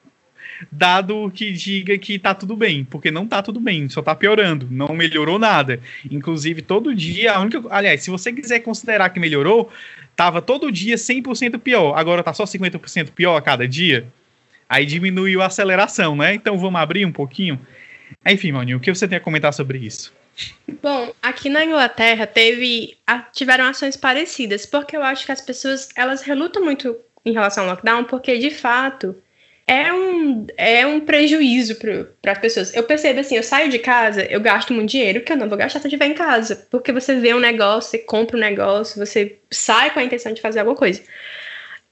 dado 0.70 1.30
que 1.32 1.52
diga 1.52 1.96
que 1.98 2.18
tá 2.18 2.34
tudo 2.34 2.56
bem, 2.56 2.84
porque 2.84 3.10
não 3.10 3.26
tá 3.26 3.42
tudo 3.42 3.60
bem, 3.60 3.88
só 3.88 4.02
tá 4.02 4.14
piorando, 4.14 4.66
não 4.70 4.88
melhorou 4.88 5.38
nada. 5.38 5.80
Inclusive, 6.10 6.62
todo 6.62 6.94
dia, 6.94 7.32
a 7.34 7.40
única, 7.40 7.62
aliás, 7.70 8.02
se 8.02 8.10
você 8.10 8.32
quiser 8.32 8.60
considerar 8.60 9.10
que 9.10 9.20
melhorou, 9.20 9.70
tava 10.16 10.42
todo 10.42 10.72
dia 10.72 10.96
100% 10.96 11.58
pior, 11.58 11.96
agora 11.96 12.22
tá 12.22 12.32
só 12.32 12.44
50% 12.44 13.10
pior 13.12 13.36
a 13.36 13.42
cada 13.42 13.68
dia. 13.68 14.06
Aí 14.68 14.84
diminuiu 14.84 15.40
a 15.40 15.46
aceleração, 15.46 16.16
né? 16.16 16.34
Então 16.34 16.58
vamos 16.58 16.80
abrir 16.80 17.06
um 17.06 17.12
pouquinho. 17.12 17.58
Enfim, 18.26 18.52
Maninho, 18.52 18.78
o 18.78 18.80
que 18.80 18.92
você 18.92 19.06
tem 19.06 19.16
a 19.16 19.20
comentar 19.20 19.52
sobre 19.52 19.78
isso? 19.78 20.12
Bom, 20.82 21.12
aqui 21.20 21.48
na 21.48 21.64
Inglaterra 21.64 22.26
teve 22.26 22.96
tiveram 23.32 23.64
ações 23.64 23.96
parecidas, 23.96 24.64
porque 24.64 24.96
eu 24.96 25.02
acho 25.02 25.26
que 25.26 25.32
as 25.32 25.40
pessoas 25.40 25.88
elas 25.96 26.22
relutam 26.22 26.64
muito 26.64 26.96
em 27.24 27.32
relação 27.32 27.64
ao 27.64 27.70
lockdown, 27.70 28.04
porque 28.04 28.38
de 28.38 28.50
fato 28.50 29.16
é 29.66 29.92
um, 29.92 30.46
é 30.56 30.86
um 30.86 31.00
prejuízo 31.00 31.76
para 31.76 32.32
as 32.32 32.38
pessoas. 32.38 32.74
Eu 32.74 32.84
percebo 32.84 33.20
assim, 33.20 33.36
eu 33.36 33.42
saio 33.42 33.68
de 33.70 33.78
casa, 33.78 34.24
eu 34.24 34.40
gasto 34.40 34.72
muito 34.72 34.90
dinheiro 34.90 35.20
que 35.20 35.32
eu 35.32 35.36
não 35.36 35.48
vou 35.48 35.58
gastar 35.58 35.80
se 35.80 35.86
eu 35.86 35.88
estiver 35.90 36.06
em 36.06 36.14
casa, 36.14 36.66
porque 36.70 36.90
você 36.90 37.16
vê 37.16 37.34
um 37.34 37.40
negócio, 37.40 37.90
você 37.90 37.98
compra 37.98 38.36
um 38.36 38.40
negócio, 38.40 39.04
você 39.04 39.38
sai 39.50 39.92
com 39.92 40.00
a 40.00 40.04
intenção 40.04 40.32
de 40.32 40.40
fazer 40.40 40.60
alguma 40.60 40.76
coisa. 40.76 41.02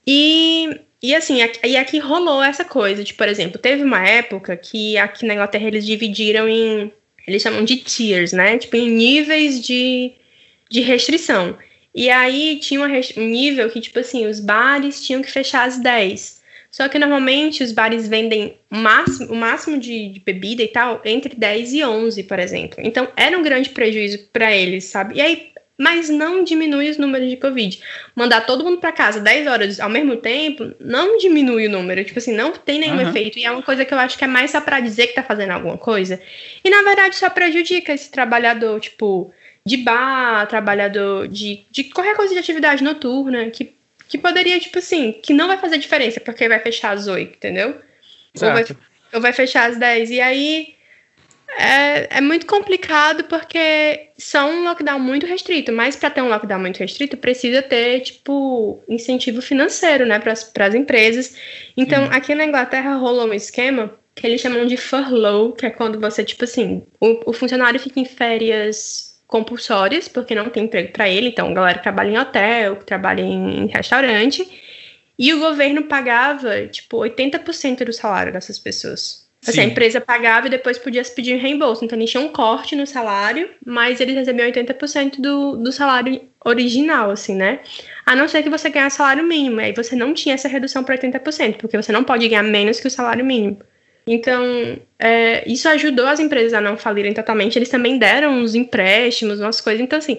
E, 0.06 0.80
e 1.02 1.14
assim, 1.14 1.38
e 1.64 1.76
aqui 1.76 1.98
rolou 1.98 2.42
essa 2.42 2.64
coisa, 2.64 3.04
de, 3.04 3.12
por 3.12 3.28
exemplo, 3.28 3.60
teve 3.60 3.82
uma 3.82 4.06
época 4.08 4.56
que 4.56 4.96
aqui 4.96 5.26
na 5.26 5.34
Inglaterra 5.34 5.66
eles 5.66 5.84
dividiram 5.84 6.48
em 6.48 6.90
eles 7.26 7.42
chamam 7.42 7.64
de 7.64 7.76
tiers, 7.76 8.32
né? 8.32 8.58
Tipo, 8.58 8.76
em 8.76 8.90
níveis 8.90 9.60
de, 9.60 10.12
de 10.70 10.80
restrição. 10.80 11.56
E 11.94 12.10
aí 12.10 12.58
tinha 12.60 12.80
um 12.82 13.26
nível 13.26 13.70
que, 13.70 13.80
tipo 13.80 13.98
assim, 13.98 14.26
os 14.26 14.38
bares 14.38 15.04
tinham 15.04 15.22
que 15.22 15.30
fechar 15.30 15.66
às 15.66 15.78
10. 15.78 16.42
Só 16.70 16.88
que 16.88 16.98
normalmente 16.98 17.64
os 17.64 17.72
bares 17.72 18.06
vendem 18.06 18.58
o 18.70 18.76
máximo, 18.76 19.32
o 19.32 19.34
máximo 19.34 19.78
de, 19.78 20.10
de, 20.10 20.20
bebida 20.20 20.62
e 20.62 20.68
tal 20.68 21.00
entre 21.06 21.34
10 21.34 21.72
e 21.72 21.82
11, 21.82 22.22
por 22.24 22.38
exemplo. 22.38 22.78
Então 22.82 23.08
era 23.16 23.38
um 23.38 23.42
grande 23.42 23.70
prejuízo 23.70 24.28
para 24.30 24.54
eles, 24.54 24.84
sabe? 24.84 25.16
E 25.16 25.20
aí 25.22 25.52
mas 25.78 26.08
não 26.08 26.42
diminui 26.42 26.88
os 26.88 26.96
números 26.96 27.28
de 27.28 27.36
Covid. 27.36 27.80
Mandar 28.14 28.46
todo 28.46 28.64
mundo 28.64 28.78
para 28.78 28.92
casa 28.92 29.20
10 29.20 29.46
horas 29.46 29.80
ao 29.80 29.90
mesmo 29.90 30.16
tempo 30.16 30.74
não 30.80 31.18
diminui 31.18 31.66
o 31.66 31.70
número. 31.70 32.04
Tipo 32.04 32.18
assim, 32.18 32.34
não 32.34 32.52
tem 32.52 32.78
nenhum 32.78 32.94
uhum. 32.94 33.08
efeito. 33.08 33.38
E 33.38 33.44
é 33.44 33.50
uma 33.50 33.62
coisa 33.62 33.84
que 33.84 33.92
eu 33.92 33.98
acho 33.98 34.16
que 34.16 34.24
é 34.24 34.28
mais 34.28 34.50
só 34.50 34.60
para 34.60 34.80
dizer 34.80 35.08
que 35.08 35.14
tá 35.14 35.22
fazendo 35.22 35.50
alguma 35.50 35.76
coisa. 35.76 36.20
E 36.64 36.70
na 36.70 36.82
verdade 36.82 37.16
só 37.16 37.28
prejudica 37.28 37.92
esse 37.92 38.10
trabalhador, 38.10 38.80
tipo, 38.80 39.30
de 39.64 39.76
bar, 39.76 40.46
trabalhador 40.46 41.28
de, 41.28 41.64
de 41.70 41.84
qualquer 41.84 42.16
coisa 42.16 42.32
de 42.32 42.40
atividade 42.40 42.82
noturna, 42.82 43.50
que 43.50 43.76
que 44.08 44.18
poderia, 44.18 44.58
tipo 44.60 44.78
assim, 44.78 45.12
que 45.12 45.34
não 45.34 45.48
vai 45.48 45.58
fazer 45.58 45.78
diferença, 45.78 46.20
porque 46.20 46.48
vai 46.48 46.60
fechar 46.60 46.92
às 46.92 47.08
8, 47.08 47.36
entendeu? 47.36 47.80
Ou 48.40 48.52
vai, 48.52 48.64
ou 49.12 49.20
vai 49.20 49.32
fechar 49.32 49.68
às 49.68 49.76
10. 49.76 50.10
E 50.10 50.20
aí 50.20 50.75
é, 51.48 52.18
é 52.18 52.20
muito 52.20 52.46
complicado 52.46 53.24
porque 53.24 54.08
são 54.16 54.50
um 54.50 54.64
lockdown 54.64 54.98
muito 54.98 55.26
restrito, 55.26 55.72
mas 55.72 55.96
para 55.96 56.10
ter 56.10 56.22
um 56.22 56.28
lockdown 56.28 56.60
muito 56.60 56.78
restrito, 56.78 57.16
precisa 57.16 57.62
ter, 57.62 58.00
tipo, 58.00 58.82
incentivo 58.88 59.40
financeiro, 59.40 60.04
né, 60.04 60.18
para 60.18 60.32
as 60.66 60.74
empresas. 60.74 61.36
Então, 61.76 62.04
aqui 62.10 62.34
na 62.34 62.44
Inglaterra 62.44 62.96
rolou 62.96 63.28
um 63.28 63.34
esquema 63.34 63.94
que 64.14 64.26
eles 64.26 64.40
chamam 64.40 64.66
de 64.66 64.76
furlough, 64.76 65.52
que 65.52 65.66
é 65.66 65.70
quando 65.70 66.00
você, 66.00 66.24
tipo 66.24 66.44
assim, 66.44 66.86
o, 67.00 67.30
o 67.30 67.32
funcionário 67.32 67.78
fica 67.78 68.00
em 68.00 68.06
férias 68.06 69.20
compulsórias, 69.26 70.08
porque 70.08 70.34
não 70.34 70.48
tem 70.48 70.64
emprego 70.64 70.92
para 70.92 71.08
ele, 71.08 71.28
então 71.28 71.48
a 71.48 71.52
galera 71.52 71.78
que 71.78 71.82
trabalha 71.82 72.10
em 72.10 72.18
hotel, 72.18 72.76
que 72.76 72.84
trabalha 72.84 73.20
em 73.20 73.66
restaurante, 73.66 74.48
e 75.18 75.32
o 75.34 75.38
governo 75.38 75.84
pagava, 75.84 76.66
tipo, 76.66 76.98
80% 76.98 77.84
do 77.84 77.92
salário 77.92 78.32
dessas 78.32 78.58
pessoas. 78.58 79.25
Assim, 79.50 79.60
a 79.60 79.64
empresa 79.64 80.00
pagava 80.00 80.46
e 80.46 80.50
depois 80.50 80.78
podia 80.78 81.02
se 81.04 81.14
pedir 81.14 81.36
reembolso. 81.36 81.84
Então, 81.84 81.98
eles 81.98 82.10
tinham 82.10 82.24
um 82.24 82.28
corte 82.28 82.74
no 82.74 82.86
salário, 82.86 83.48
mas 83.64 84.00
eles 84.00 84.14
recebiam 84.14 84.50
80% 84.50 85.20
do, 85.20 85.56
do 85.56 85.72
salário 85.72 86.20
original, 86.44 87.10
assim, 87.10 87.34
né? 87.34 87.60
A 88.04 88.14
não 88.14 88.28
ser 88.28 88.42
que 88.42 88.50
você 88.50 88.70
ganhasse 88.70 88.96
salário 88.96 89.24
mínimo. 89.24 89.60
Aí 89.60 89.72
você 89.72 89.94
não 89.94 90.14
tinha 90.14 90.34
essa 90.34 90.48
redução 90.48 90.82
para 90.82 90.96
80%, 90.96 91.56
porque 91.56 91.76
você 91.76 91.92
não 91.92 92.04
pode 92.04 92.28
ganhar 92.28 92.42
menos 92.42 92.80
que 92.80 92.86
o 92.86 92.90
salário 92.90 93.24
mínimo. 93.24 93.58
Então, 94.08 94.78
é, 94.98 95.42
isso 95.50 95.68
ajudou 95.68 96.06
as 96.06 96.20
empresas 96.20 96.54
a 96.54 96.60
não 96.60 96.76
falirem 96.76 97.12
totalmente. 97.12 97.58
Eles 97.58 97.68
também 97.68 97.98
deram 97.98 98.38
uns 98.38 98.54
empréstimos, 98.54 99.40
umas 99.40 99.60
coisas. 99.60 99.80
Então, 99.80 99.98
assim, 99.98 100.18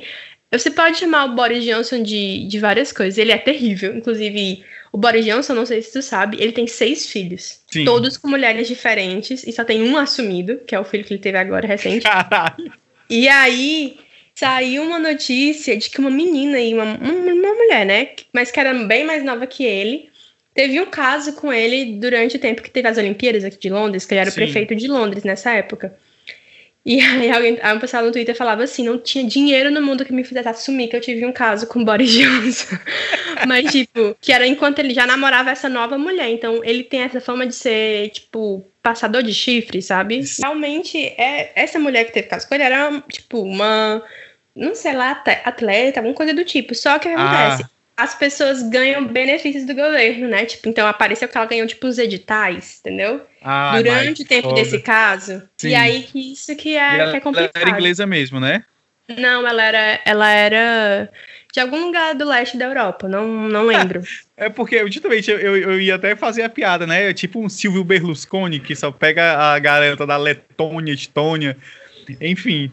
você 0.51 0.69
pode 0.69 0.97
chamar 0.97 1.25
o 1.25 1.35
Boris 1.35 1.63
Johnson 1.63 2.03
de, 2.03 2.45
de 2.47 2.59
várias 2.59 2.91
coisas. 2.91 3.17
Ele 3.17 3.31
é 3.31 3.37
terrível. 3.37 3.95
Inclusive, 3.95 4.63
o 4.91 4.97
Boris 4.97 5.25
Johnson, 5.25 5.53
não 5.53 5.65
sei 5.65 5.81
se 5.81 5.93
tu 5.93 6.01
sabe, 6.01 6.37
ele 6.39 6.51
tem 6.51 6.67
seis 6.67 7.07
filhos. 7.09 7.61
Sim. 7.77 7.85
Todos 7.85 8.17
com 8.17 8.27
mulheres 8.27 8.67
diferentes. 8.67 9.43
E 9.45 9.51
só 9.51 9.63
tem 9.63 9.83
um 9.83 9.97
assumido, 9.97 10.59
que 10.65 10.75
é 10.75 10.79
o 10.79 10.83
filho 10.83 11.03
que 11.03 11.13
ele 11.13 11.21
teve 11.21 11.37
agora, 11.37 11.67
recente. 11.67 12.03
Caralho. 12.03 12.71
E 13.09 13.27
aí 13.27 13.97
saiu 14.35 14.83
uma 14.83 14.99
notícia 14.99 15.75
de 15.75 15.89
que 15.89 15.99
uma 15.99 16.09
menina 16.09 16.59
e 16.59 16.73
uma, 16.73 16.83
uma, 16.83 17.53
mulher, 17.53 17.85
né? 17.85 18.09
Mas 18.33 18.51
que 18.51 18.59
era 18.59 18.73
bem 18.73 19.03
mais 19.03 19.23
nova 19.23 19.47
que 19.47 19.63
ele, 19.63 20.09
teve 20.53 20.79
um 20.79 20.85
caso 20.85 21.33
com 21.33 21.51
ele 21.51 21.97
durante 21.99 22.35
o 22.35 22.39
tempo 22.39 22.61
que 22.61 22.69
teve 22.69 22.87
as 22.87 22.97
Olimpíadas 22.97 23.43
aqui 23.43 23.57
de 23.57 23.69
Londres, 23.69 24.05
que 24.05 24.13
ele 24.13 24.21
era 24.21 24.31
Sim. 24.31 24.41
o 24.41 24.43
prefeito 24.43 24.75
de 24.75 24.87
Londres 24.87 25.23
nessa 25.23 25.51
época. 25.51 25.97
E 26.87 27.01
aí 27.03 27.29
alguém, 27.29 27.59
aí 27.61 27.75
um 27.75 27.79
pessoal 27.79 28.05
no 28.05 28.13
Twitter 28.13 28.33
falava 28.33 28.63
assim, 28.63 28.85
não 28.85 28.97
tinha 28.97 29.25
dinheiro 29.25 29.69
no 29.69 29.81
mundo 29.81 30.05
que 30.05 30.13
me 30.13 30.23
fizesse 30.23 30.47
assumir 30.47 30.87
que 30.87 30.95
eu 30.95 31.01
tive 31.01 31.25
um 31.25 31.33
caso 31.33 31.67
com 31.67 31.81
o 31.81 31.85
Boris 31.85 32.09
Johnson. 32.09 32.77
Mas, 33.45 33.69
tipo, 33.69 34.15
que 34.21 34.31
era 34.31 34.47
enquanto 34.47 34.79
ele 34.79 34.93
já 34.93 35.05
namorava 35.05 35.51
essa 35.51 35.67
nova 35.67 35.97
mulher. 35.97 36.29
Então, 36.29 36.63
ele 36.63 36.85
tem 36.85 37.01
essa 37.01 37.19
fama 37.19 37.45
de 37.45 37.53
ser, 37.53 38.09
tipo, 38.11 38.65
passador 38.81 39.21
de 39.21 39.33
chifre, 39.33 39.81
sabe? 39.81 40.25
Sim. 40.25 40.43
Realmente, 40.43 40.97
é, 40.97 41.51
essa 41.55 41.77
mulher 41.77 42.05
que 42.05 42.13
teve 42.13 42.29
caso 42.29 42.47
com 42.47 42.55
ele 42.55 42.63
era, 42.63 43.03
tipo, 43.11 43.41
uma, 43.41 44.01
não 44.55 44.73
sei 44.73 44.93
lá, 44.93 45.21
atleta, 45.43 45.99
alguma 45.99 46.15
coisa 46.15 46.33
do 46.33 46.45
tipo. 46.45 46.73
Só 46.73 46.97
que 46.99 47.09
o 47.09 47.11
que 47.11 47.17
Ah. 47.17 47.59
As 47.97 48.13
pessoas 48.13 48.61
ganham 48.61 49.07
benefícios 49.07 49.65
do 49.65 49.73
governo, 49.73 50.27
né? 50.27 50.45
Tipo, 50.45 50.69
então 50.69 50.87
apareceu 50.87 51.27
que 51.27 51.35
ela 51.35 51.47
ganhou, 51.47 51.65
tipo, 51.65 51.87
os 51.87 51.97
editais, 51.97 52.77
entendeu? 52.79 53.25
Ah, 53.41 53.73
Durante 53.75 54.21
o 54.21 54.25
tempo 54.25 54.49
foda. 54.49 54.61
desse 54.61 54.79
caso. 54.79 55.41
Sim. 55.57 55.69
E 55.69 55.75
aí 55.75 56.03
que 56.03 56.33
isso 56.33 56.55
que 56.55 56.77
é, 56.77 56.79
ela, 56.79 56.95
que 56.95 57.01
é 57.01 57.03
ela 57.09 57.21
complicado. 57.21 57.51
era 57.55 57.69
inglesa 57.71 58.05
mesmo, 58.05 58.39
né? 58.39 58.63
Não, 59.17 59.47
ela 59.47 59.63
era, 59.63 59.99
ela 60.05 60.29
era 60.31 61.09
de 61.51 61.59
algum 61.59 61.85
lugar 61.85 62.13
do 62.13 62.23
leste 62.25 62.55
da 62.55 62.65
Europa, 62.65 63.07
não, 63.07 63.25
não 63.47 63.65
lembro. 63.65 64.03
É 64.35 64.47
porque, 64.47 64.85
justamente, 64.91 65.31
eu, 65.31 65.39
eu, 65.39 65.57
eu 65.57 65.81
ia 65.81 65.95
até 65.95 66.15
fazer 66.15 66.43
a 66.43 66.49
piada, 66.49 66.85
né? 66.85 67.09
É 67.09 67.13
tipo 67.13 67.39
um 67.43 67.49
Silvio 67.49 67.83
Berlusconi, 67.83 68.59
que 68.59 68.75
só 68.75 68.91
pega 68.91 69.37
a 69.37 69.57
garota 69.57 70.05
da 70.05 70.17
Letônia, 70.17 70.93
Estônia, 70.93 71.57
enfim. 72.21 72.69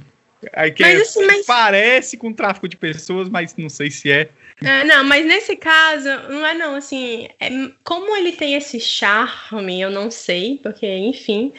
Aí 0.52 0.70
que 0.70 0.82
Mas 0.82 0.98
é- 0.98 1.02
assim, 1.02 1.26
mas- 1.26 1.46
parece 1.46 2.18
com 2.18 2.30
tráfico 2.32 2.68
de 2.68 2.76
pessoas, 2.76 3.30
mas 3.30 3.56
não 3.56 3.70
sei 3.70 3.90
se 3.90 4.10
é. 4.12 4.28
É, 4.66 4.84
não, 4.84 5.04
mas 5.04 5.24
nesse 5.26 5.56
caso, 5.56 6.08
não 6.28 6.46
é 6.46 6.54
não, 6.54 6.74
assim, 6.76 7.28
é- 7.40 7.50
como 7.82 8.16
ele 8.16 8.32
tem 8.32 8.54
esse 8.54 8.80
charme, 8.80 9.80
eu 9.80 9.90
não 9.90 10.10
sei, 10.10 10.58
porque, 10.62 10.86
enfim. 10.86 11.52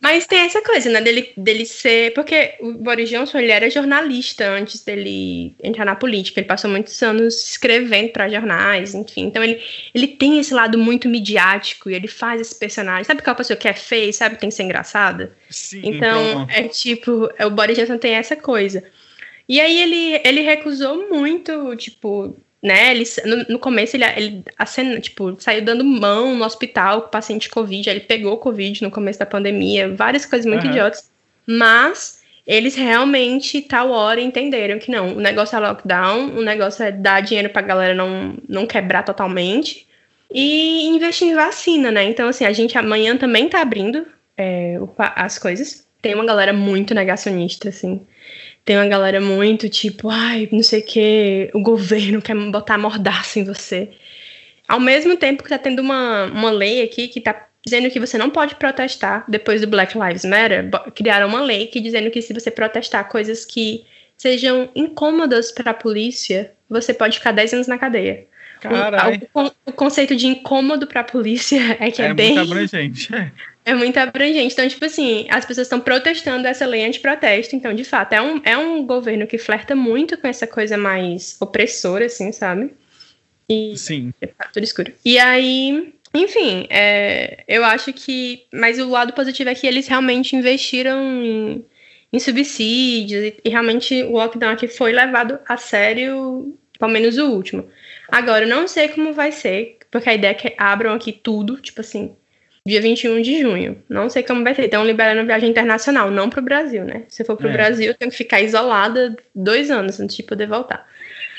Mas 0.00 0.26
tem 0.26 0.40
essa 0.40 0.62
coisa, 0.62 0.88
né, 0.90 1.00
dele, 1.00 1.32
dele 1.36 1.66
ser. 1.66 2.12
Porque 2.14 2.54
o 2.60 2.72
Boris 2.74 3.08
Johnson, 3.10 3.38
ele 3.38 3.50
era 3.50 3.68
jornalista 3.68 4.48
antes 4.48 4.84
dele 4.84 5.56
entrar 5.62 5.84
na 5.84 5.96
política. 5.96 6.38
Ele 6.38 6.46
passou 6.46 6.70
muitos 6.70 7.02
anos 7.02 7.50
escrevendo 7.50 8.10
para 8.12 8.28
jornais, 8.28 8.94
enfim. 8.94 9.22
Então 9.24 9.42
ele, 9.42 9.60
ele 9.92 10.06
tem 10.06 10.38
esse 10.38 10.54
lado 10.54 10.78
muito 10.78 11.08
midiático 11.08 11.90
e 11.90 11.94
ele 11.94 12.06
faz 12.06 12.40
esse 12.40 12.54
personagem. 12.56 13.04
Sabe 13.04 13.20
aquela 13.20 13.34
pessoa 13.34 13.56
que 13.56 13.66
é 13.66 13.74
feia, 13.74 14.12
sabe, 14.12 14.36
tem 14.38 14.48
que 14.50 14.54
ser 14.54 14.62
engraçada? 14.62 15.32
Sim, 15.50 15.80
Então, 15.82 16.32
pronto. 16.46 16.50
é 16.52 16.68
tipo, 16.68 17.28
é, 17.36 17.44
o 17.44 17.50
Boris 17.50 17.76
Johnson 17.76 17.98
tem 17.98 18.14
essa 18.14 18.36
coisa. 18.36 18.84
E 19.48 19.60
aí 19.60 19.80
ele, 19.80 20.20
ele 20.24 20.42
recusou 20.42 21.08
muito, 21.08 21.74
tipo, 21.74 22.36
né? 22.62 22.90
Ele, 22.90 23.04
no, 23.24 23.36
no 23.54 23.58
começo 23.58 23.96
ele, 23.96 24.04
ele 24.16 24.44
acena, 24.56 25.00
tipo, 25.00 25.36
saiu 25.40 25.62
dando 25.62 25.84
mão 25.84 26.34
no 26.36 26.44
hospital 26.44 27.02
com 27.02 27.10
paciente 27.10 27.48
Covid. 27.48 27.88
aí 27.88 27.96
Ele 27.96 28.04
pegou 28.04 28.36
Covid 28.38 28.82
no 28.82 28.90
começo 28.90 29.18
da 29.18 29.26
pandemia, 29.26 29.94
várias 29.94 30.26
coisas 30.26 30.46
muito 30.46 30.64
Aham. 30.64 30.72
idiotas. 30.72 31.10
Mas 31.46 32.22
eles 32.46 32.74
realmente, 32.74 33.60
tal 33.62 33.90
hora, 33.90 34.20
entenderam 34.20 34.78
que 34.78 34.90
não, 34.90 35.16
o 35.16 35.20
negócio 35.20 35.56
é 35.56 35.60
lockdown, 35.60 36.36
o 36.36 36.42
negócio 36.42 36.82
é 36.82 36.90
dar 36.90 37.20
dinheiro 37.20 37.50
pra 37.50 37.62
galera 37.62 37.94
não, 37.94 38.36
não 38.48 38.66
quebrar 38.66 39.02
totalmente. 39.02 39.86
E 40.32 40.86
investir 40.88 41.28
em 41.28 41.34
vacina, 41.34 41.90
né? 41.90 42.04
Então, 42.04 42.28
assim, 42.28 42.44
a 42.44 42.52
gente 42.52 42.76
amanhã 42.76 43.16
também 43.16 43.48
tá 43.48 43.62
abrindo 43.62 44.06
é, 44.36 44.78
as 45.14 45.38
coisas. 45.38 45.86
Tem 46.02 46.14
uma 46.14 46.24
galera 46.24 46.52
muito 46.52 46.94
negacionista, 46.94 47.70
assim. 47.70 48.06
Tem 48.64 48.76
uma 48.76 48.86
galera 48.86 49.20
muito 49.20 49.68
tipo, 49.68 50.10
ai, 50.10 50.48
não 50.52 50.62
sei 50.62 50.80
o 50.80 50.84
que, 50.84 51.50
o 51.54 51.60
governo 51.60 52.20
quer 52.20 52.36
botar 52.36 52.76
mordaça 52.76 53.38
em 53.38 53.44
você. 53.44 53.90
Ao 54.66 54.78
mesmo 54.78 55.16
tempo 55.16 55.42
que 55.42 55.48
tá 55.48 55.58
tendo 55.58 55.80
uma, 55.80 56.26
uma 56.26 56.50
lei 56.50 56.82
aqui 56.82 57.08
que 57.08 57.20
tá 57.20 57.48
dizendo 57.64 57.90
que 57.90 57.98
você 57.98 58.18
não 58.18 58.30
pode 58.30 58.54
protestar 58.54 59.24
depois 59.28 59.60
do 59.60 59.66
Black 59.66 59.96
Lives 59.98 60.24
Matter, 60.24 60.68
criaram 60.94 61.28
uma 61.28 61.40
lei 61.40 61.66
que 61.66 61.80
dizendo 61.80 62.10
que 62.10 62.20
se 62.20 62.32
você 62.32 62.50
protestar 62.50 63.08
coisas 63.08 63.44
que 63.44 63.84
sejam 64.16 64.68
incômodas 64.74 65.52
para 65.52 65.70
a 65.70 65.74
polícia, 65.74 66.52
você 66.68 66.92
pode 66.92 67.18
ficar 67.18 67.32
10 67.32 67.54
anos 67.54 67.66
na 67.66 67.78
cadeia. 67.78 68.26
O-. 69.34 69.44
O, 69.44 69.52
o 69.66 69.72
conceito 69.72 70.16
de 70.16 70.26
incômodo 70.26 70.86
para 70.86 71.00
a 71.00 71.04
polícia 71.04 71.60
é 71.78 71.90
que 71.90 72.02
é, 72.02 72.06
É, 72.06 72.14
bem 72.14 72.34
muito 72.34 72.52
abrangente. 72.52 73.08
É. 73.68 73.72
é 73.72 73.74
muito 73.74 73.96
abrangente. 73.98 74.54
Então, 74.54 74.68
tipo 74.68 74.84
assim, 74.84 75.26
as 75.28 75.44
pessoas 75.44 75.66
estão 75.66 75.80
protestando 75.80 76.46
essa 76.46 76.66
lei 76.66 76.84
antiprotesto. 76.84 77.54
Então, 77.54 77.74
de 77.74 77.84
fato, 77.84 78.14
é 78.14 78.22
um, 78.22 78.40
é 78.44 78.56
um 78.56 78.86
governo 78.86 79.26
que 79.26 79.38
flerta 79.38 79.74
muito 79.76 80.16
com 80.16 80.26
essa 80.26 80.46
coisa 80.46 80.76
mais 80.76 81.36
opressora, 81.40 82.06
assim, 82.06 82.32
sabe? 82.32 82.72
E 83.48 83.76
Sim. 83.76 84.12
tá 84.20 84.50
tudo 84.52 84.64
escuro. 84.64 84.92
E 85.04 85.18
aí, 85.18 85.94
enfim, 86.14 86.66
é, 86.70 87.44
eu 87.48 87.64
acho 87.64 87.92
que. 87.92 88.46
Mas 88.52 88.78
o 88.78 88.88
lado 88.88 89.12
positivo 89.12 89.50
é 89.50 89.54
que 89.54 89.66
eles 89.66 89.86
realmente 89.86 90.36
investiram 90.36 91.24
em, 91.24 91.64
em 92.12 92.18
subsídios 92.18 93.24
e, 93.24 93.40
e 93.44 93.48
realmente 93.48 94.02
o 94.02 94.12
lockdown 94.12 94.52
aqui 94.52 94.68
foi 94.68 94.92
levado 94.92 95.38
a 95.46 95.56
sério, 95.56 96.56
pelo 96.78 96.92
menos 96.92 97.16
o 97.18 97.30
último. 97.30 97.68
Agora, 98.08 98.44
eu 98.44 98.48
não 98.48 98.66
sei 98.66 98.88
como 98.88 99.12
vai 99.12 99.32
ser, 99.32 99.78
porque 99.90 100.08
a 100.08 100.14
ideia 100.14 100.30
é 100.30 100.34
que 100.34 100.54
abram 100.58 100.94
aqui 100.94 101.12
tudo, 101.12 101.60
tipo 101.60 101.80
assim, 101.80 102.16
dia 102.68 102.80
21 102.80 103.22
de 103.22 103.40
junho. 103.40 103.82
Não 103.88 104.08
sei 104.08 104.22
como 104.22 104.44
vai 104.44 104.54
ser. 104.54 104.66
Estão 104.66 104.84
liberando 104.84 105.26
viagem 105.26 105.50
internacional, 105.50 106.10
não 106.10 106.30
pro 106.30 106.42
Brasil, 106.42 106.84
né? 106.84 107.02
Se 107.08 107.22
eu 107.22 107.26
for 107.26 107.36
pro 107.36 107.48
É. 107.48 107.52
Brasil, 107.52 107.86
eu 107.86 107.94
tenho 107.94 108.10
que 108.10 108.16
ficar 108.16 108.40
isolada 108.40 109.16
dois 109.34 109.70
anos 109.70 109.98
antes 109.98 110.14
de 110.14 110.22
poder 110.22 110.46
voltar. 110.46 110.86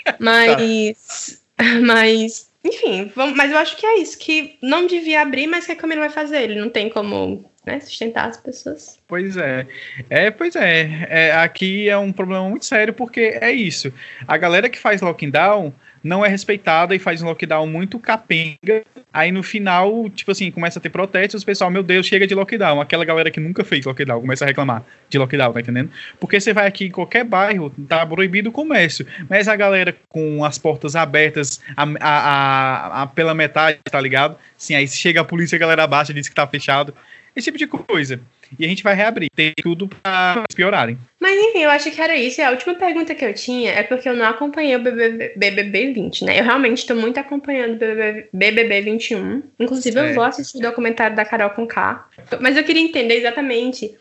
Mas. 0.20 1.42
Mas. 1.82 2.50
Enfim, 2.62 3.10
vamos, 3.15 3.38
mas 3.38 3.52
eu 3.52 3.58
acho 3.58 3.77
que 3.77 3.86
é 3.86 4.00
isso, 4.00 4.19
que 4.19 4.58
não 4.62 4.86
devia 4.86 5.21
abrir, 5.21 5.48
mas 5.48 5.65
que 5.65 5.71
a 5.71 5.75
Câmara 5.77 6.02
vai 6.02 6.10
fazer. 6.10 6.42
Ele 6.42 6.60
não 6.60 6.69
tem 6.69 6.90
como 6.90 7.50
né, 7.65 7.80
sustentar 7.80 8.27
as 8.27 8.36
pessoas. 8.36 9.00
Pois 9.08 9.38
é. 9.38 9.65
É, 10.10 10.30
pois 10.30 10.58
é. 10.58 11.08
é. 11.10 11.32
Aqui 11.32 11.88
é 11.88 11.98
um 11.98 12.12
problema 12.12 12.50
muito 12.50 12.65
sério, 12.65 12.94
porque 12.94 13.38
é 13.40 13.52
isso. 13.52 13.94
A 14.27 14.36
galera 14.36 14.69
que 14.69 14.77
faz 14.77 15.02
lockdown 15.02 15.73
não 16.04 16.25
é 16.25 16.29
respeitada 16.29 16.95
e 16.95 17.00
faz 17.00 17.21
um 17.21 17.25
lockdown 17.27 17.67
muito 17.67 18.00
capenga. 18.00 18.83
Aí 19.12 19.31
no 19.31 19.41
final, 19.41 20.10
tipo 20.10 20.31
assim, 20.31 20.52
começa 20.52 20.79
a 20.79 20.81
ter 20.81 20.89
protestos, 20.89 21.41
o 21.41 21.45
pessoal, 21.45 21.69
meu 21.71 21.81
Deus, 21.83 22.06
chega 22.06 22.27
de 22.27 22.35
lockdown. 22.35 22.79
Aquela 22.79 23.04
galera 23.04 23.31
que 23.31 23.39
nunca 23.39 23.63
fez 23.63 23.85
lockdown 23.85 24.21
começa 24.21 24.45
a 24.45 24.47
reclamar 24.47 24.83
de 25.10 25.17
lockdown, 25.17 25.52
tá 25.54 25.60
entendendo? 25.60 25.89
Porque 26.19 26.39
você 26.39 26.54
vai 26.54 26.67
aqui 26.67 26.85
em 26.85 26.91
qualquer 26.91 27.23
bairro, 27.23 27.69
tá 27.87 28.06
proibido 28.06 28.50
o 28.50 28.52
comércio. 28.52 29.06
Mas 29.29 29.47
a 29.47 29.56
galera 29.56 29.95
com 30.10 30.43
as 30.45 30.58
portas 30.58 30.95
abertas 30.95 31.62
a, 31.75 31.83
a, 32.00 33.02
a- 33.04 33.08
pela 33.08 33.33
metade, 33.33 33.79
tá 33.89 34.00
ligado? 34.00 34.37
Sim, 34.58 34.75
aí 34.75 34.87
chega 34.87 35.21
a 35.21 35.25
polícia, 35.25 35.56
a 35.56 35.60
galera 35.60 35.83
abaixa, 35.83 36.13
diz 36.13 36.29
que 36.29 36.35
tá 36.35 36.45
fechado. 36.47 36.93
Esse 37.35 37.45
tipo 37.45 37.58
de 37.58 37.67
coisa. 37.67 38.19
E 38.58 38.65
a 38.65 38.67
gente 38.67 38.83
vai 38.83 38.95
reabrir. 38.95 39.29
Tem 39.35 39.54
tudo 39.62 39.87
pra 39.87 40.43
piorarem. 40.56 40.97
Mas 41.19 41.37
enfim, 41.37 41.60
eu 41.60 41.69
acho 41.69 41.91
que 41.91 42.02
era 42.02 42.15
isso. 42.15 42.39
E 42.39 42.43
a 42.43 42.52
última 42.52 42.75
pergunta 42.75 43.13
que 43.13 43.25
eu 43.25 43.33
tinha 43.33 43.71
é 43.71 43.83
porque 43.83 44.08
eu 44.08 44.15
não 44.15 44.25
acompanhei 44.25 44.75
o 44.75 44.79
BBB, 44.79 45.33
BBB 45.35 45.93
20, 45.93 46.25
né? 46.25 46.39
Eu 46.39 46.43
realmente 46.43 46.85
tô 46.85 46.95
muito 46.95 47.19
acompanhando 47.19 47.73
o 47.73 47.77
BBB, 47.77 48.29
BBB 48.33 48.81
21. 48.81 49.43
Inclusive, 49.60 50.00
eu 50.00 50.13
vou 50.13 50.23
assistir 50.23 50.58
o 50.58 50.62
documentário 50.62 51.15
da 51.15 51.25
Carol 51.25 51.50
com 51.52 51.67
K. 51.67 52.08
Mas 52.39 52.58
eu 52.58 52.63
queria 52.63 52.81
entender 52.81 53.15
exatamente 53.15 53.95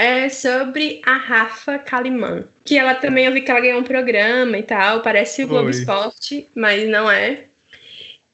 é 0.00 0.30
sobre 0.30 1.02
a 1.04 1.14
Rafa 1.14 1.78
Kalimann. 1.78 2.44
Que 2.64 2.78
ela 2.78 2.94
também, 2.94 3.26
eu 3.26 3.32
vi 3.32 3.42
que 3.42 3.50
ela 3.50 3.60
ganhou 3.60 3.80
um 3.80 3.84
programa 3.84 4.56
e 4.56 4.62
tal. 4.62 5.02
Parece 5.02 5.44
o 5.44 5.48
Globo. 5.48 5.68
Esporte, 5.68 6.48
mas 6.54 6.88
não 6.88 7.10
é. 7.10 7.44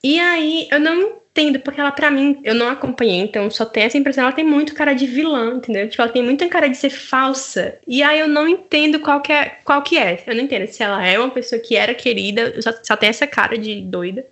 E 0.02 0.20
aí, 0.20 0.68
eu 0.70 0.78
não 0.78 1.16
entendo, 1.36 1.60
porque 1.60 1.80
ela, 1.80 1.92
pra 1.92 2.10
mim, 2.10 2.40
eu 2.42 2.54
não 2.54 2.68
acompanhei, 2.68 3.20
então 3.20 3.50
só 3.50 3.64
tem 3.66 3.84
essa 3.84 3.98
impressão. 3.98 4.24
Ela 4.24 4.32
tem 4.32 4.44
muito 4.44 4.74
cara 4.74 4.94
de 4.94 5.06
vilã, 5.06 5.56
entendeu? 5.56 5.88
Tipo, 5.88 6.02
ela 6.02 6.12
tem 6.12 6.22
muita 6.22 6.48
cara 6.48 6.68
de 6.68 6.76
ser 6.76 6.90
falsa. 6.90 7.78
E 7.86 8.02
aí 8.02 8.18
eu 8.18 8.28
não 8.28 8.48
entendo 8.48 8.98
qual 9.00 9.20
que 9.20 9.32
é. 9.32 9.58
Qual 9.64 9.82
que 9.82 9.98
é. 9.98 10.22
Eu 10.26 10.34
não 10.34 10.44
entendo 10.44 10.66
se 10.66 10.82
ela 10.82 11.04
é 11.06 11.18
uma 11.18 11.30
pessoa 11.30 11.60
que 11.60 11.76
era 11.76 11.94
querida, 11.94 12.60
só, 12.62 12.72
só 12.82 12.96
tem 12.96 13.10
essa 13.10 13.26
cara 13.26 13.58
de 13.58 13.82
doida, 13.82 14.24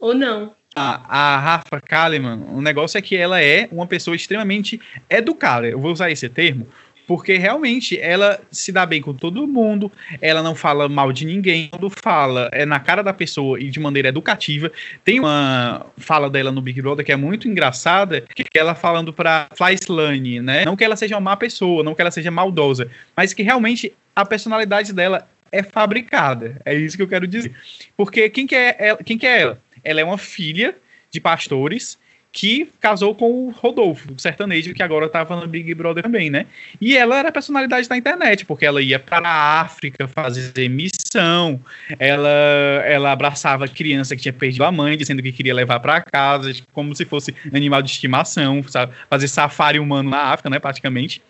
ou 0.00 0.14
não. 0.14 0.54
A, 0.74 1.34
a 1.34 1.38
Rafa 1.38 1.80
Kalimann, 1.82 2.46
o 2.54 2.62
negócio 2.62 2.96
é 2.96 3.02
que 3.02 3.14
ela 3.14 3.42
é 3.42 3.68
uma 3.70 3.86
pessoa 3.86 4.16
extremamente 4.16 4.80
educada. 5.10 5.68
Eu 5.68 5.78
vou 5.78 5.92
usar 5.92 6.10
esse 6.10 6.28
termo, 6.30 6.66
porque 7.12 7.36
realmente 7.36 8.00
ela 8.00 8.40
se 8.50 8.72
dá 8.72 8.86
bem 8.86 9.02
com 9.02 9.12
todo 9.12 9.46
mundo, 9.46 9.92
ela 10.18 10.42
não 10.42 10.54
fala 10.54 10.88
mal 10.88 11.12
de 11.12 11.26
ninguém, 11.26 11.68
quando 11.68 11.90
fala 11.90 12.48
é 12.50 12.64
na 12.64 12.80
cara 12.80 13.02
da 13.02 13.12
pessoa 13.12 13.60
e 13.60 13.68
de 13.68 13.78
maneira 13.78 14.08
educativa. 14.08 14.72
Tem 15.04 15.20
uma 15.20 15.84
fala 15.98 16.30
dela 16.30 16.50
no 16.50 16.62
Big 16.62 16.80
Brother 16.80 17.04
que 17.04 17.12
é 17.12 17.16
muito 17.16 17.46
engraçada, 17.46 18.22
que 18.34 18.44
é 18.44 18.58
ela 18.58 18.74
falando 18.74 19.12
pra 19.12 19.46
Flyslane, 19.54 20.40
né? 20.40 20.64
Não 20.64 20.74
que 20.74 20.82
ela 20.82 20.96
seja 20.96 21.16
uma 21.16 21.20
má 21.20 21.36
pessoa, 21.36 21.82
não 21.82 21.94
que 21.94 22.00
ela 22.00 22.10
seja 22.10 22.30
maldosa, 22.30 22.90
mas 23.14 23.34
que 23.34 23.42
realmente 23.42 23.92
a 24.16 24.24
personalidade 24.24 24.94
dela 24.94 25.28
é 25.50 25.62
fabricada. 25.62 26.62
É 26.64 26.74
isso 26.74 26.96
que 26.96 27.02
eu 27.02 27.08
quero 27.08 27.26
dizer. 27.26 27.54
Porque 27.94 28.30
quem 28.30 28.46
que 28.46 28.54
é 28.54 28.74
ela? 28.78 28.98
Quem 29.04 29.18
que 29.18 29.26
é 29.26 29.42
ela? 29.42 29.60
Ela 29.84 30.00
é 30.00 30.04
uma 30.04 30.16
filha 30.16 30.74
de 31.10 31.20
pastores 31.20 31.98
que 32.32 32.70
casou 32.80 33.14
com 33.14 33.30
o 33.30 33.50
Rodolfo, 33.50 34.14
o 34.14 34.18
sertanejo, 34.18 34.72
que 34.72 34.82
agora 34.82 35.08
tava 35.08 35.36
no 35.36 35.46
Big 35.46 35.74
Brother 35.74 36.02
também, 36.02 36.30
né? 36.30 36.46
E 36.80 36.96
ela 36.96 37.18
era 37.18 37.30
personalidade 37.30 37.88
da 37.88 37.96
internet, 37.96 38.46
porque 38.46 38.64
ela 38.64 38.80
ia 38.80 38.98
para 38.98 39.28
a 39.28 39.60
África 39.60 40.08
fazer 40.08 40.68
missão, 40.68 41.60
ela, 41.98 42.30
ela 42.86 43.12
abraçava 43.12 43.68
criança 43.68 44.16
que 44.16 44.22
tinha 44.22 44.32
perdido 44.32 44.64
a 44.64 44.72
mãe, 44.72 44.96
dizendo 44.96 45.22
que 45.22 45.30
queria 45.30 45.54
levar 45.54 45.78
para 45.80 46.00
casa, 46.00 46.52
como 46.72 46.94
se 46.94 47.04
fosse 47.04 47.34
animal 47.52 47.82
de 47.82 47.90
estimação, 47.90 48.62
sabe? 48.62 48.94
Fazer 49.10 49.28
safari 49.28 49.78
humano 49.78 50.08
na 50.08 50.32
África, 50.32 50.48
né, 50.48 50.58
praticamente. 50.58 51.22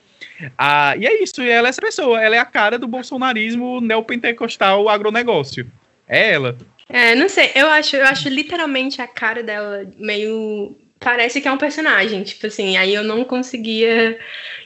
Ah, 0.57 0.97
e 0.97 1.07
é 1.07 1.23
isso, 1.23 1.41
ela 1.43 1.69
é 1.69 1.71
essa 1.71 1.81
pessoa, 1.81 2.23
ela 2.23 2.37
é 2.37 2.39
a 2.39 2.45
cara 2.45 2.79
do 2.79 2.87
bolsonarismo 2.87 3.81
neopentecostal 3.81 4.89
agronegócio. 4.89 5.67
É 6.09 6.33
ela. 6.33 6.57
É, 6.89 7.15
não 7.15 7.29
sei, 7.29 7.51
eu 7.55 7.69
acho, 7.69 7.97
eu 7.97 8.05
acho 8.05 8.29
literalmente 8.29 9.01
a 9.01 9.07
cara 9.07 9.43
dela 9.43 9.91
meio. 9.97 10.77
Parece 11.03 11.41
que 11.41 11.49
é 11.49 11.53
um 11.53 11.59
personagem, 11.59 12.23
tipo 12.23 12.47
assim, 12.47 12.77
aí 12.77 12.95
eu 12.95 13.03
não 13.03 13.25
conseguia 13.25 14.19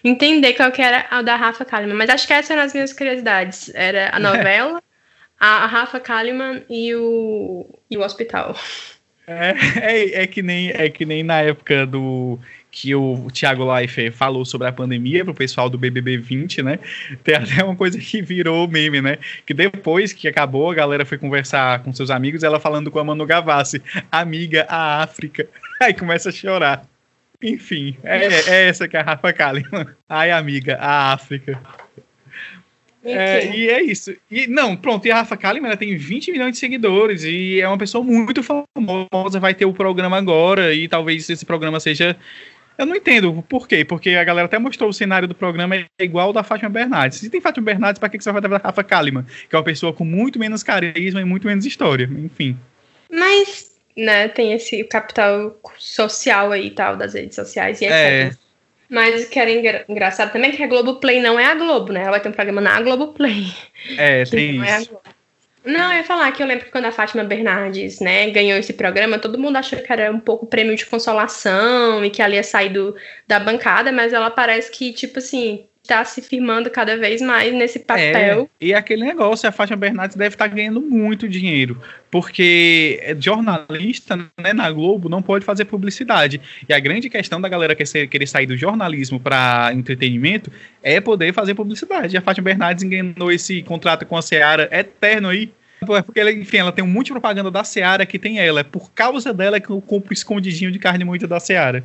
entender 0.05 0.55
qual 0.55 0.71
que 0.71 0.83
era 0.83 1.07
a 1.11 1.23
da 1.23 1.37
Rafa 1.37 1.65
Kalimann, 1.65 1.97
mas 1.97 2.11
acho 2.11 2.27
que 2.27 2.33
essas 2.33 2.51
eram 2.51 2.63
as 2.63 2.75
minhas 2.75 2.93
curiosidades. 2.93 3.71
Era 3.75 4.11
a 4.13 4.21
novela, 4.21 4.83
a, 5.39 5.65
a 5.65 5.67
Rafa 5.67 6.01
Kalimann 6.01 6.63
e 6.69 6.95
o, 6.95 7.67
e 7.91 7.97
o 7.97 8.03
hospital. 8.03 8.57
É, 9.27 9.55
é, 9.81 10.23
é, 10.23 10.27
que 10.27 10.43
nem, 10.43 10.71
é 10.71 10.89
que 10.89 11.05
nem 11.05 11.23
na 11.23 11.41
época 11.41 11.85
do 11.87 12.39
que 12.79 12.95
o 12.95 13.29
Thiago 13.33 13.65
Leifert 13.73 14.13
falou 14.13 14.45
sobre 14.45 14.69
a 14.69 14.73
pandemia 14.73 15.25
pro 15.25 15.33
pessoal 15.33 15.71
do 15.71 15.79
BBB 15.79 16.19
20, 16.19 16.63
né? 16.63 16.79
Tem 17.25 17.35
até 17.35 17.65
uma 17.65 17.75
coisa 17.75 17.99
que 17.99 18.21
virou 18.21 18.69
meme, 18.69 19.01
né? 19.01 19.17
Que 19.47 19.55
depois 19.55 20.13
que 20.13 20.29
acabou, 20.29 20.71
a 20.71 20.75
galera 20.75 21.07
foi 21.07 21.17
conversar 21.17 21.83
com 21.83 21.91
seus 21.95 22.11
amigos, 22.11 22.43
ela 22.43 22.61
falando 22.61 22.91
com 22.91 22.99
a 22.99 23.05
Manu 23.05 23.25
Gavassi, 23.25 23.83
amiga, 24.13 24.67
a 24.69 25.03
África. 25.03 25.49
Aí 25.81 25.95
começa 25.95 26.29
a 26.29 26.33
chorar. 26.33 26.87
Enfim, 27.43 27.97
é, 28.05 28.27
é 28.27 28.69
essa 28.69 28.87
que 28.87 28.95
é 28.95 29.01
a 29.01 29.05
Rafa 29.05 29.33
Kalimann. 29.33 29.87
Ai, 30.07 30.31
amiga, 30.31 30.77
a 30.77 31.15
África. 31.15 31.59
É, 33.03 33.57
e 33.57 33.71
é 33.71 33.83
isso. 33.83 34.15
E 34.31 34.47
não, 34.47 34.77
pronto, 34.77 35.07
e 35.07 35.11
a 35.11 35.17
Rafa 35.17 35.37
Kalimann 35.37 35.69
ela 35.69 35.79
tem 35.79 35.97
20 35.97 36.31
milhões 36.31 36.53
de 36.53 36.59
seguidores 36.59 37.25
e 37.25 37.59
é 37.59 37.67
uma 37.67 37.79
pessoa 37.79 38.05
muito 38.05 38.43
famosa, 38.43 39.41
vai 39.41 39.55
ter 39.55 39.65
o 39.65 39.73
programa 39.73 40.19
agora 40.19 40.75
e 40.75 40.87
talvez 40.87 41.31
esse 41.31 41.47
programa 41.47 41.81
seja 41.81 42.17
eu 42.79 42.87
não 42.87 42.97
entendo 42.97 43.45
por 43.49 43.67
quê, 43.67 43.85
porque 43.85 44.11
a 44.11 44.25
galera 44.25 44.47
até 44.47 44.59
mostrou 44.59 44.91
o 44.91 44.93
cenário 44.93 45.27
do 45.27 45.35
programa 45.35 45.77
é 45.77 45.87
igual 46.01 46.29
ao 46.29 46.33
da 46.33 46.43
Fátima 46.43 46.69
Bernardes. 46.69 47.19
Se 47.19 47.31
tem 47.31 47.41
Fátima 47.41 47.65
Bernardes, 47.65 47.99
para 47.99 48.09
que 48.09 48.21
você 48.21 48.31
vai 48.31 48.41
dar 48.41 48.61
Rafa 48.61 48.85
Kalimann? 48.85 49.25
Que 49.49 49.57
é 49.57 49.59
uma 49.59 49.65
pessoa 49.65 49.93
com 49.93 50.05
muito 50.05 50.39
menos 50.39 50.63
carisma 50.63 51.21
e 51.21 51.25
muito 51.25 51.47
menos 51.47 51.65
história, 51.65 52.05
enfim. 52.05 52.59
Mas, 53.11 53.71
né, 53.97 54.29
tem 54.29 54.53
esse 54.53 54.85
capital 54.85 55.59
social 55.79 56.53
aí 56.53 56.67
e 56.67 56.71
tal, 56.71 56.97
das 56.97 57.15
redes 57.15 57.35
sociais, 57.35 57.81
e 57.81 57.87
é, 57.87 58.23
é. 58.23 58.31
Mas 58.89 59.25
o 59.25 59.31
que 59.31 59.39
era 59.39 59.51
engra 59.51 59.85
engraçado 59.89 60.33
também 60.33 60.51
é 60.51 60.57
que 60.57 60.63
a 60.63 60.69
Globoplay 60.69 61.21
não 61.21 61.41
é 61.41 61.47
a 61.47 61.55
Globo, 61.55 61.93
né? 61.93 62.03
Ela 62.03 62.13
vai 62.13 62.21
ter 62.21 62.29
um 62.29 62.33
programa 62.33 62.61
na 62.61 62.81
Globoplay. 62.81 63.53
É, 63.97 64.25
tem 64.31 64.59
não 64.59 64.65
isso. 64.65 64.95
É 65.05 65.16
não, 65.67 65.93
eu 65.93 65.99
ia 65.99 66.05
falar 66.05 66.31
que 66.33 66.43
eu 66.43 66.47
lembro 66.47 66.65
que 66.65 66.71
quando 66.71 66.85
a 66.85 66.93
Fátima 66.93 67.25
Bernardes, 67.25 68.01
né, 68.01 68.31
ganhou 68.31 68.59
esse 68.59 68.73
programa, 68.73 69.19
todo 69.19 69.39
mundo 69.39 69.57
achou 69.57 69.79
que 69.81 69.93
era 69.93 70.13
um 70.13 70.21
pouco 70.21 70.47
prêmio 70.47 70.77
de 70.77 70.87
consolação 70.87 72.05
e 72.05 72.11
que 72.11 72.23
ela 72.23 72.35
ia 72.35 72.43
sair 72.45 72.71
do, 72.71 72.95
da 73.27 73.41
bancada, 73.41 73.91
mas 73.91 74.13
ela 74.13 74.31
parece 74.31 74.71
que, 74.71 74.93
tipo 74.93 75.19
assim, 75.19 75.67
tá 75.87 76.05
se 76.05 76.21
firmando 76.21 76.71
cada 76.71 76.97
vez 76.97 77.23
mais 77.23 77.53
nesse 77.55 77.79
papel. 77.79 78.49
É, 78.61 78.67
e 78.67 78.75
aquele 78.75 79.05
negócio, 79.05 79.49
a 79.49 79.53
Fátima 79.53 79.77
Bernardes 79.77 80.17
deve 80.17 80.35
estar 80.35 80.49
tá 80.49 80.55
ganhando 80.55 80.81
muito 80.81 81.29
dinheiro, 81.29 81.81
porque 82.11 83.17
jornalista 83.19 84.17
né, 84.17 84.53
na 84.53 84.71
Globo 84.71 85.09
não 85.09 85.23
pode 85.23 85.45
fazer 85.45 85.65
publicidade. 85.65 86.41
E 86.69 86.73
a 86.73 86.79
grande 86.79 87.09
questão 87.09 87.41
da 87.41 87.49
galera 87.49 87.75
querer, 87.75 88.07
querer 88.09 88.27
sair 88.27 88.47
do 88.47 88.57
jornalismo 88.57 89.21
para 89.21 89.71
entretenimento 89.73 90.51
é 90.83 91.01
poder 91.01 91.33
fazer 91.33 91.55
publicidade. 91.55 92.15
E 92.15 92.19
a 92.19 92.23
Fátima 92.23 92.45
Bernardes 92.45 92.85
enganou 92.85 93.31
esse 93.31 93.63
contrato 93.63 94.05
com 94.05 94.17
a 94.17 94.23
Seara 94.23 94.69
eterno 94.73 95.29
aí. 95.29 95.51
É 95.81 96.03
porque, 96.03 96.19
ela, 96.19 96.33
enfim, 96.33 96.57
ela 96.57 96.73
tem 96.73 96.85
um 96.85 96.89
monte 96.89 97.07
de 97.07 97.13
propaganda 97.13 97.51
da 97.51 97.63
Seara 97.63 98.07
que 98.07 98.19
tem 98.19 98.39
ela. 98.39 98.61
É 98.61 98.65
por 98.65 98.91
causa 98.93 99.33
dela 99.33 99.61
que 99.61 99.71
eu 99.71 99.81
compro 99.81 100.13
escondidinho 100.13 100.73
de 100.73 100.79
carne 100.79 101.05
moída 101.05 101.27
da 101.27 101.39
Seara. 101.39 101.85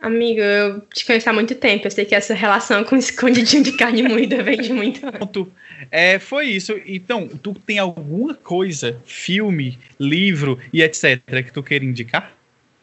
Amigo, 0.00 0.40
eu 0.40 0.80
te 0.94 1.04
conheço 1.04 1.28
há 1.28 1.32
muito 1.32 1.54
tempo. 1.54 1.86
Eu 1.86 1.90
sei 1.90 2.06
que 2.06 2.14
essa 2.14 2.32
relação 2.32 2.82
com 2.84 2.96
escondidinho 2.96 3.62
de 3.62 3.72
carne 3.72 4.02
moída 4.02 4.42
vem 4.42 4.60
de 4.60 4.72
muito 4.72 5.06
antes. 5.06 5.20
É, 5.90 6.18
foi 6.18 6.46
isso. 6.46 6.80
Então, 6.86 7.28
tu 7.28 7.54
tem 7.54 7.78
alguma 7.78 8.34
coisa, 8.34 9.00
filme, 9.04 9.78
livro 9.98 10.58
e 10.72 10.82
etc., 10.82 11.20
que 11.44 11.52
tu 11.52 11.62
queira 11.62 11.84
indicar? 11.84 12.32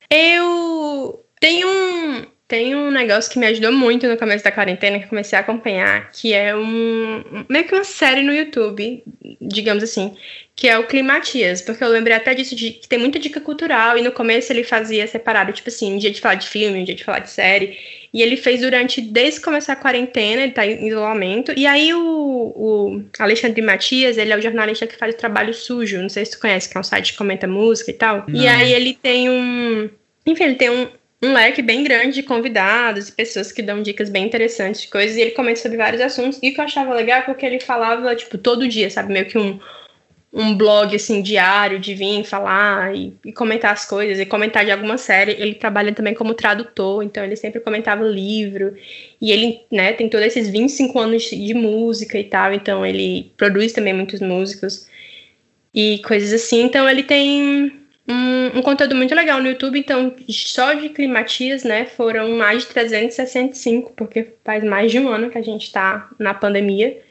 Eu 0.10 1.24
tenho 1.40 1.68
um, 1.68 2.26
tem 2.48 2.76
um 2.76 2.90
negócio 2.90 3.30
que 3.30 3.38
me 3.38 3.46
ajudou 3.48 3.74
muito 3.74 4.08
no 4.08 4.16
começo 4.16 4.44
da 4.44 4.52
quarentena, 4.52 4.98
que 5.00 5.06
eu 5.06 5.10
comecei 5.10 5.38
a 5.38 5.42
acompanhar, 5.42 6.10
que 6.12 6.34
é 6.34 6.56
um 6.56 7.46
meio 7.50 7.68
que 7.68 7.74
uma 7.74 7.84
série 7.84 8.22
no 8.22 8.34
YouTube, 8.34 9.04
digamos 9.42 9.84
assim, 9.84 10.16
que 10.56 10.68
é 10.68 10.80
o 10.80 10.88
Climatias, 10.88 11.62
porque 11.62 11.84
eu 11.84 11.90
lembrei 11.90 12.16
até 12.16 12.34
disso, 12.34 12.56
de, 12.56 12.72
que 12.72 12.88
tem 12.88 12.98
muita 12.98 13.20
dica 13.20 13.42
cultural, 13.42 13.98
e 13.98 14.02
no 14.02 14.14
começo 14.14 14.52
ele 14.54 14.64
fazia 14.64 15.06
separado, 15.08 15.52
tipo 15.52 15.68
assim, 15.68 15.94
um 15.94 15.98
dia 15.98 16.10
de 16.10 16.22
falar 16.22 16.36
de 16.36 16.48
filme, 16.48 16.80
um 16.80 16.84
dia 16.86 16.96
de 16.96 17.04
falar 17.04 17.20
de 17.20 17.30
série, 17.30 17.78
e 18.14 18.22
ele 18.22 18.38
fez 18.38 18.62
durante, 18.62 19.02
desde 19.02 19.42
começar 19.42 19.74
a 19.74 19.76
quarentena, 19.76 20.44
ele 20.44 20.54
tá 20.54 20.66
em 20.66 20.88
isolamento, 20.88 21.54
e 21.56 21.68
aí 21.68 21.94
o, 21.94 22.00
o 22.02 23.04
Alexandre 23.20 23.62
Matias, 23.62 24.18
ele 24.18 24.32
é 24.32 24.38
o 24.38 24.42
jornalista 24.42 24.88
que 24.88 24.96
faz 24.96 25.14
o 25.14 25.18
Trabalho 25.18 25.54
Sujo, 25.54 26.02
não 26.02 26.08
sei 26.08 26.24
se 26.24 26.32
tu 26.32 26.40
conhece, 26.40 26.70
que 26.70 26.78
é 26.78 26.80
um 26.80 26.84
site 26.84 27.12
que 27.12 27.18
comenta 27.18 27.46
música 27.46 27.92
e 27.92 27.94
tal, 27.94 28.24
não. 28.26 28.42
e 28.42 28.48
aí 28.48 28.72
ele 28.72 28.94
tem 28.94 29.30
um... 29.30 29.90
Enfim, 30.26 30.44
ele 30.44 30.56
tem 30.56 30.70
um, 30.70 30.90
um 31.22 31.34
leque 31.34 31.62
bem 31.62 31.84
grande 31.84 32.16
de 32.16 32.24
convidados 32.24 33.10
e 33.10 33.12
pessoas 33.12 33.52
que 33.52 33.64
dão 33.64 33.82
dicas 33.82 34.10
bem 34.10 34.26
interessantes 34.26 34.82
de 34.82 34.88
coisas, 34.88 35.18
e 35.18 35.22
ele 35.22 35.32
comenta 35.32 35.60
sobre 35.60 35.78
vários 35.78 36.02
assuntos, 36.02 36.40
e 36.44 36.50
o 36.50 36.54
que 36.54 36.60
eu 36.60 36.66
achava 36.66 36.94
legal 36.94 37.20
é 37.20 37.22
porque 37.24 37.46
ele 37.46 37.60
falava, 37.60 38.16
tipo, 38.16 38.38
todo 38.38 38.68
dia, 38.68 38.90
sabe, 38.90 39.12
meio 39.12 39.26
que 39.26 39.38
um, 39.38 39.60
um 40.32 40.56
blog, 40.56 40.96
assim, 40.96 41.24
diário, 41.24 41.80
de 41.80 41.96
vir 41.96 42.24
falar 42.24 42.96
e, 42.96 43.18
e 43.26 43.34
comentar 43.34 43.74
as 43.74 43.86
coisas, 43.86 44.20
e 44.20 44.26
comentar 44.28 44.64
de 44.64 44.72
alguma 44.72 44.98
série, 44.98 45.32
ele 45.32 45.56
trabalha 45.56 45.92
também 45.92 46.14
como 46.14 46.36
tradutor, 46.36 47.02
então 47.02 47.24
ele 47.24 47.36
sempre 47.36 47.62
comentava 47.62 48.04
livro, 48.04 48.76
e 49.20 49.32
ele, 49.32 49.62
né, 49.72 49.94
tem 49.94 50.08
todos 50.08 50.28
esses 50.28 50.48
25 50.48 51.00
anos 51.00 51.24
de 51.24 51.54
música 51.56 52.20
e 52.20 52.26
tal, 52.26 52.54
então 52.54 52.86
ele 52.86 53.32
produz 53.36 53.74
também 53.74 53.94
muitos 53.94 54.20
músicos, 54.20 54.88
e 55.74 56.00
coisas 56.00 56.32
assim, 56.32 56.62
então 56.62 56.88
ele 56.88 57.02
tem 57.02 57.87
um, 58.08 58.60
um, 58.60 58.62
conteúdo 58.62 58.96
muito 58.96 59.14
legal 59.14 59.42
no 59.42 59.50
YouTube. 59.50 59.80
Então, 59.80 60.16
só 60.30 60.74
de 60.74 60.90
climatias, 60.90 61.64
né, 61.64 61.86
foram 61.86 62.38
mais 62.38 62.64
de 62.64 62.70
365, 62.70 63.94
porque 63.94 64.34
faz 64.44 64.64
mais 64.64 64.92
de 64.92 65.00
um 65.00 65.10
ano 65.10 65.30
que 65.30 65.38
a 65.38 65.42
gente 65.42 65.64
está 65.64 66.10
na 66.18 66.34
pandemia. 66.34 67.02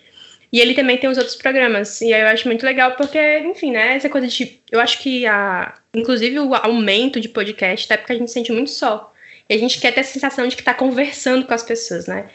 E 0.53 0.61
ele 0.61 0.74
também 0.74 0.97
tem 0.97 1.11
os 1.11 1.18
outros 1.18 1.36
programas. 1.36 2.01
E 2.01 2.14
aí 2.14 2.22
eu 2.22 2.28
acho 2.28 2.49
muito 2.49 2.64
legal 2.64 2.92
porque, 2.92 3.18
enfim, 3.40 3.72
né, 3.72 3.97
essa 3.97 4.09
coisa 4.09 4.26
de. 4.26 4.61
Eu 4.70 4.80
acho 4.80 4.99
que 5.01 5.26
a. 5.26 5.74
Inclusive 5.94 6.38
o 6.38 6.55
aumento 6.55 7.20
de 7.20 7.28
podcast, 7.28 7.86
até 7.86 7.97
porque 7.97 8.12
a 8.12 8.16
gente 8.16 8.28
se 8.28 8.34
sente 8.34 8.53
muito 8.53 8.70
só. 8.70 9.12
E 9.49 9.55
a 9.55 9.59
gente 9.59 9.80
quer 9.80 9.92
ter 9.92 10.01
a 10.01 10.05
sensação 10.05 10.47
de 10.49 10.57
que 10.57 10.62
está 10.62 10.74
conversando 10.74 11.47
com 11.47 11.55
as 11.55 11.62
pessoas, 11.62 12.07
né? 12.07 12.28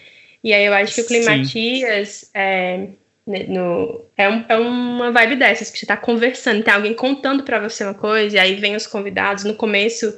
E 0.43 0.53
aí 0.53 0.65
eu 0.65 0.73
acho 0.73 0.95
que 0.95 1.01
o 1.01 1.07
Climatias 1.07 2.29
é, 2.33 2.87
no, 3.25 4.05
é, 4.17 4.29
um, 4.29 4.45
é, 4.47 4.57
uma 4.57 5.11
vibe 5.11 5.35
dessas, 5.35 5.69
que 5.69 5.77
você 5.77 5.85
está 5.85 5.97
conversando, 5.97 6.63
tem 6.63 6.73
alguém 6.73 6.93
contando 6.93 7.43
para 7.43 7.59
você 7.59 7.83
uma 7.83 7.93
coisa, 7.93 8.35
e 8.35 8.39
aí 8.39 8.55
vem 8.55 8.75
os 8.75 8.87
convidados. 8.87 9.43
No 9.43 9.53
começo, 9.53 10.17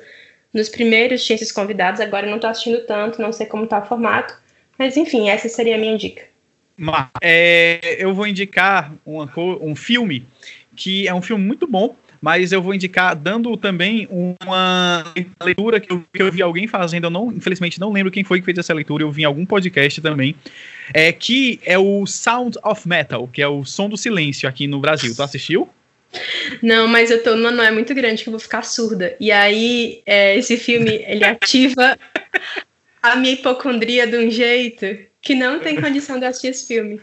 nos 0.54 0.70
primeiros 0.70 1.24
tinha 1.26 1.36
esses 1.36 1.52
convidados, 1.52 2.00
agora 2.00 2.26
eu 2.26 2.30
não 2.30 2.38
estou 2.38 2.50
assistindo 2.50 2.86
tanto, 2.86 3.22
não 3.22 3.34
sei 3.34 3.46
como 3.46 3.66
está 3.66 3.80
o 3.80 3.86
formato. 3.86 4.34
Mas 4.78 4.98
enfim, 4.98 5.30
essa 5.30 5.48
seria 5.50 5.76
a 5.76 5.80
minha 5.80 5.98
dica. 5.98 6.24
É, 7.22 7.98
eu 8.00 8.14
vou 8.14 8.26
indicar 8.26 8.92
uma, 9.06 9.32
um 9.62 9.76
filme 9.76 10.26
que 10.76 11.08
é 11.08 11.14
um 11.14 11.22
filme 11.22 11.44
muito 11.44 11.68
bom, 11.68 11.96
mas 12.20 12.52
eu 12.52 12.62
vou 12.62 12.74
indicar 12.74 13.16
dando 13.16 13.56
também 13.58 14.08
uma 14.10 15.04
leitura 15.44 15.80
que 15.80 15.92
eu, 15.92 16.04
que 16.12 16.22
eu 16.22 16.32
vi 16.32 16.42
alguém 16.42 16.68
fazendo, 16.68 17.06
eu 17.06 17.10
não, 17.10 17.32
infelizmente 17.32 17.80
não 17.80 17.92
lembro 17.92 18.12
quem 18.12 18.24
foi 18.24 18.40
que 18.40 18.46
fez 18.46 18.58
essa 18.58 18.74
leitura, 18.74 19.04
eu 19.04 19.12
vi 19.12 19.24
em 19.24 19.26
algum 19.26 19.46
podcast 19.46 20.02
também, 20.02 20.36
é 20.94 21.12
que 21.12 21.60
é 21.64 21.78
o 21.78 22.06
Sound 22.06 22.58
of 22.64 22.88
Metal, 22.88 23.28
que 23.28 23.42
é 23.42 23.48
o 23.48 23.64
som 23.64 23.88
do 23.88 23.98
silêncio 23.98 24.50
aqui 24.50 24.68
no 24.68 24.80
Brasil. 24.80 25.14
Tu 25.16 25.22
assistiu? 25.22 25.70
Não, 26.62 26.88
mas 26.88 27.10
eu 27.10 27.24
tô 27.24 27.36
numa 27.36 27.52
noia 27.52 27.72
muito 27.72 27.94
grande 27.94 28.24
que 28.24 28.30
eu 28.30 28.32
vou 28.32 28.40
ficar 28.40 28.64
surda. 28.64 29.16
E 29.20 29.32
aí, 29.32 30.02
é, 30.06 30.38
esse 30.38 30.58
filme, 30.58 31.04
ele 31.08 31.24
ativa 31.24 31.98
a 33.02 33.16
minha 33.16 33.34
hipocondria 33.34 34.06
de 34.06 34.18
um 34.18 34.30
jeito 34.30 34.86
que 35.22 35.36
não 35.36 35.60
tem 35.60 35.80
condição 35.80 36.20
de 36.20 36.26
assistir 36.26 36.48
esse 36.48 36.68
filme. 36.68 37.02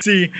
Sim, 0.00 0.30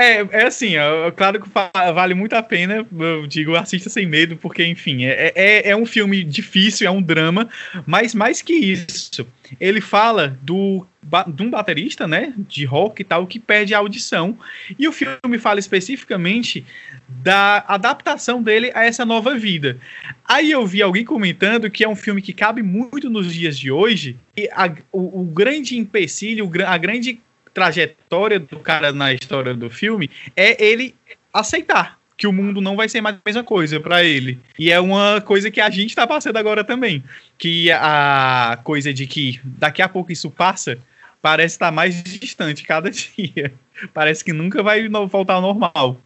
é, 0.00 0.28
é 0.30 0.46
assim, 0.46 0.72
claro 1.16 1.40
que 1.40 1.48
vale 1.94 2.14
muito 2.14 2.34
a 2.34 2.42
pena, 2.42 2.86
eu 2.98 3.26
digo, 3.26 3.54
assista 3.54 3.90
sem 3.90 4.06
medo, 4.06 4.36
porque, 4.36 4.64
enfim, 4.64 5.04
é, 5.04 5.32
é, 5.34 5.70
é 5.70 5.76
um 5.76 5.84
filme 5.84 6.24
difícil, 6.24 6.86
é 6.86 6.90
um 6.90 7.02
drama, 7.02 7.48
mas 7.86 8.14
mais 8.14 8.40
que 8.40 8.54
isso, 8.54 9.26
ele 9.60 9.80
fala 9.80 10.38
do, 10.42 10.86
de 11.28 11.42
um 11.42 11.50
baterista, 11.50 12.06
né, 12.06 12.32
de 12.36 12.64
rock 12.64 13.02
e 13.02 13.04
tal, 13.04 13.26
que 13.26 13.38
perde 13.38 13.74
a 13.74 13.78
audição, 13.78 14.38
e 14.78 14.88
o 14.88 14.92
filme 14.92 15.38
fala 15.38 15.58
especificamente 15.58 16.64
da 17.08 17.64
adaptação 17.66 18.42
dele 18.42 18.70
a 18.74 18.84
essa 18.84 19.04
nova 19.04 19.36
vida. 19.36 19.78
Aí 20.24 20.50
eu 20.50 20.66
vi 20.66 20.80
alguém 20.80 21.04
comentando 21.04 21.70
que 21.70 21.84
é 21.84 21.88
um 21.88 21.96
filme 21.96 22.22
que 22.22 22.32
cabe 22.32 22.62
muito 22.62 23.10
nos 23.10 23.32
dias 23.32 23.58
de 23.58 23.70
hoje, 23.70 24.16
e 24.36 24.48
a, 24.52 24.72
o, 24.92 25.22
o 25.22 25.24
grande 25.24 25.76
empecilho, 25.76 26.50
a 26.66 26.78
grande 26.78 27.20
trajetória 27.52 28.38
do 28.38 28.58
cara 28.58 28.92
na 28.92 29.12
história 29.12 29.54
do 29.54 29.70
filme 29.70 30.10
é 30.36 30.62
ele 30.62 30.94
aceitar 31.32 31.98
que 32.20 32.26
o 32.26 32.32
mundo 32.32 32.60
não 32.60 32.76
vai 32.76 32.86
ser 32.86 33.00
mais 33.00 33.16
a 33.16 33.20
mesma 33.24 33.42
coisa 33.42 33.80
para 33.80 34.04
ele. 34.04 34.38
E 34.58 34.70
é 34.70 34.78
uma 34.78 35.22
coisa 35.22 35.50
que 35.50 35.58
a 35.58 35.70
gente 35.70 35.96
tá 35.96 36.06
passando 36.06 36.36
agora 36.36 36.62
também. 36.62 37.02
Que 37.38 37.72
a 37.72 38.60
coisa 38.62 38.92
de 38.92 39.06
que 39.06 39.40
daqui 39.42 39.80
a 39.80 39.88
pouco 39.88 40.12
isso 40.12 40.30
passa 40.30 40.78
parece 41.22 41.54
estar 41.54 41.66
tá 41.68 41.72
mais 41.72 42.02
distante 42.02 42.62
cada 42.62 42.90
dia. 42.92 43.54
Parece 43.94 44.22
que 44.22 44.34
nunca 44.34 44.62
vai 44.62 44.86
voltar 44.88 45.34
ao 45.34 45.40
normal. 45.40 45.98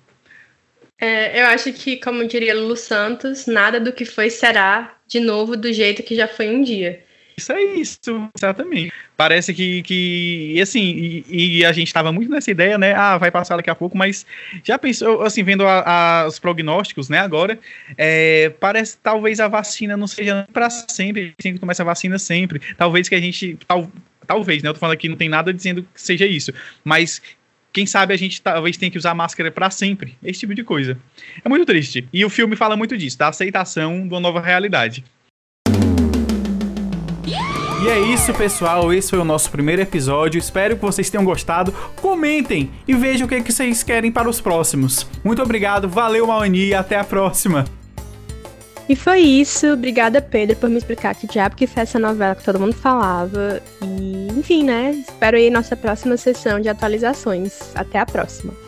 É, 1.01 1.43
eu 1.43 1.47
acho 1.47 1.73
que, 1.73 1.97
como 1.97 2.27
diria 2.29 2.55
Lulu 2.55 2.77
Santos, 2.77 3.47
nada 3.47 3.81
do 3.81 3.93
que 3.93 4.05
foi 4.05 4.31
será 4.31 4.97
de 5.09 5.19
novo 5.19 5.57
do 5.57 5.73
jeito 5.73 6.05
que 6.05 6.15
já 6.15 6.29
foi 6.29 6.49
um 6.49 6.63
dia. 6.63 7.05
Isso 7.37 7.53
é 7.53 7.63
isso, 7.63 8.31
exatamente. 8.37 8.93
Parece 9.17 9.53
que, 9.53 9.83
que 9.83 10.61
assim, 10.61 11.25
e, 11.29 11.59
e 11.59 11.65
a 11.65 11.73
gente 11.73 11.89
estava 11.89 12.13
muito 12.13 12.31
nessa 12.31 12.51
ideia, 12.51 12.79
né? 12.79 12.95
Ah, 12.95 13.19
vai 13.19 13.31
passar 13.31 13.57
daqui 13.57 13.71
a 13.71 13.75
pouco, 13.75 13.97
mas 13.99 14.25
já 14.63 14.79
pensou, 14.79 15.23
assim, 15.23 15.43
vendo 15.43 15.67
a, 15.67 15.83
a, 16.23 16.27
os 16.27 16.39
prognósticos, 16.39 17.09
né, 17.09 17.19
agora, 17.19 17.59
é, 17.97 18.51
parece 18.61 18.97
talvez 19.03 19.41
a 19.41 19.49
vacina 19.49 19.97
não 19.97 20.07
seja 20.07 20.47
para 20.53 20.71
sempre, 20.71 21.35
tem 21.39 21.55
que 21.55 21.59
tomar 21.59 21.73
essa 21.73 21.85
vacina 21.85 22.19
sempre. 22.19 22.61
Talvez 22.77 23.09
que 23.09 23.15
a 23.15 23.21
gente, 23.21 23.59
tal, 23.67 23.91
talvez, 24.27 24.63
né? 24.63 24.69
Eu 24.69 24.75
tô 24.75 24.81
falando 24.81 24.95
aqui, 24.95 25.09
não 25.09 25.17
tem 25.17 25.29
nada 25.29 25.53
dizendo 25.53 25.83
que 25.83 26.01
seja 26.01 26.27
isso, 26.27 26.53
mas 26.85 27.21
quem 27.73 27.87
sabe 27.87 28.15
a 28.15 28.17
gente 28.17 28.41
talvez 28.41 28.77
tenha 28.77 28.91
que 28.91 28.97
usar 28.97 29.15
máscara 29.15 29.51
para 29.51 29.69
sempre, 29.69 30.17
esse 30.23 30.41
tipo 30.41 30.55
de 30.55 30.63
coisa. 30.63 30.97
É 31.45 31.49
muito 31.49 31.67
triste. 31.67 32.09
E 32.13 32.25
o 32.25 32.31
filme 32.31 32.55
fala 32.55 32.77
muito 32.77 32.97
disso, 32.97 33.19
da 33.19 33.29
aceitação 33.29 34.07
de 34.07 34.15
uma 34.15 34.21
nova 34.21 34.41
realidade. 34.41 35.05
E 37.85 37.87
é 37.87 38.01
isso, 38.01 38.33
pessoal. 38.33 38.91
Esse 38.95 39.11
foi 39.11 39.19
o 39.19 39.25
nosso 39.27 39.51
primeiro 39.51 39.83
episódio. 39.83 40.39
Espero 40.39 40.75
que 40.75 40.81
vocês 40.81 41.11
tenham 41.11 41.23
gostado. 41.23 41.71
Comentem 42.01 42.71
e 42.89 42.95
vejam 42.95 43.27
o 43.27 43.29
que, 43.29 43.53
vocês 43.53 43.83
querem 43.83 44.11
para 44.11 44.27
os 44.27 44.41
próximos. 44.41 45.07
Muito 45.23 45.43
obrigado, 45.43 45.87
valeu, 45.87 46.27
Maoni, 46.27 46.69
e 46.69 46.75
até 46.75 46.99
a 46.99 47.05
próxima. 47.05 47.67
E 48.89 48.97
foi 48.97 49.21
isso. 49.21 49.67
Obrigada, 49.67 50.23
Pedro, 50.23 50.57
por 50.57 50.71
me 50.71 50.79
explicar 50.79 51.15
que 51.15 51.27
diabo 51.27 51.57
que 51.57 51.67
foi 51.67 51.83
essa 51.83 51.99
novela 51.99 52.35
que 52.35 52.43
todo 52.43 52.59
mundo 52.59 52.73
falava. 52.73 53.61
E, 53.83 54.29
enfim, 54.35 54.65
né? 54.65 54.93
Espero 55.07 55.37
aí 55.37 55.51
nossa 55.51 55.77
próxima 55.77 56.17
sessão 56.17 56.59
de 56.61 56.71
atualizações. 56.71 57.71
Até 57.75 57.99
a 57.99 58.07
próxima. 58.07 58.64